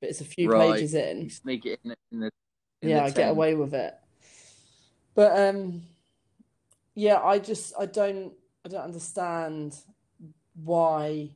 [0.00, 0.80] but it's a few Right.
[0.80, 2.30] pages in, You sneak it in, in the.
[2.82, 3.94] In yeah, the I get away with it.
[5.14, 5.82] But um
[6.96, 8.32] yeah, I just I don't
[8.64, 9.76] I don't understand
[10.56, 11.30] why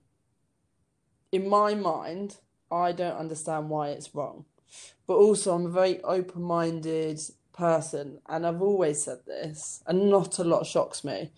[1.30, 2.38] in my mind
[2.72, 4.46] I don't understand why it's wrong.
[5.06, 7.20] But also I'm a very open-minded
[7.52, 11.30] person and I've always said this and not a lot shocks me.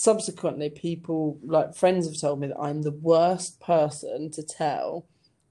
[0.00, 5.08] Subsequently, people like friends have told me that I'm the worst person to tell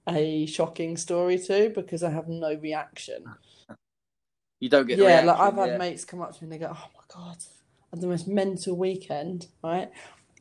[0.08, 3.26] a shocking story to because I have no reaction.
[4.62, 5.00] You don't get.
[5.00, 5.78] Yeah, like I've had yeah.
[5.78, 8.30] mates come up to me and they go, "Oh my God, I had the most
[8.30, 9.92] mental weekend, right?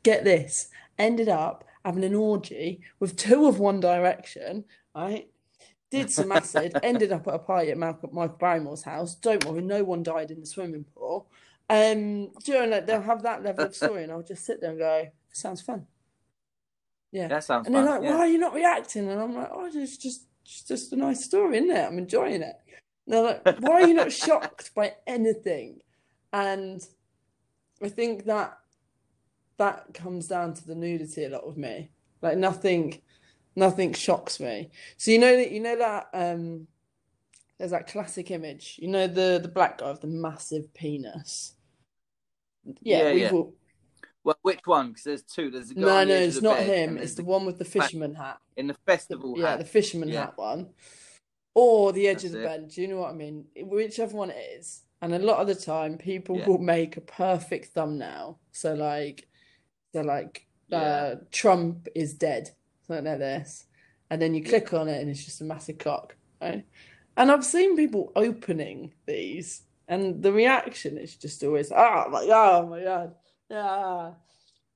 [0.04, 0.68] Get this,
[1.00, 5.28] ended up having an orgy with two of One Direction, right?
[5.90, 9.16] Did some acid, ended up at a party at Malcolm, Michael Barrymore's house.
[9.16, 11.26] Don't worry, no one died in the swimming pool.
[11.68, 14.60] Um, do you know, like, they'll have that level of story, and I'll just sit
[14.60, 15.86] there and go, "Sounds fun."
[17.12, 17.28] Yeah.
[17.28, 17.74] That sounds fun.
[17.74, 18.02] And they're fun.
[18.02, 18.16] like, yeah.
[18.16, 19.09] why are you not reacting?
[19.09, 21.86] And I'm like, oh, it's just, it's just a nice story, isn't it?
[21.86, 22.56] I'm enjoying it.
[23.06, 25.80] And they're like, why are you not shocked by anything?
[26.32, 26.86] And
[27.82, 28.59] I think that
[29.59, 31.90] that comes down to the nudity a lot with me.
[32.20, 33.01] Like nothing,
[33.55, 34.70] nothing shocks me.
[34.97, 36.66] So you know that you know that um,
[37.59, 38.78] there's that classic image.
[38.80, 41.55] You know the the black guy with the massive penis.
[42.82, 43.30] Yeah, Yeah, we've yeah.
[43.30, 43.55] all.
[44.24, 44.88] Well, which one?
[44.88, 45.51] Because there's two.
[45.51, 46.90] There's a guy No, the no, it's the not him.
[46.98, 48.38] It's there's the one with the fisherman hat.
[48.56, 50.26] in the The- festival yeah, the fisherman Yeah.
[50.26, 50.70] hat one,
[51.55, 52.44] or the edge of the it.
[52.44, 52.68] bed.
[52.68, 53.47] Do you know what I mean?
[53.56, 54.82] Whichever one it is.
[55.02, 58.40] And a lot of the time, people will make a perfect thumbnail.
[58.51, 59.28] So like,
[59.93, 62.51] they're like, uh, Trump is dead,
[62.86, 63.66] something like this,
[64.10, 66.64] and then you click on it, and it's just a massive cock, right?
[67.16, 72.64] And I've seen people opening these, and the reaction is just always, "Oh my god,
[72.64, 73.14] oh my god,
[73.48, 74.12] yeah, I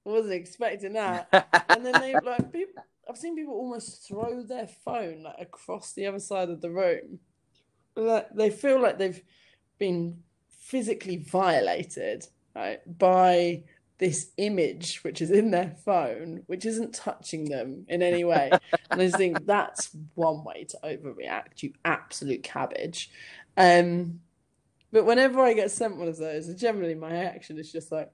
[0.05, 1.29] wasn't expecting that."
[1.69, 2.83] And then they like people.
[3.09, 7.19] I've seen people almost throw their phone like across the other side of the room.
[7.97, 9.21] Like they feel like they've
[9.79, 13.65] been physically violated, right, by
[13.99, 18.51] this image which is in their phone, which isn't touching them in any way.
[18.91, 23.11] And I just think that's one way to overreact, you absolute cabbage.
[23.57, 24.21] Um,
[24.93, 28.11] but whenever I get sent one of those, generally my reaction is just like,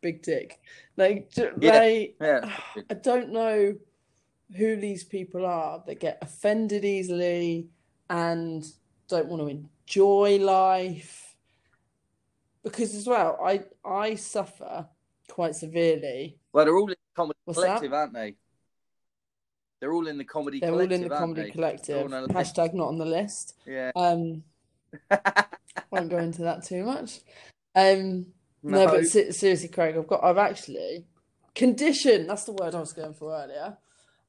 [0.00, 0.60] big dick.
[0.96, 1.48] Like, Yeah.
[1.58, 2.50] they, yeah.
[2.90, 3.74] I don't know
[4.56, 7.68] who these people are that get offended easily
[8.10, 8.64] and
[9.08, 11.34] don't want to enjoy life.
[12.62, 14.86] Because as well, I I suffer
[15.28, 16.38] quite severely.
[16.52, 17.96] Well, they're all in the comedy What's collective, that?
[17.96, 18.34] aren't they?
[19.80, 21.86] They're all in the comedy They're all in the comedy collective.
[21.86, 22.56] They're all on a list.
[22.56, 23.54] Hashtag not on the list.
[23.66, 23.92] Yeah.
[23.96, 24.44] Um,
[25.90, 27.20] won't go into that too much.
[27.74, 28.26] Um,
[28.62, 28.86] no, No.
[28.86, 31.06] but se- seriously, Craig, I've got, I've actually
[31.54, 32.26] condition.
[32.26, 33.76] That's the word I was going for earlier.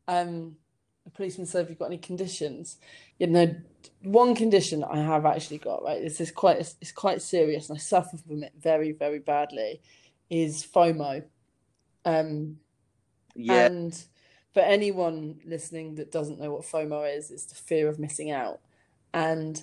[0.07, 0.57] Um,
[1.03, 2.77] the policeman said, "Have you got any conditions?"
[3.19, 3.55] You know,
[4.03, 6.01] one condition I have actually got right.
[6.01, 9.81] This is quite, it's quite serious, and I suffer from it very, very badly.
[10.29, 11.23] Is FOMO.
[12.03, 12.57] Um,
[13.35, 13.65] yeah.
[13.65, 13.93] and
[14.53, 18.59] for anyone listening that doesn't know what FOMO is, it's the fear of missing out.
[19.13, 19.61] And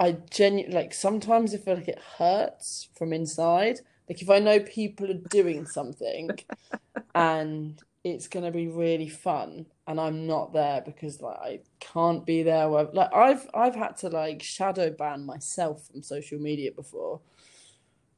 [0.00, 3.80] I genuinely like sometimes I feel like it hurts from inside.
[4.08, 6.40] Like if I know people are doing something
[7.14, 12.42] and it's gonna be really fun and I'm not there because like I can't be
[12.44, 12.68] there.
[12.70, 17.22] Where, like I've I've had to like shadow ban myself from social media before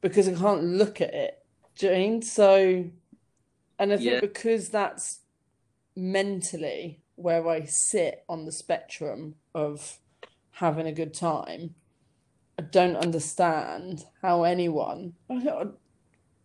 [0.03, 1.39] because I can't look at it.
[1.79, 2.23] Do you know I mean?
[2.23, 2.91] So,
[3.79, 4.21] and I think Yeah.
[4.21, 5.21] because that's
[5.97, 9.99] mentally where I sit on the spectrum of
[10.53, 11.75] having a good time,
[12.59, 15.15] I don't understand how anyone.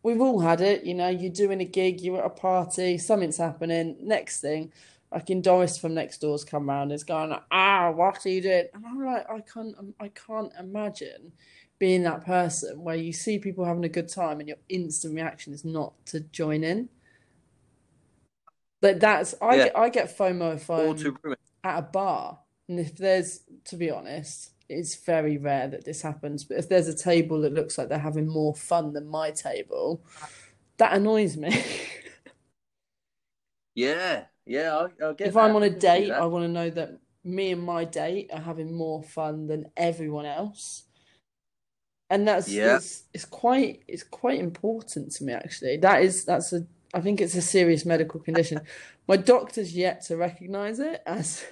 [0.04, 1.10] We've all had it, you know.
[1.10, 3.98] You're doing a gig, you're at a party, something's happening.
[4.00, 4.72] Next thing,
[5.12, 8.66] like in Doris from next door's come round, is going, "Ah, what are you doing?"
[8.74, 11.34] And I'm like, I can't, I can't imagine
[11.80, 15.54] being that person where you see people having a good time and your instant reaction
[15.54, 16.90] is not to join in.
[18.82, 19.64] Like that's I Yeah.
[19.66, 21.20] get I get FOMO if I'm
[21.64, 26.44] at a bar and if there's to be honest it's very rare that this happens.
[26.44, 30.02] But if there's a table that looks like they're having more fun than my table,
[30.78, 31.64] that annoys me.
[33.76, 35.40] Yeah, yeah, I, I get If that.
[35.40, 36.22] I'm on a date, that.
[36.22, 40.26] I want to know that me and my date are having more fun than everyone
[40.26, 40.84] else.
[42.10, 42.78] And that's Yeah.
[42.78, 45.78] it's, it's quite it's quite important to me actually.
[45.78, 48.62] That is that's a I think it's a serious medical condition.
[49.08, 51.44] My doctor's yet to recognize it as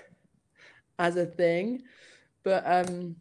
[1.00, 1.84] as a thing.
[2.44, 3.16] But um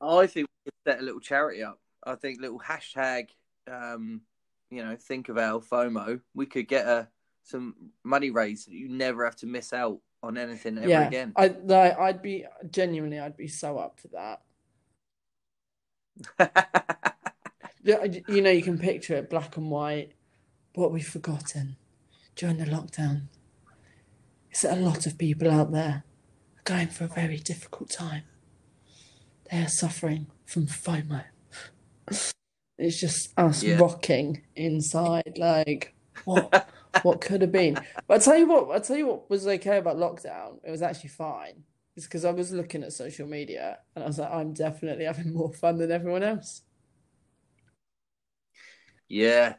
[0.00, 1.78] I think we could set a little charity up.
[2.04, 3.28] I think little hashtag,
[3.70, 4.20] um,
[4.70, 6.20] you know, think of our FOMO.
[6.34, 7.08] We could get a
[7.44, 8.66] some money raised.
[8.66, 11.32] so You never have to miss out on anything ever yeah, again.
[11.36, 14.42] I like I'd be genuinely I'd be so up for that.
[17.84, 20.12] You know, you can picture it black and white.
[20.74, 21.76] What we've forgotten
[22.34, 23.24] during the lockdown
[24.50, 26.02] is that a lot of people out there
[26.64, 28.24] going for a very difficult time.
[29.50, 31.24] They are suffering from FOMO.
[32.76, 33.76] It's just us Yeah.
[33.76, 36.68] rocking inside, like what
[37.02, 37.78] what could have been.
[38.08, 40.58] But I tell you what, I tell you what was okay about lockdown.
[40.64, 41.62] It was actually fine.
[41.96, 45.32] It's because I was looking at social media and I was like, I'm definitely having
[45.32, 46.62] more fun than everyone else.
[49.08, 49.54] yeah,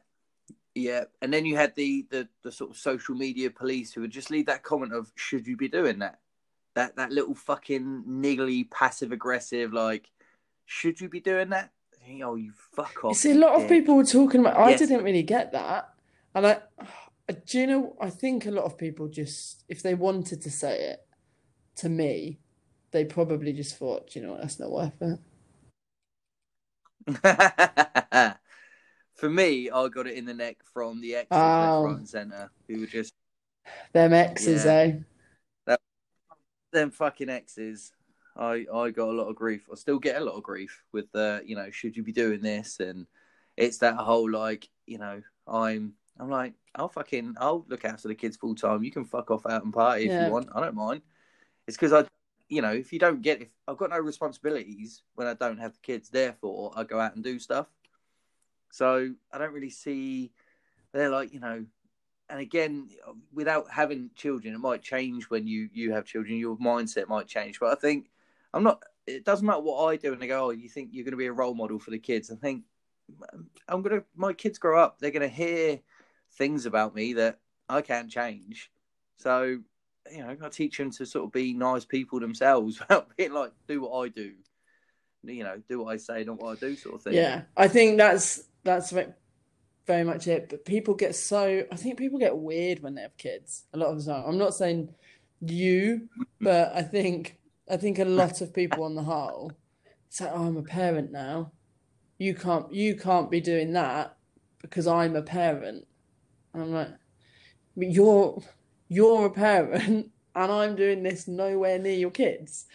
[0.76, 1.06] yeah.
[1.22, 4.32] And then you had the, the the sort of social media police who would just
[4.32, 6.20] leave that comment of "Should you be doing that?"
[6.76, 10.12] That that little fucking niggly, passive aggressive, like,
[10.66, 11.72] "Should you be doing that?"
[12.22, 13.18] Oh, you fuck You off.
[13.18, 14.58] see, a you lot of people were talking about.
[14.58, 14.80] I Yes.
[14.80, 15.94] didn't really get that,
[16.36, 16.62] and I,
[17.48, 17.96] do you know?
[18.00, 21.08] I think a lot of people just, if they wanted to say it
[21.78, 22.40] to me,
[22.92, 25.20] they probably just thought, you know, that's not worth it.
[29.16, 31.86] For me, I got it in the neck from the exes Oh.
[31.86, 33.14] and centre who were just
[33.94, 34.72] Them exes, Yeah.
[34.72, 34.94] eh?
[36.76, 37.94] Them fucking exes.
[38.38, 39.68] I I got a lot of grief.
[39.72, 42.42] I still get a lot of grief with the you know should you be doing
[42.42, 43.08] this and
[43.58, 48.16] it's that whole like you know I'm I'm like I'll fucking I'll look after the
[48.16, 48.84] kids full time.
[48.84, 50.26] You can fuck off out and party if Yeah.
[50.26, 50.50] you want.
[50.54, 51.02] I don't mind.
[51.68, 52.06] It's because I
[52.50, 55.74] you know if you don't get if I've got no responsibilities when I don't have
[55.74, 56.10] the kids.
[56.10, 57.68] Therefore, I go out and do stuff.
[58.72, 60.32] So I don't really see.
[60.92, 61.66] They're like you know
[62.30, 62.90] and again,
[63.34, 66.38] without having children, it might change when you you have children.
[66.38, 68.10] Your mindset might change, but I think
[68.54, 68.84] I'm not.
[69.06, 71.18] It doesn't matter what I do, and they go, "Oh, you think you're going to
[71.18, 72.64] be a role model for the kids?" I think
[73.68, 74.04] I'm gonna.
[74.16, 75.80] My kids grow up; they're going to hear
[76.34, 77.40] things about me that
[77.70, 78.72] I can't change.
[79.18, 79.60] So,
[80.12, 83.52] you know, I teach them to sort of be nice people themselves, without being like,
[83.68, 84.34] "Do what I do."
[85.24, 87.14] You know, do what I say, not what I do, sort of thing.
[87.14, 88.92] Yeah, I think that's that's
[89.86, 90.50] very much it.
[90.50, 93.64] But people get so, I think people get weird when they have kids.
[93.74, 94.24] A lot of the time.
[94.28, 94.94] I'm not saying
[95.42, 96.10] you,
[96.42, 97.38] but I think
[97.70, 99.52] I think a lot of people on the whole
[100.10, 101.52] say, "Oh, I'm a parent now.
[102.18, 104.18] You can't you can't be doing that
[104.62, 105.86] because I'm a parent."
[106.54, 106.90] And I'm like,
[107.76, 108.42] "But you're
[108.88, 112.66] you're a parent, and I'm doing this nowhere near your kids."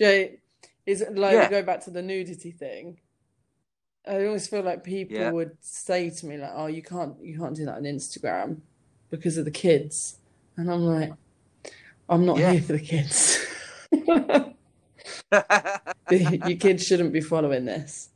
[0.00, 0.40] Jay,
[0.86, 1.50] is it like Yeah.
[1.50, 2.98] go back to the nudity thing?
[4.06, 5.30] I always feel like people Yeah.
[5.30, 8.60] would say to me like, "Oh, you can't you can't do that on Instagram
[9.10, 10.18] because of the kids,"
[10.56, 11.12] and I'm like,
[12.08, 12.52] "I'm not Yeah.
[12.52, 13.38] here for the kids.
[16.10, 18.10] Your kids shouldn't be following this."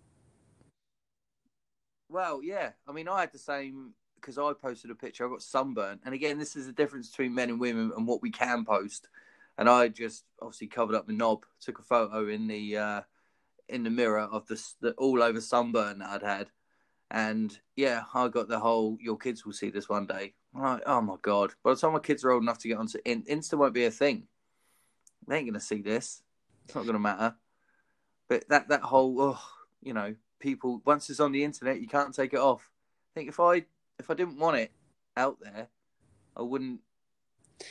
[2.10, 2.72] Well, yeah.
[2.86, 5.26] I mean, I had the same because I posted a picture.
[5.26, 8.22] I got sunburnt, and again, this is the difference between men and women and what
[8.22, 9.08] we can post.
[9.56, 13.00] And I just obviously covered up my knob, took a photo in the uh,
[13.68, 16.50] in the mirror of the, the all over sunburn that I'd had,
[17.10, 20.82] and yeah, I got the whole "your kids will see this one day." I'm like,
[20.86, 21.52] oh my god!
[21.62, 23.84] By the time my kids are old enough to get onto in, Insta, won't be
[23.84, 24.26] a thing.
[25.26, 26.22] They ain't gonna see this.
[26.64, 27.34] It's not gonna matter.
[28.28, 29.40] But that that whole, oh,
[29.82, 32.70] you know, people once it's on the internet, you can't take it off.
[33.12, 33.64] I think if I
[33.98, 34.72] if I didn't want it
[35.16, 35.68] out there,
[36.36, 36.80] I wouldn't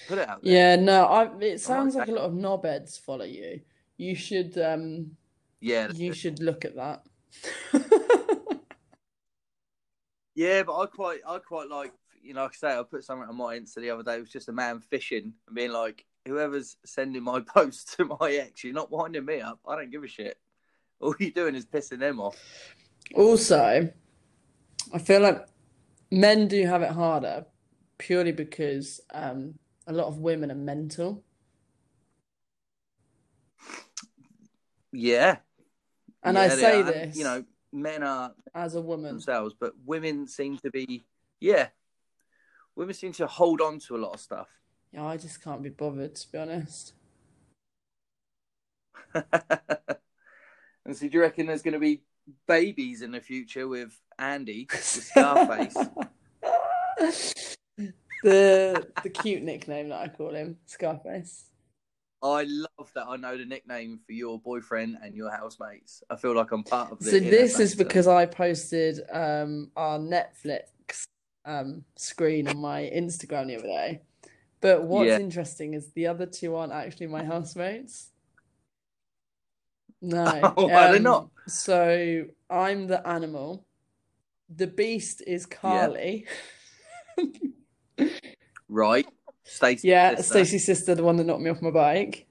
[0.08, 0.54] put it out there.
[0.54, 3.62] Yeah, no, I it sounds like a lot of knobheads follow you.
[3.98, 5.18] You should um
[5.60, 6.18] Yeah, you it.
[6.18, 7.06] should look at that.
[10.36, 13.30] yeah, but I quite I quite like you know, like I say, I put something
[13.30, 14.18] on my Insta the other day.
[14.18, 18.32] It was just a man fishing and being like, "Whoever's sending my post to my
[18.32, 19.60] ex, you're not winding me up.
[19.68, 20.38] I don't give a shit.
[21.00, 22.38] All you're doing is pissing them off."
[23.16, 23.90] Also,
[24.94, 25.48] I feel like
[26.12, 27.46] men do have it harder
[27.98, 29.56] purely because um,
[29.88, 31.24] a lot of women are mental.
[34.92, 35.38] Yeah,
[36.28, 36.86] And Yeah, I say are.
[36.86, 39.12] And, this you know, men are as a woman.
[39.12, 41.04] themselves, but women seem to be,
[41.40, 41.68] yeah,
[42.76, 44.48] women seem to hold on to a lot of stuff.
[44.92, 46.94] Yeah, I just can't be bothered, to be honest.
[50.88, 52.02] And so, do you reckon there's going to be
[52.48, 55.76] babies in the future with Andy, with Scarface?
[58.24, 61.44] the the cute nickname that I call him, Scarface.
[62.24, 66.04] I love that I know the nickname for your boyfriend and your housemates.
[66.10, 70.00] I feel like I'm part of the So this is because I posted um our
[70.00, 71.06] Netflix
[71.46, 74.02] um screen on my Instagram the other day.
[74.62, 75.20] But what's Yeah.
[75.20, 78.12] interesting is the other two aren't actually my housemates.
[80.02, 80.26] No.
[80.58, 81.30] Oh, um, not?
[81.48, 83.66] So I'm the animal.
[84.50, 86.26] The beast is Carly.
[88.70, 89.08] right.
[89.48, 89.88] Stacey.
[89.88, 90.24] Yeah, sister.
[90.24, 92.28] Stacey's sister, the one that knocked me off my bike.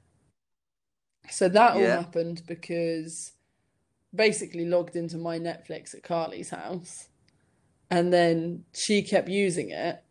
[1.31, 3.33] So that all happened because
[4.15, 7.09] basically logged into my Netflix at Carly's house,
[7.91, 10.03] and then she kept using it,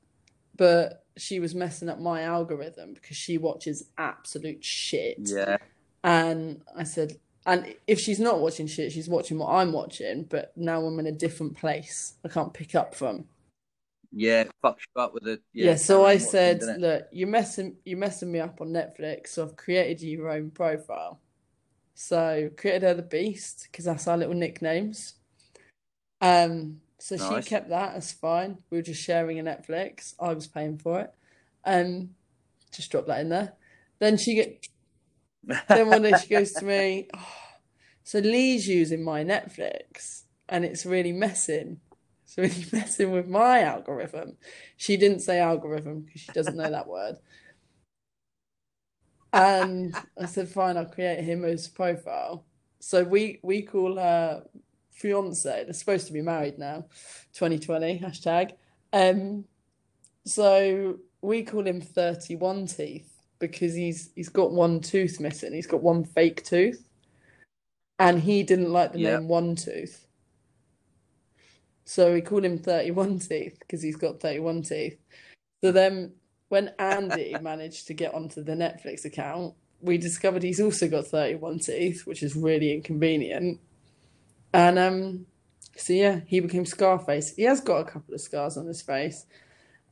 [0.57, 5.17] but she was messing up my algorithm because she watches absolute shit.
[5.19, 5.57] Yeah.
[6.03, 10.51] And I said, and if she's not watching shit, she's watching what I'm watching, but
[10.57, 12.15] now I'm in a different place.
[12.25, 13.25] I can't pick up from.
[14.15, 14.45] Yeah.
[14.63, 15.41] Fucks you up with it.
[15.53, 19.57] Yeah, so I said, look, you're messing you're messing me up on Netflix, so I've
[19.57, 21.19] created you your own profile.
[21.93, 25.15] So created her the Beast because that's our little nicknames.
[26.21, 28.57] Um, so she kept that as fine.
[28.69, 30.15] We were just sharing a Netflix.
[30.19, 31.13] I was paying for it.
[31.65, 32.11] Um,
[32.73, 33.53] just drop that in there.
[33.99, 34.67] Then she get
[35.67, 37.27] then one day she goes to me, oh,
[38.03, 41.79] so Lee's using my Netflix and it's really messing.
[42.25, 44.37] It's really messing with my algorithm.
[44.77, 47.17] She didn't say algorithm because she doesn't know that word.
[49.33, 52.45] And I said, fine, I'll create him as profile.
[52.79, 54.43] So we we call her
[54.91, 55.63] fiance.
[55.65, 56.85] They're supposed to be married now,
[57.33, 58.51] 2020 hashtag.
[58.93, 59.45] Um,
[60.25, 65.53] so we call him 31 teeth because he's he's got one tooth missing.
[65.53, 66.87] He's got one fake tooth,
[67.99, 69.17] and he didn't like the Yeah.
[69.17, 70.04] name One Tooth.
[71.85, 74.97] So we call him 31 teeth because he's got 31 teeth.
[75.63, 76.13] So then
[76.49, 81.59] when Andy managed to get onto the Netflix account, we discovered he's also got 31
[81.59, 83.59] teeth, which is really inconvenient.
[84.53, 85.25] And um
[85.77, 87.35] so yeah, he became Scarface.
[87.35, 89.25] He has got a couple of scars on his face.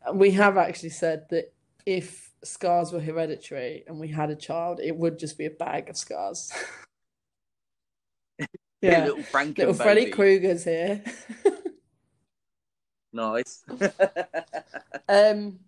[0.06, 1.54] And We have actually said that
[1.86, 5.90] if scars were hereditary and we had a child, it would just be a bag
[5.90, 6.52] of scars.
[8.82, 9.06] Yeah, Yeah.
[9.06, 9.24] little
[9.58, 10.12] Little Freddy.
[10.12, 11.02] Krueger's here.
[13.14, 13.64] Nice.
[15.08, 15.60] Um,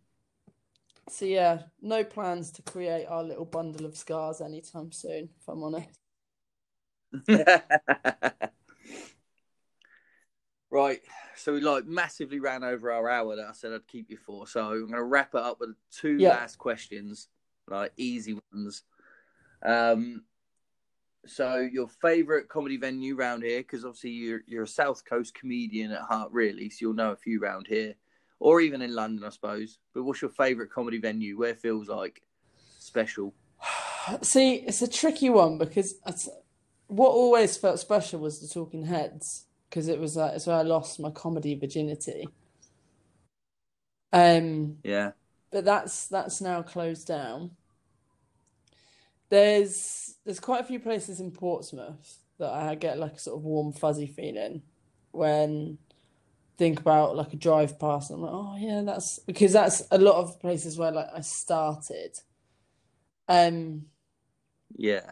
[1.09, 5.63] so yeah, no plans to create our little bundle of scars anytime soon, if I'm
[5.63, 5.99] honest.
[10.71, 10.99] right.
[11.35, 14.47] So we like massively ran over our hour that I said I'd keep you for.
[14.47, 16.29] So I'm gonna wrap it up with two Yeah.
[16.29, 17.27] last questions,
[17.67, 18.83] like easy ones.
[19.63, 20.23] Um
[21.27, 25.91] so your favourite comedy venue round here, because obviously you're you're a South Coast comedian
[25.91, 27.95] at heart, really, so you'll know a few round here,
[28.39, 29.79] or even in London, I suppose.
[29.93, 31.37] But what's your favourite comedy venue?
[31.37, 32.21] Where feels like
[32.79, 33.33] special?
[34.21, 36.29] See, it's a tricky one because it's,
[36.87, 40.61] what always felt special was the Talking Heads because it was like it's where I
[40.61, 42.29] lost my comedy virginity.
[44.13, 45.11] Um, Yeah,
[45.51, 47.51] but that's that's now closed down.
[49.29, 53.43] There's there's quite a few places in Portsmouth that I get like a sort of
[53.43, 54.61] warm fuzzy feeling
[55.11, 55.77] when
[56.57, 58.11] think about like a drive past.
[58.11, 62.17] I'm like, oh yeah, that's because that's a lot of places where like I started.
[63.27, 63.85] Um,
[64.75, 65.11] yeah,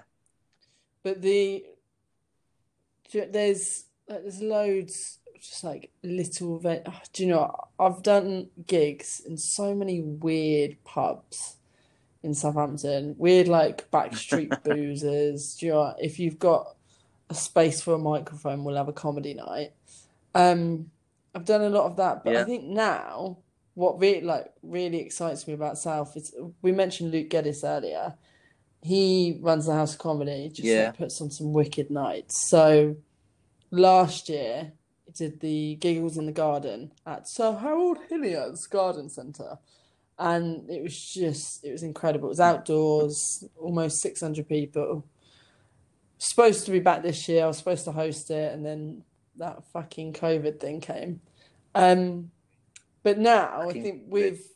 [1.03, 1.65] but the
[3.11, 6.83] there's like, there's loads just like little event.
[6.85, 7.67] oh, do you know what?
[7.79, 11.57] I've done gigs in so many weird pubs
[12.23, 13.15] in Southampton.
[13.17, 15.57] Weird like backstreet boozers.
[15.59, 15.93] Do you know?
[15.99, 16.75] If you've got
[17.29, 19.73] a space for a microphone, we'll have a comedy night.
[20.33, 20.89] Um,
[21.35, 23.37] I've done a lot of that, but I think now
[23.75, 28.13] what really like really excites me about South is we mentioned Luke Geddes earlier.
[28.81, 30.87] He runs the House of Comedy, just Yeah.
[30.87, 32.37] like puts on some wicked nights.
[32.37, 32.97] So
[33.71, 34.73] last year
[35.05, 39.57] he did the Giggles in the Garden at Sir Harold Hillier's Garden Centre.
[40.19, 42.27] And it was just it was incredible.
[42.27, 45.05] It was outdoors, almost six hundred people.
[46.17, 47.43] Supposed to be back this year.
[47.43, 49.03] I was supposed to host it, and then
[49.37, 51.21] that fucking COVID thing came.
[51.75, 52.31] Um,
[53.01, 54.53] but now I Fucking think with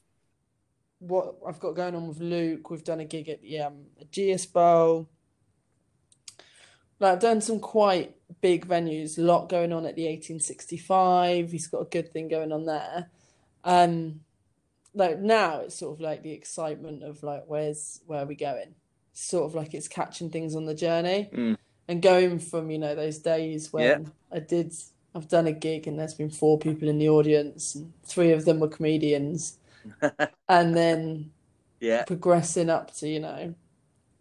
[1.00, 4.46] what I've got going on with Luke, we've done a gig at the um, GS
[4.46, 5.10] Bowl.
[7.00, 11.52] Like I've done some quite big venues, a lot going on at the 1865.
[11.52, 13.10] He's got a good thing going on there.
[13.64, 14.22] Um,
[14.98, 18.76] like now it's sort of like the excitement of like where's where are we going?
[19.14, 21.30] Sort of like it's catching things on the journey.
[21.34, 21.58] Mm.
[21.88, 24.10] and going from you know those days when Yeah.
[24.32, 24.74] I did
[25.16, 28.46] I've done a gig and there's been four people in the audience and three of
[28.46, 29.58] them were comedians
[30.50, 31.32] and then
[31.80, 32.04] yeah.
[32.04, 33.56] progressing up to you know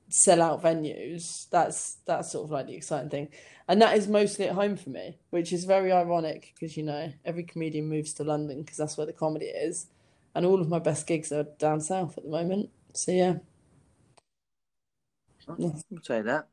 [0.09, 3.28] sell out venues that's that's sort of like the exciting thing
[3.69, 7.12] and that is mostly at home for me which is very ironic because you know
[7.24, 9.86] every comedian moves to london because that's where the comedy is
[10.37, 13.35] and all of my best gigs are down south at the moment so yeah
[15.49, 16.49] I'll say that.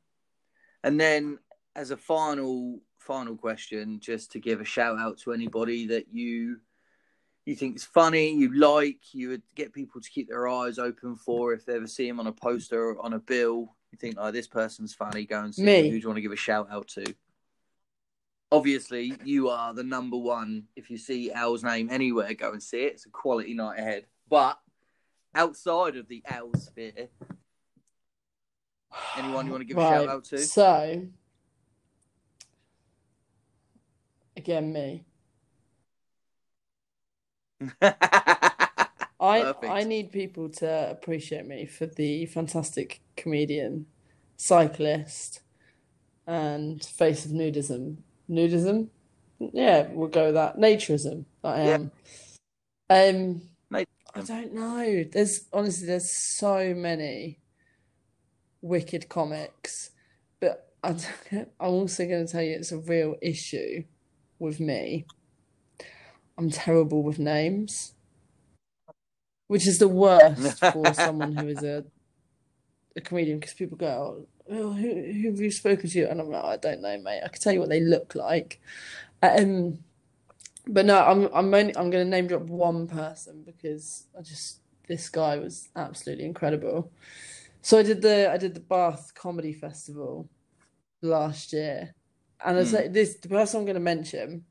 [0.83, 1.39] And then,
[1.75, 6.57] as a final final question, just to give a shout out to anybody that you
[7.45, 11.15] you think is funny, you like, you would get people to keep their eyes open
[11.15, 13.75] for if they ever see him on a poster or on a bill.
[13.91, 15.25] You think, oh, this person's funny.
[15.25, 15.79] Go and see Me.
[15.79, 15.85] him.
[15.85, 17.13] Who do you want to give a shout out to?
[18.53, 20.65] Obviously, you are the number one.
[20.75, 22.93] If you see Elle's name anywhere, go and see it.
[22.93, 24.05] It's a quality night ahead.
[24.29, 24.59] But
[25.35, 27.09] outside of the Al sphere,
[29.17, 30.37] Anyone you want to give a shout out to?
[30.37, 31.01] so
[34.37, 35.05] again me
[37.81, 39.71] I Perfect.
[39.71, 43.85] I need people to appreciate me for the fantastic comedian,
[44.35, 45.39] cyclist,
[46.27, 47.99] and face of nudism.
[48.29, 48.89] Nudism?
[49.39, 50.57] Yeah, we'll go with that.
[50.57, 51.75] Naturism I Yeah.
[51.75, 51.91] am.
[52.89, 53.41] Um,
[54.15, 55.03] I don't know.
[55.11, 57.39] There's honestly there's so many
[58.61, 59.91] wicked comics,
[60.39, 60.95] but I,
[61.31, 63.83] I'm also going to tell you it's a real issue
[64.39, 65.05] with me.
[66.37, 67.93] I'm terrible with names,
[69.47, 71.85] which is the worst for someone who is a
[72.95, 76.03] a comedian because people go, oh, who, who have you spoken to?
[76.09, 77.21] And I'm like, I don't know, mate.
[77.23, 78.59] I can tell you what they look like.
[79.21, 79.79] Um,
[80.67, 84.59] but no, I'm I'm only I'm going to name drop one person because I just
[84.87, 86.91] this guy was absolutely incredible.
[87.61, 90.29] So I did the I did the Bath Comedy Festival
[91.01, 91.93] last year,
[92.43, 92.65] and I Hmm.
[92.65, 94.45] say this the person I'm going to mention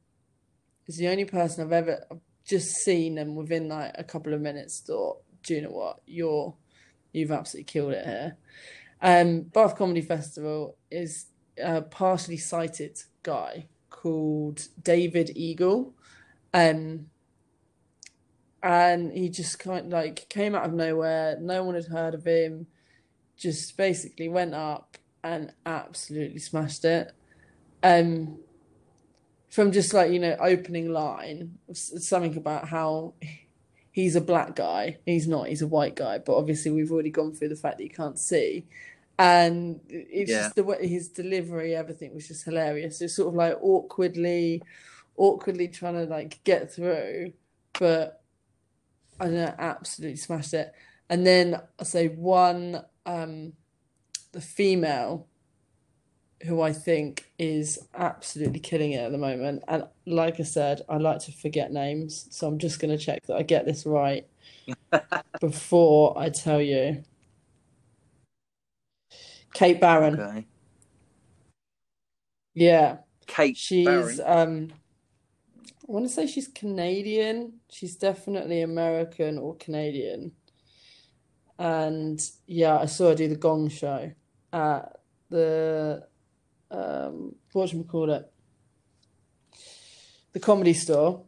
[0.86, 4.40] is the only person I've ever I've just seen and within like a couple of
[4.40, 6.54] minutes thought, do you know what, you're
[7.12, 8.36] you've absolutely killed it here.
[9.02, 11.26] Um, Bath Comedy Festival is
[11.62, 15.94] a partially sighted guy called David Eagle.
[16.54, 17.06] Um,
[18.62, 21.36] and he just kind of like came out of nowhere.
[21.40, 22.68] No one had heard of him.
[23.36, 27.12] Just basically went up and absolutely smashed it.
[27.82, 28.38] Um,
[29.50, 33.14] from just like you know opening line, something about how
[33.90, 34.98] he's a black guy.
[35.04, 35.48] He's not.
[35.48, 36.18] He's a white guy.
[36.18, 38.66] But obviously, we've already gone through the fact that you can't see,
[39.22, 40.38] and it's Yeah.
[40.38, 43.00] just the way his delivery, everything was just hilarious.
[43.00, 44.64] It's sort of like awkwardly,
[45.16, 47.34] awkwardly trying to like get through,
[47.78, 48.22] but
[49.20, 50.72] I don't know, absolutely smashed it.
[51.08, 53.52] And then I say one, um,
[54.32, 55.28] the female
[56.44, 59.62] who I think is absolutely killing it at the moment.
[59.68, 63.26] And like I said, I like to forget names, so I'm just going to check
[63.26, 64.26] that I get this right
[65.40, 67.04] before I tell you.
[69.52, 70.14] Kate Barron.
[70.18, 70.46] okay.
[72.54, 72.98] Yeah.
[73.26, 74.20] Kate She's Barron.
[74.24, 74.68] um
[75.88, 77.60] I want to say she's Canadian.
[77.70, 80.32] She's definitely American or Canadian.
[81.58, 84.12] And yeah, I saw her do the Gong Show
[84.52, 86.06] at the
[86.70, 88.32] um call it?
[90.32, 91.24] The Comedy Store.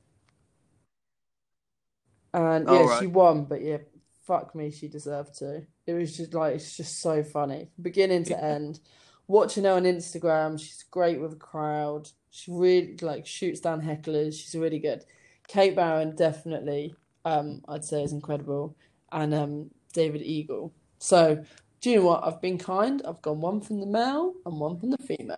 [2.33, 3.01] And Oh, yeah, right.
[3.01, 3.79] she won, but yeah,
[4.27, 5.67] fuck me, she deserved to.
[5.87, 8.81] It was just like it's just so funny, beginning to end.
[9.27, 12.09] Watching her on Instagram, she's great with a crowd.
[12.31, 14.35] She really like shoots down hecklers.
[14.35, 15.05] She's really good.
[15.47, 16.95] Kate Barron definitely,
[17.25, 18.77] um, I'd say is incredible,
[19.13, 20.73] and um, David Eagle.
[20.99, 21.45] So,
[21.81, 22.25] do you know what?
[22.25, 23.03] I've been kind.
[23.07, 25.37] I've gone one from the male and one from the female.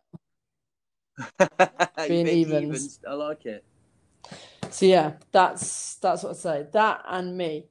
[2.08, 3.00] Being bit evens.
[3.08, 3.64] I like it.
[4.70, 6.66] So yeah, that's that's what I'd say.
[6.72, 7.66] That and me,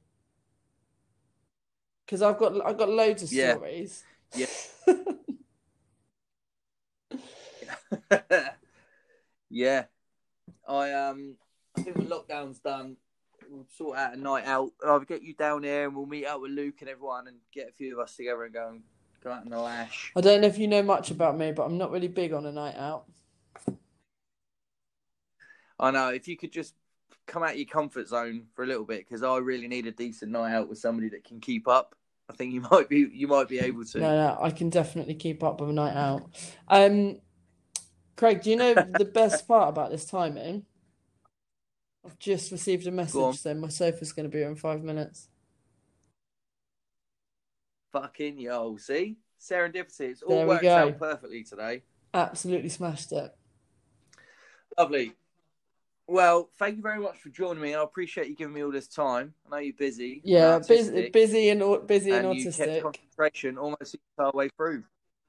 [2.06, 3.54] because I've got I've got loads of Yeah.
[3.54, 4.04] stories.
[4.34, 4.46] Yeah.
[9.50, 9.84] yeah.
[10.68, 11.36] I um
[11.76, 12.96] I think when lockdown's done,
[13.50, 14.70] we'll sort out a night out.
[14.84, 17.68] I'll get you down there and we'll meet up with Luke and everyone and get
[17.68, 18.82] a few of us together and go and
[19.22, 20.12] go out in the lash.
[20.16, 22.46] I don't know if you know much about me, but I'm not really big on
[22.46, 23.04] a night out.
[25.78, 26.74] I know, if you could just
[27.26, 29.92] come out of your comfort zone for a little bit, because I really need a
[29.92, 31.94] decent night out with somebody that can keep up.
[32.30, 33.98] I think you might be you might be able to.
[33.98, 36.30] No, no, I can definitely keep up with a night out.
[36.68, 37.18] Um,
[38.16, 40.64] Craig, do you know the best part about this timing?
[42.04, 45.28] I've just received a message saying my sofa's going to be here in five minutes.
[47.92, 49.16] Fucking yo, see?
[49.40, 50.10] Serendipity.
[50.10, 50.76] It's all worked go.
[50.76, 51.82] out perfectly today.
[52.14, 53.34] Absolutely smashed it.
[54.78, 55.14] Lovely.
[56.08, 57.74] Well, thank you very much for joining me.
[57.74, 59.34] I appreciate you giving me all this time.
[59.46, 60.20] I know you're busy.
[60.24, 62.82] Yeah, busy, autistic, busy and busy and, and you kept autistic.
[62.82, 64.84] concentration almost the entire way through.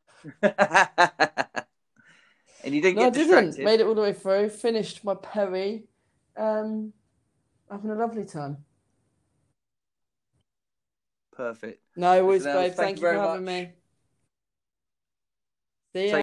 [0.41, 0.53] and
[2.65, 3.57] you didn't No, I get didn't.
[3.57, 4.49] Made it all the way through.
[4.49, 5.85] Finished my Perry.
[6.35, 6.93] Um,
[7.71, 8.57] having a lovely time.
[11.35, 11.81] Perfect.
[11.95, 12.73] No, always, babe.
[12.73, 13.55] Thank, you for having much.
[13.55, 13.71] me.
[15.93, 16.21] See ya.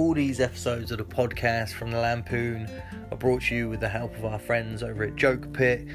[0.00, 2.66] All these episodes of the podcast from the Lampoon
[3.10, 5.86] are brought to you with the help of our friends over at Joke Pit.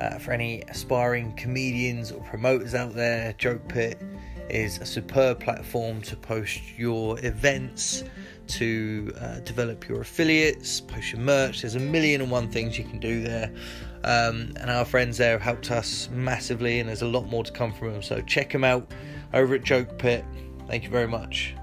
[0.00, 4.02] Uh, for any aspiring comedians or promoters out there, Joke Pit
[4.50, 8.02] is a superb platform to post your events,
[8.48, 11.60] to uh, develop your affiliates, post your merch.
[11.60, 13.54] There's a million and one things you can do there.
[14.02, 17.52] Um, and our friends there have helped us massively, and there's a lot more to
[17.52, 18.02] come from them.
[18.02, 18.90] So check them out
[19.32, 20.24] over at Joke Pit.
[20.66, 21.54] Thank you very much.